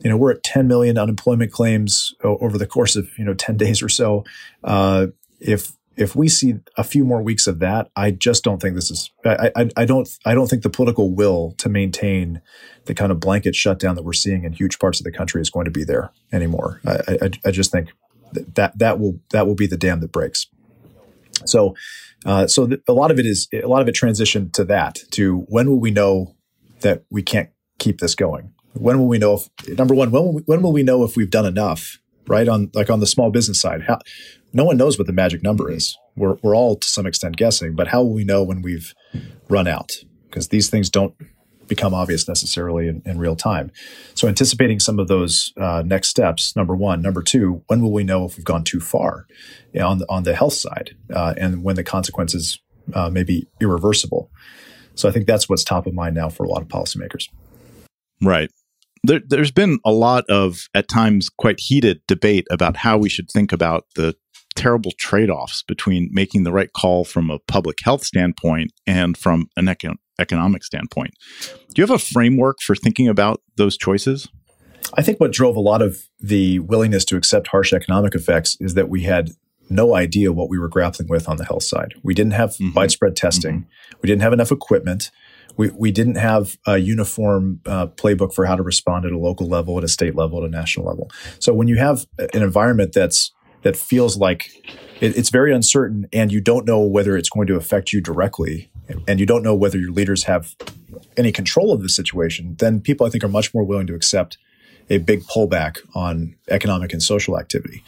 you 0.04 0.10
know 0.10 0.18
we're 0.18 0.32
at 0.32 0.44
10 0.44 0.68
million 0.68 0.98
unemployment 0.98 1.52
claims 1.52 2.14
over 2.24 2.58
the 2.58 2.68
course 2.68 2.96
of 2.96 3.10
you 3.18 3.26
know 3.26 3.34
10 3.34 3.58
days 3.58 3.82
or 3.82 3.90
so 3.90 4.24
uh, 4.64 5.08
if 5.40 5.72
if 5.98 6.16
we 6.16 6.28
see 6.28 6.56
a 6.78 6.84
few 6.84 7.06
more 7.06 7.22
weeks 7.22 7.48
of 7.48 7.60
that, 7.60 7.90
I 7.96 8.12
just 8.12 8.44
don't 8.44 8.62
think 8.62 8.76
this 8.76 8.92
is. 8.92 9.10
I, 9.26 9.52
I, 9.56 9.70
I, 9.78 9.86
don't. 9.86 10.08
I 10.26 10.34
don't 10.34 10.48
think 10.48 10.64
the 10.64 10.70
political 10.70 11.12
will 11.12 11.54
to 11.58 11.70
maintain 11.70 12.42
the 12.86 12.94
kind 12.94 13.12
of 13.12 13.20
blanket 13.20 13.56
shutdown 13.56 13.96
that 13.96 14.04
we're 14.04 14.14
seeing 14.14 14.44
in 14.44 14.54
huge 14.54 14.80
parts 14.80 15.00
of 15.00 15.06
the 15.06 15.12
country 15.12 15.42
is 15.42 15.50
going 15.50 15.66
to 15.66 15.72
be 15.72 15.84
there 15.84 16.12
anymore. 16.32 16.82
I, 16.86 17.18
I, 17.22 17.30
I 17.46 17.52
just 17.52 17.72
think 17.72 17.94
that 18.34 18.78
that 18.78 19.00
will 19.00 19.20
that 19.32 19.48
will 19.48 19.56
be 19.56 19.68
the 19.68 19.78
dam 19.78 20.02
that 20.02 20.12
breaks. 20.12 20.48
So, 21.48 21.76
uh, 22.26 22.48
so 22.48 22.68
th- 22.68 22.82
a 22.88 22.94
lot 22.94 23.12
of 23.12 23.20
it 23.20 23.26
is 23.26 23.48
a 23.54 23.68
lot 23.68 23.82
of 23.82 23.88
it 23.88 23.96
transitioned 23.96 24.54
to 24.54 24.64
that. 24.66 25.00
To 25.12 25.46
when 25.48 25.70
will 25.70 25.80
we 25.80 25.92
know 25.92 26.36
that 26.82 27.04
we 27.10 27.24
can't 27.24 27.50
keep 27.80 28.00
this 28.00 28.16
going? 28.16 28.54
When 28.74 29.00
will 29.00 29.08
we 29.08 29.18
know 29.18 29.36
if 29.36 29.78
number 29.78 29.94
one? 29.94 30.12
When 30.12 30.24
will 30.24 30.34
we, 30.34 30.42
when 30.44 30.62
will 30.62 30.74
we 30.74 30.84
know 30.84 31.04
if 31.04 31.16
we've 31.16 31.30
done 31.30 31.46
enough? 31.46 32.00
Right 32.28 32.48
on 32.48 32.72
like 32.74 32.90
on 32.90 33.02
the 33.02 33.06
small 33.06 33.30
business 33.30 33.62
side, 33.62 33.84
how, 33.84 34.00
no 34.52 34.64
one 34.64 34.78
knows 34.78 34.98
what 34.98 35.06
the 35.06 35.14
magic 35.14 35.44
number 35.44 35.70
is. 35.70 35.96
We're, 36.16 36.38
we're 36.42 36.56
all 36.56 36.76
to 36.78 36.88
some 36.88 37.06
extent 37.06 37.36
guessing, 37.38 37.76
but 37.76 37.90
how 37.90 38.02
will 38.02 38.14
we 38.14 38.24
know 38.24 38.42
when 38.42 38.64
we've 38.64 38.96
run 39.48 39.68
out? 39.68 39.92
Because 40.24 40.48
these 40.48 40.70
things 40.70 40.90
don't 40.90 41.14
become 41.68 41.94
obvious 41.94 42.28
necessarily 42.28 42.88
in, 42.88 43.02
in 43.06 43.18
real 43.18 43.36
time. 43.36 43.72
So, 44.14 44.28
anticipating 44.28 44.80
some 44.80 45.00
of 45.00 45.08
those 45.08 45.54
uh, 45.58 45.84
next 45.86 46.10
steps, 46.10 46.56
number 46.56 46.76
one. 46.76 47.02
Number 47.02 47.22
two, 47.22 47.64
when 47.68 47.82
will 47.82 47.92
we 47.92 48.04
know 48.04 48.26
if 48.26 48.38
we've 48.38 48.46
gone 48.46 48.64
too 48.64 48.80
far 48.80 49.28
on, 49.80 50.00
the, 50.00 50.06
on 50.10 50.24
the 50.24 50.36
health 50.36 50.54
side 50.54 50.96
uh, 51.14 51.34
and 51.38 51.64
when 51.64 51.76
the 51.76 51.84
consequences 51.84 52.60
uh, 52.94 53.10
may 53.10 53.24
be 53.24 53.48
irreversible? 53.62 54.30
So, 54.96 55.10
I 55.10 55.12
think 55.12 55.28
that's 55.28 55.50
what's 55.50 55.64
top 55.64 55.88
of 55.88 55.94
mind 55.94 56.16
now 56.16 56.30
for 56.30 56.44
a 56.44 56.50
lot 56.50 56.62
of 56.62 56.68
policymakers. 56.68 57.30
Right. 58.22 58.50
There, 59.04 59.22
has 59.38 59.52
been 59.52 59.80
a 59.86 59.92
lot 59.92 60.24
of, 60.30 60.68
at 60.74 60.88
times, 60.88 61.30
quite 61.30 61.60
heated 61.60 62.02
debate 62.08 62.48
about 62.50 62.78
how 62.78 62.98
we 62.98 63.10
should 63.10 63.30
think 63.30 63.52
about 63.52 63.86
the 63.96 64.16
terrible 64.56 64.92
trade 64.98 65.30
offs 65.30 65.62
between 65.64 66.10
making 66.12 66.44
the 66.44 66.52
right 66.52 66.72
call 66.74 67.04
from 67.04 67.30
a 67.30 67.40
public 67.40 67.78
health 67.84 68.04
standpoint 68.04 68.72
and 68.88 69.18
from 69.18 69.48
an 69.58 69.66
econ- 69.66 69.98
economic 70.20 70.64
standpoint. 70.64 71.14
Do 71.74 71.82
you 71.82 71.84
have 71.84 71.96
a 71.96 72.00
framework 72.00 72.62
for 72.62 72.76
thinking 72.76 73.08
about 73.08 73.42
those 73.58 73.78
choices? 73.78 74.28
I 74.94 75.02
think 75.02 75.20
what 75.20 75.32
drove 75.32 75.56
a 75.56 75.62
lot 75.62 75.82
of 75.82 76.04
the 76.20 76.60
willingness 76.60 77.06
to 77.06 77.18
accept 77.18 77.48
harsh 77.48 77.74
economic 77.74 78.16
effects 78.16 78.58
is 78.60 78.76
that 78.76 78.90
we 78.90 79.04
had 79.04 79.32
no 79.70 79.96
idea 79.96 80.32
what 80.32 80.50
we 80.50 80.60
were 80.60 80.70
grappling 80.70 81.10
with 81.10 81.28
on 81.28 81.38
the 81.38 81.46
health 81.46 81.64
side. 81.64 81.96
We 82.04 82.14
didn't 82.14 82.34
have 82.34 82.52
mm-hmm. 82.52 82.74
widespread 82.74 83.16
testing, 83.16 83.62
mm-hmm. 83.62 83.98
we 84.02 84.08
didn't 84.08 84.22
have 84.22 84.34
enough 84.34 84.52
equipment. 84.52 85.12
We, 85.58 85.70
we 85.70 85.90
didn't 85.90 86.16
have 86.16 86.58
a 86.68 86.80
uniform 86.80 87.62
uh, 87.66 87.88
playbook 87.88 88.34
for 88.34 88.46
how 88.46 88.58
to 88.58 88.64
respond 88.64 89.06
at 89.06 89.14
a 89.14 89.18
local 89.18 89.48
level, 89.48 89.78
at 89.78 89.86
a 89.86 89.88
state 89.88 90.14
level, 90.14 90.44
at 90.44 90.50
a 90.50 90.52
national 90.52 90.86
level. 90.86 91.10
So 91.40 91.54
when 91.54 91.70
you 91.70 91.78
have 91.78 92.06
an 92.20 92.44
environment 92.44 92.92
that's 92.92 93.32
that 93.66 93.76
feels 93.76 94.16
like 94.16 94.52
it, 95.02 95.18
it's 95.18 95.32
very 95.32 95.52
uncertain 95.52 96.08
and 96.14 96.32
you 96.32 96.40
don't 96.40 96.68
know 96.68 96.82
whether 96.82 97.18
it's 97.18 97.30
going 97.30 97.48
to 97.48 97.56
affect 97.56 97.92
you 97.92 98.00
directly 98.00 98.70
and 99.08 99.20
you 99.20 99.26
don't 99.26 99.42
know 99.42 99.56
whether 99.56 99.80
your 99.80 99.92
leaders 99.92 100.26
have 100.26 100.56
any 101.18 101.32
control 101.32 101.74
of 101.74 101.82
the 101.82 101.90
situation, 101.90 102.56
then 102.60 102.80
people 102.80 103.08
I 103.08 103.10
think 103.10 103.24
are 103.24 103.28
much 103.28 103.56
more 103.56 103.64
willing 103.64 103.88
to 103.88 103.96
accept 103.96 104.38
a 104.88 105.00
big 105.00 105.24
pullback 105.24 105.80
on 105.96 106.36
economic 106.48 106.94
and 106.94 107.02
social 107.02 107.40
activity. 107.40 107.84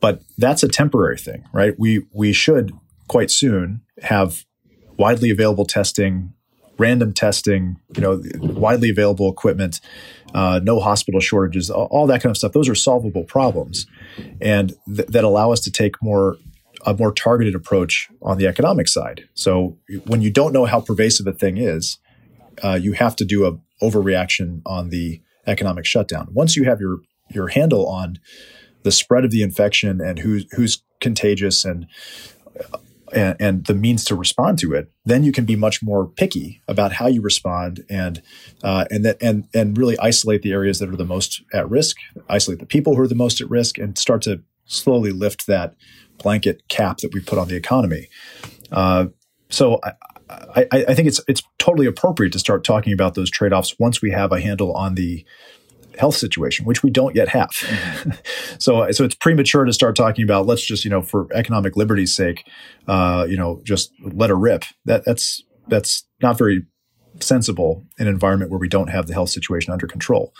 But 0.00 0.22
that's 0.38 0.62
a 0.62 0.68
temporary 0.68 1.18
thing, 1.18 1.44
right? 1.52 1.78
We 1.78 2.06
we 2.12 2.32
should 2.32 2.72
quite 3.06 3.30
soon 3.30 3.82
have 4.00 4.46
widely 4.96 5.28
available 5.28 5.66
testing, 5.66 6.32
random 6.78 7.12
testing, 7.12 7.76
you 7.94 8.00
know, 8.00 8.22
widely 8.38 8.88
available 8.88 9.30
equipment, 9.30 9.82
uh, 10.34 10.60
no 10.62 10.80
hospital 10.80 11.20
shortages, 11.20 11.70
all, 11.70 11.86
all, 11.90 12.06
that 12.06 12.22
kind 12.22 12.30
of 12.30 12.36
stuff. 12.38 12.52
Those 12.52 12.68
are 12.68 12.74
solvable 12.74 13.24
problems, 13.24 13.86
and 14.40 14.74
th- 14.86 15.08
that 15.08 15.24
allow 15.24 15.52
us 15.52 15.60
to 15.60 15.70
take 15.70 16.02
more 16.02 16.36
a 16.84 16.94
more 16.94 17.12
targeted 17.12 17.54
approach 17.54 18.08
on 18.22 18.38
the 18.38 18.46
economic 18.46 18.88
side. 18.88 19.28
So 19.34 19.78
when 20.06 20.20
you 20.20 20.30
don't 20.30 20.52
know 20.52 20.64
how 20.64 20.80
pervasive 20.80 21.28
a 21.28 21.32
thing 21.32 21.56
is, 21.56 21.98
uh, 22.62 22.78
you 22.80 22.92
have 22.94 23.14
to 23.16 23.24
do 23.24 23.46
a 23.46 23.84
overreaction 23.84 24.62
on 24.66 24.90
the 24.90 25.20
economic 25.46 25.84
shutdown. 25.84 26.28
Once 26.32 26.56
you 26.56 26.64
have 26.64 26.80
your 26.80 26.98
your 27.30 27.48
handle 27.48 27.88
on 27.88 28.18
the 28.82 28.92
spread 28.92 29.24
of 29.24 29.30
the 29.30 29.42
infection 29.42 30.00
and 30.00 30.18
who's 30.18 30.46
who's 30.52 30.82
contagious 31.00 31.64
and 31.64 31.86
and, 33.12 33.36
and, 33.40 33.66
the 33.66 33.74
means 33.74 34.04
to 34.04 34.14
respond 34.14 34.58
to 34.60 34.74
it, 34.74 34.90
then 35.04 35.24
you 35.24 35.32
can 35.32 35.44
be 35.44 35.56
much 35.56 35.82
more 35.82 36.06
picky 36.06 36.62
about 36.66 36.92
how 36.92 37.06
you 37.06 37.20
respond 37.20 37.84
and 37.88 38.22
uh, 38.62 38.84
and 38.90 39.04
that 39.04 39.22
and 39.22 39.48
and 39.54 39.76
really 39.76 39.98
isolate 39.98 40.42
the 40.42 40.52
areas 40.52 40.78
that 40.78 40.88
are 40.88 40.96
the 40.96 41.04
most 41.04 41.42
at 41.52 41.68
risk, 41.68 41.96
isolate 42.28 42.58
the 42.58 42.66
people 42.66 42.96
who 42.96 43.02
are 43.02 43.08
the 43.08 43.14
most 43.14 43.40
at 43.40 43.50
risk, 43.50 43.78
and 43.78 43.98
start 43.98 44.22
to 44.22 44.42
slowly 44.64 45.10
lift 45.10 45.46
that 45.46 45.74
blanket 46.18 46.62
cap 46.68 46.98
that 46.98 47.12
we 47.12 47.20
put 47.20 47.38
on 47.38 47.48
the 47.48 47.56
economy. 47.56 48.08
Uh, 48.70 49.06
so 49.50 49.80
I, 49.82 49.92
I, 50.72 50.84
I, 50.88 50.94
think 50.94 51.08
it's 51.08 51.20
it's 51.28 51.42
totally 51.58 51.86
appropriate 51.86 52.32
to 52.32 52.38
start 52.38 52.64
talking 52.64 52.92
about 52.92 53.14
those 53.14 53.30
trade 53.30 53.52
offs 53.52 53.78
once 53.78 54.00
we 54.00 54.10
have 54.12 54.32
a 54.32 54.40
handle 54.40 54.72
on 54.72 54.94
the 54.94 55.24
health 55.98 56.16
situation, 56.16 56.64
which 56.64 56.82
we 56.82 56.90
don't 56.90 57.14
yet 57.14 57.28
have. 57.28 57.50
So, 58.58 58.90
so 58.92 59.02
it's 59.04 59.14
premature 59.14 59.64
to 59.64 59.72
start 59.72 59.96
talking 59.96 60.22
about 60.22 60.46
let's 60.46 60.64
just 60.64 60.84
you 60.84 60.90
know 60.90 61.02
for 61.02 61.26
economic 61.32 61.76
liberty's 61.76 62.14
sake, 62.14 62.46
uh, 62.86 63.26
you 63.28 63.36
know, 63.36 63.60
just 63.64 63.92
let 64.00 64.30
her 64.30 64.36
rip. 64.36 64.64
That 64.84 65.04
that's 65.04 65.42
that's 65.68 66.04
not 66.22 66.38
very 66.38 66.64
sensible 67.20 67.84
in 67.98 68.06
an 68.06 68.12
environment 68.12 68.50
where 68.50 68.60
we 68.60 68.68
don't 68.68 68.88
have 68.88 69.06
the 69.06 69.14
health 69.14 69.30
situation 69.30 69.72
under 69.72 69.86
control. 69.86 70.32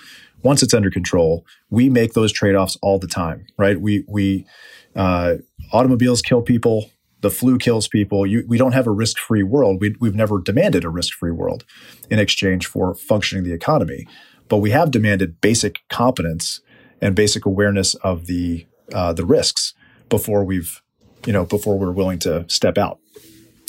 Once 0.43 0.63
it's 0.63 0.75
under 0.75 0.91
control, 0.91 1.45
we 1.71 1.89
make 1.89 2.13
those 2.13 2.33
trade 2.33 2.55
offs 2.55 2.77
all 2.83 2.99
the 2.99 3.09
time, 3.09 3.47
right? 3.59 3.81
We 3.81 4.05
we 4.09 4.47
uh, 4.95 5.37
automobiles 5.73 6.23
kill 6.23 6.43
people. 6.43 6.91
The 7.23 7.31
flu 7.31 7.57
kills 7.57 7.87
people. 7.87 8.27
You, 8.27 8.45
we 8.49 8.59
don't 8.59 8.73
have 8.73 8.89
a 8.89 8.91
risk 8.91 9.19
free 9.19 9.45
world. 9.45 9.81
We, 9.81 9.95
we've 10.01 10.15
never 10.15 10.41
demanded 10.41 10.85
a 10.85 10.89
risk 10.89 11.15
free 11.15 11.31
world 11.31 11.65
in 12.11 12.19
exchange 12.19 12.67
for 12.67 12.95
functioning 12.95 13.45
the 13.45 13.53
economy 13.53 14.07
but 14.49 14.59
we 14.59 14.71
have 14.71 14.91
demanded 14.91 15.41
basic 15.41 15.81
competence 15.89 16.61
and 17.01 17.15
basic 17.15 17.45
awareness 17.45 17.95
of 17.97 18.27
the 18.27 18.67
uh, 18.93 19.13
the 19.13 19.25
risks 19.25 19.75
before 20.09 20.45
we've 20.45 20.83
you 21.27 21.33
know 21.33 21.45
before 21.45 21.79
we're 21.79 21.93
willing 21.93 22.19
to 22.21 22.45
step 22.49 22.79
out. 22.79 22.99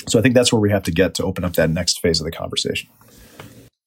So 0.07 0.19
I 0.19 0.21
think 0.21 0.35
that's 0.35 0.51
where 0.51 0.59
we 0.59 0.71
have 0.71 0.83
to 0.83 0.91
get 0.91 1.15
to 1.15 1.23
open 1.23 1.45
up 1.45 1.53
that 1.53 1.69
next 1.69 2.01
phase 2.01 2.19
of 2.19 2.25
the 2.25 2.31
conversation. 2.31 2.89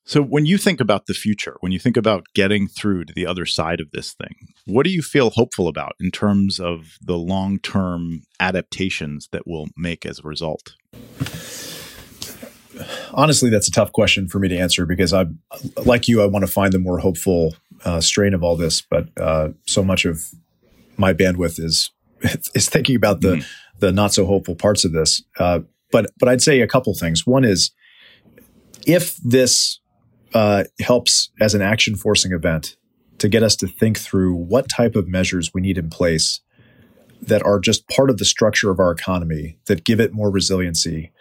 So 0.08 0.22
when 0.22 0.46
you 0.46 0.56
think 0.56 0.80
about 0.80 1.06
the 1.06 1.14
future, 1.14 1.56
when 1.60 1.72
you 1.72 1.80
think 1.80 1.96
about 1.96 2.26
getting 2.32 2.68
through 2.68 3.06
to 3.06 3.12
the 3.12 3.26
other 3.26 3.44
side 3.44 3.80
of 3.80 3.90
this 3.90 4.14
thing, 4.14 4.54
what 4.64 4.84
do 4.84 4.90
you 4.90 5.02
feel 5.02 5.30
hopeful 5.30 5.66
about 5.66 5.94
in 5.98 6.12
terms 6.12 6.60
of 6.60 6.96
the 7.02 7.18
long-term 7.18 8.22
adaptations 8.38 9.28
that 9.32 9.42
we'll 9.46 9.66
make 9.76 10.06
as 10.06 10.20
a 10.20 10.22
result? 10.22 10.76
Honestly, 13.12 13.50
that's 13.50 13.68
a 13.68 13.72
tough 13.72 13.92
question 13.92 14.28
for 14.28 14.38
me 14.38 14.48
to 14.48 14.56
answer 14.56 14.86
because 14.86 15.12
I, 15.12 15.26
like 15.84 16.08
you, 16.08 16.22
I 16.22 16.26
want 16.26 16.44
to 16.44 16.50
find 16.50 16.72
the 16.72 16.78
more 16.78 16.98
hopeful 16.98 17.54
uh, 17.84 18.00
strain 18.00 18.34
of 18.34 18.42
all 18.42 18.56
this. 18.56 18.80
But 18.80 19.08
uh, 19.20 19.50
so 19.66 19.82
much 19.82 20.04
of 20.04 20.22
my 20.96 21.12
bandwidth 21.12 21.60
is 21.60 21.90
is 22.54 22.68
thinking 22.68 22.96
about 22.96 23.20
the 23.20 23.36
mm. 23.36 23.46
the 23.78 23.92
not 23.92 24.12
so 24.12 24.26
hopeful 24.26 24.54
parts 24.54 24.84
of 24.84 24.92
this. 24.92 25.22
Uh, 25.38 25.60
but 25.92 26.10
but 26.18 26.28
I'd 26.28 26.42
say 26.42 26.60
a 26.60 26.68
couple 26.68 26.94
things. 26.94 27.26
One 27.26 27.44
is 27.44 27.70
if 28.86 29.16
this 29.16 29.80
uh, 30.34 30.64
helps 30.80 31.30
as 31.40 31.54
an 31.54 31.62
action 31.62 31.96
forcing 31.96 32.32
event 32.32 32.76
to 33.18 33.28
get 33.28 33.42
us 33.42 33.56
to 33.56 33.66
think 33.66 33.98
through 33.98 34.34
what 34.34 34.68
type 34.68 34.94
of 34.94 35.08
measures 35.08 35.52
we 35.54 35.60
need 35.60 35.78
in 35.78 35.88
place 35.88 36.40
that 37.22 37.42
are 37.44 37.58
just 37.58 37.88
part 37.88 38.10
of 38.10 38.18
the 38.18 38.24
structure 38.24 38.70
of 38.70 38.78
our 38.78 38.90
economy 38.90 39.58
that 39.66 39.84
give 39.84 40.00
it 40.00 40.12
more 40.12 40.30
resiliency 40.30 41.12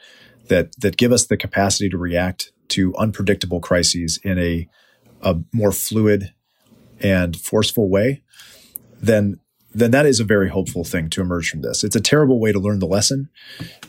that 0.48 0.76
that 0.80 0.98
give 0.98 1.12
us 1.12 1.26
the 1.26 1.38
capacity 1.38 1.90
to 1.90 1.98
react 1.98 2.52
to 2.70 2.96
unpredictable 2.96 3.60
crises 3.60 4.20
in 4.24 4.40
a, 4.40 4.68
a 5.22 5.38
more 5.54 5.72
fluid 5.72 6.34
and 7.00 7.36
forceful 7.36 7.90
way, 7.90 8.24
then 9.02 9.40
then 9.74 9.92
that 9.92 10.06
is 10.06 10.20
a 10.20 10.24
very 10.24 10.50
hopeful 10.50 10.86
thing 10.86 11.10
to 11.10 11.22
emerge 11.22 11.50
from 11.50 11.62
this. 11.62 11.84
It's 11.84 11.98
a 11.98 12.02
terrible 12.02 12.40
way 12.40 12.52
to 12.54 12.60
learn 12.60 12.80
the 12.80 12.88
lesson, 12.88 13.30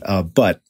uh, 0.03 0.23
but 0.23 0.61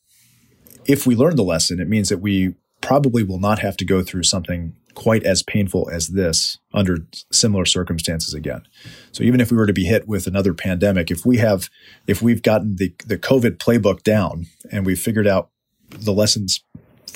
if 0.84 1.06
we 1.06 1.16
learn 1.16 1.36
the 1.36 1.42
lesson, 1.42 1.80
it 1.80 1.88
means 1.88 2.10
that 2.10 2.18
we 2.18 2.54
probably 2.80 3.22
will 3.22 3.40
not 3.40 3.58
have 3.60 3.76
to 3.78 3.84
go 3.84 4.02
through 4.02 4.22
something 4.22 4.74
quite 4.94 5.24
as 5.24 5.42
painful 5.42 5.90
as 5.92 6.08
this 6.08 6.58
under 6.72 6.98
similar 7.30 7.64
circumstances 7.64 8.32
again. 8.34 8.62
So 9.12 9.22
even 9.24 9.40
if 9.40 9.50
we 9.50 9.56
were 9.56 9.66
to 9.66 9.72
be 9.72 9.84
hit 9.84 10.08
with 10.08 10.26
another 10.26 10.54
pandemic, 10.54 11.10
if 11.10 11.24
we 11.24 11.38
have 11.38 11.68
if 12.06 12.22
we've 12.22 12.42
gotten 12.42 12.76
the 12.76 12.94
the 13.06 13.18
COVID 13.18 13.58
playbook 13.58 14.02
down 14.02 14.46
and 14.70 14.86
we've 14.86 14.98
figured 14.98 15.26
out 15.26 15.50
the 15.90 16.12
lessons 16.12 16.62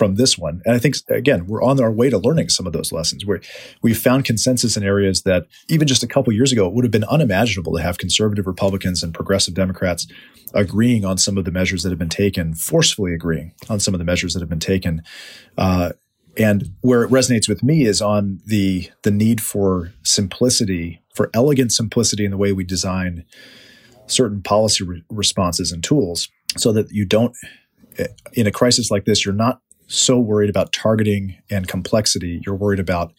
from 0.00 0.14
this 0.14 0.38
one. 0.38 0.62
And 0.64 0.74
I 0.74 0.78
think 0.78 0.96
again, 1.10 1.46
we're 1.46 1.62
on 1.62 1.78
our 1.78 1.90
way 1.90 2.08
to 2.08 2.16
learning 2.16 2.48
some 2.48 2.66
of 2.66 2.72
those 2.72 2.90
lessons 2.90 3.26
where 3.26 3.42
we 3.82 3.92
found 3.92 4.24
consensus 4.24 4.74
in 4.74 4.82
areas 4.82 5.22
that 5.22 5.46
even 5.68 5.86
just 5.86 6.02
a 6.02 6.06
couple 6.06 6.32
years 6.32 6.52
ago 6.52 6.66
it 6.66 6.72
would 6.72 6.86
have 6.86 6.90
been 6.90 7.04
unimaginable 7.04 7.76
to 7.76 7.82
have 7.82 7.98
conservative 7.98 8.46
Republicans 8.46 9.02
and 9.02 9.12
progressive 9.12 9.52
Democrats 9.52 10.06
agreeing 10.54 11.04
on 11.04 11.18
some 11.18 11.36
of 11.36 11.44
the 11.44 11.50
measures 11.50 11.82
that 11.82 11.90
have 11.90 11.98
been 11.98 12.08
taken, 12.08 12.54
forcefully 12.54 13.12
agreeing 13.12 13.52
on 13.68 13.78
some 13.78 13.92
of 13.92 13.98
the 13.98 14.04
measures 14.04 14.32
that 14.32 14.40
have 14.40 14.48
been 14.48 14.58
taken. 14.58 15.02
Uh, 15.58 15.92
and 16.38 16.70
where 16.80 17.02
it 17.02 17.10
resonates 17.10 17.48
with 17.48 17.62
me 17.62 17.84
is 17.84 18.00
on 18.00 18.40
the 18.46 18.88
the 19.02 19.10
need 19.10 19.40
for 19.40 19.92
simplicity, 20.02 21.02
for 21.14 21.28
elegant 21.34 21.72
simplicity 21.72 22.24
in 22.24 22.30
the 22.30 22.38
way 22.38 22.52
we 22.52 22.64
design 22.64 23.24
certain 24.06 24.42
policy 24.42 24.82
re- 24.82 25.02
responses 25.10 25.72
and 25.72 25.84
tools, 25.84 26.28
so 26.56 26.72
that 26.72 26.90
you 26.90 27.04
don't 27.04 27.34
in 28.32 28.46
a 28.46 28.50
crisis 28.50 28.90
like 28.90 29.04
this, 29.04 29.24
you're 29.24 29.34
not 29.34 29.60
so 29.86 30.18
worried 30.18 30.50
about 30.50 30.72
targeting 30.72 31.36
and 31.50 31.66
complexity. 31.66 32.40
You're 32.44 32.54
worried 32.54 32.80
about 32.80 33.12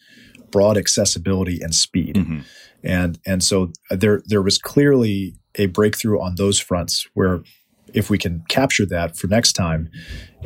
broad 0.50 0.76
accessibility 0.76 1.60
and 1.60 1.74
speed. 1.74 2.16
Mm-hmm. 2.16 2.40
And 2.84 3.18
and 3.26 3.42
so 3.42 3.72
there 3.90 4.22
there 4.26 4.42
was 4.42 4.58
clearly 4.58 5.36
a 5.56 5.66
breakthrough 5.66 6.20
on 6.20 6.36
those 6.36 6.58
fronts 6.58 7.06
where 7.14 7.42
if 7.94 8.08
we 8.08 8.18
can 8.18 8.42
capture 8.48 8.86
that 8.86 9.16
for 9.16 9.26
next 9.26 9.52
time 9.52 9.90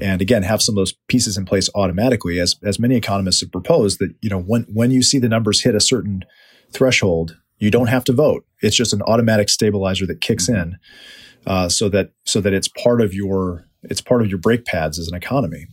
and 0.01 0.20
again 0.20 0.43
have 0.43 0.61
some 0.61 0.74
of 0.74 0.76
those 0.76 0.95
pieces 1.09 1.37
in 1.37 1.45
place 1.45 1.70
automatically 1.74 2.41
as 2.41 2.57
as 2.62 2.78
many 2.78 2.97
economists 2.97 3.41
have 3.41 3.53
proposed 3.53 3.99
that 4.01 4.12
you 4.20 4.28
know 4.28 4.41
when 4.41 4.62
when 4.72 4.91
you 4.91 5.03
see 5.03 5.18
the 5.18 5.28
numbers 5.28 5.62
hit 5.62 5.74
a 5.74 5.80
certain 5.80 6.24
threshold 6.72 7.37
you 7.59 7.70
don't 7.70 7.87
have 7.87 8.03
to 8.05 8.12
vote 8.12 8.45
it's 8.62 8.76
just 8.76 8.93
an 8.93 9.03
automatic 9.03 9.49
stabilizer 9.49 10.07
that 10.07 10.20
kicks 10.20 10.49
mm-hmm. 10.49 10.70
in 10.70 10.78
uh, 11.47 11.68
so 11.68 11.89
that 11.89 12.11
so 12.24 12.41
that 12.41 12.53
it's 12.53 12.68
part 12.68 13.01
of 13.01 13.14
your 13.14 13.68
it's 13.91 14.01
part 14.01 14.22
of 14.22 14.28
your 14.28 14.39
brake 14.39 14.64
pads 14.64 14.99
as 14.99 15.09
an 15.09 15.14
economy. 15.14 15.66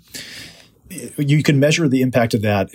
You 1.18 1.44
can 1.44 1.60
measure 1.60 1.88
the 1.88 2.02
impact 2.02 2.34
of 2.34 2.42
that 2.42 2.70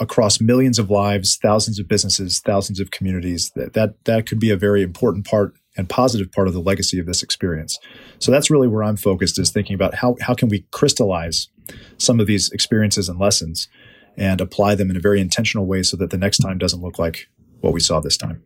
across 0.00 0.40
millions 0.40 0.78
of 0.78 0.90
lives, 0.90 1.36
thousands 1.36 1.78
of 1.78 1.88
businesses, 1.88 2.40
thousands 2.40 2.80
of 2.80 2.90
communities. 2.90 3.50
That 3.54 3.74
that 3.74 4.04
that 4.04 4.26
could 4.26 4.40
be 4.40 4.50
a 4.50 4.56
very 4.56 4.82
important 4.82 5.26
part 5.26 5.54
and 5.76 5.88
positive 5.88 6.30
part 6.30 6.46
of 6.46 6.54
the 6.54 6.60
legacy 6.60 6.98
of 6.98 7.06
this 7.06 7.22
experience. 7.22 7.78
So 8.18 8.30
that's 8.30 8.50
really 8.50 8.68
where 8.68 8.84
I'm 8.84 8.96
focused 8.96 9.38
is 9.38 9.50
thinking 9.50 9.74
about 9.74 9.94
how 9.94 10.16
how 10.20 10.34
can 10.34 10.48
we 10.48 10.66
crystallize 10.70 11.48
some 11.98 12.20
of 12.20 12.26
these 12.26 12.50
experiences 12.50 13.08
and 13.08 13.18
lessons 13.18 13.68
and 14.16 14.40
apply 14.40 14.74
them 14.74 14.90
in 14.90 14.96
a 14.96 15.00
very 15.00 15.20
intentional 15.20 15.66
way 15.66 15.82
so 15.82 15.96
that 15.96 16.10
the 16.10 16.18
next 16.18 16.38
time 16.38 16.58
doesn't 16.58 16.80
look 16.80 16.98
like 16.98 17.28
what 17.60 17.72
we 17.72 17.80
saw 17.80 18.00
this 18.00 18.16
time. 18.16 18.42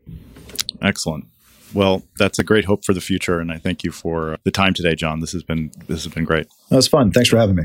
Excellent. 0.80 1.26
Well, 1.74 2.02
that's 2.18 2.38
a 2.38 2.44
great 2.44 2.64
hope 2.64 2.84
for 2.84 2.92
the 2.92 3.00
future, 3.00 3.40
and 3.40 3.52
I 3.52 3.58
thank 3.58 3.84
you 3.84 3.92
for 3.92 4.38
the 4.44 4.50
time 4.50 4.74
today, 4.74 4.94
John. 4.94 5.20
This 5.20 5.32
has 5.32 5.42
been 5.42 5.70
this 5.86 6.04
has 6.04 6.12
been 6.12 6.24
great. 6.24 6.46
That 6.70 6.76
was 6.76 6.88
fun. 6.88 7.12
Thanks 7.12 7.28
for 7.28 7.36
having 7.36 7.56
me. 7.56 7.64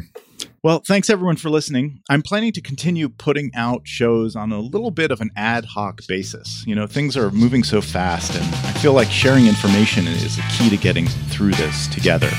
Well, 0.62 0.80
thanks 0.80 1.10
everyone 1.10 1.36
for 1.36 1.50
listening. 1.50 2.00
I'm 2.10 2.22
planning 2.22 2.54
to 2.54 2.62
continue 2.62 3.10
putting 3.10 3.52
out 3.54 3.82
shows 3.86 4.36
on 4.36 4.54
a 4.54 4.60
little 4.60 4.92
bit 4.92 5.12
of 5.12 5.20
an 5.20 5.30
ad 5.36 5.66
hoc 5.66 6.00
basis. 6.08 6.64
You 6.66 6.74
know, 6.74 6.88
things 6.88 7.18
are 7.18 7.32
moving 7.32 7.64
so 7.64 7.82
fast, 7.82 8.34
and 8.36 8.44
I 8.44 8.72
feel 8.80 8.94
like 8.94 9.10
sharing 9.10 9.48
information 9.48 10.08
is 10.08 10.38
the 10.38 10.44
key 10.58 10.70
to 10.70 10.78
getting 10.78 11.08
through 11.08 11.52
this 11.52 11.88
together. 11.88 12.30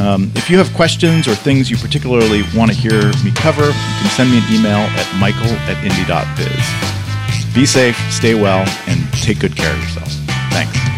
Um, 0.00 0.32
if 0.34 0.50
you 0.50 0.58
have 0.58 0.72
questions 0.74 1.28
or 1.28 1.34
things 1.34 1.70
you 1.70 1.76
particularly 1.76 2.42
want 2.56 2.70
to 2.70 2.76
hear 2.76 3.06
me 3.22 3.30
cover, 3.34 3.66
you 3.66 3.72
can 3.72 4.10
send 4.10 4.30
me 4.30 4.38
an 4.38 4.44
email 4.52 4.78
at 4.78 5.06
michael 5.20 5.52
at 5.68 5.76
indie.biz. 5.84 7.54
Be 7.54 7.66
safe, 7.66 7.96
stay 8.10 8.34
well, 8.34 8.66
and 8.88 9.12
take 9.12 9.38
good 9.38 9.54
care 9.54 9.72
of 9.72 9.80
yourself. 9.80 10.08
Thanks. 10.50 10.91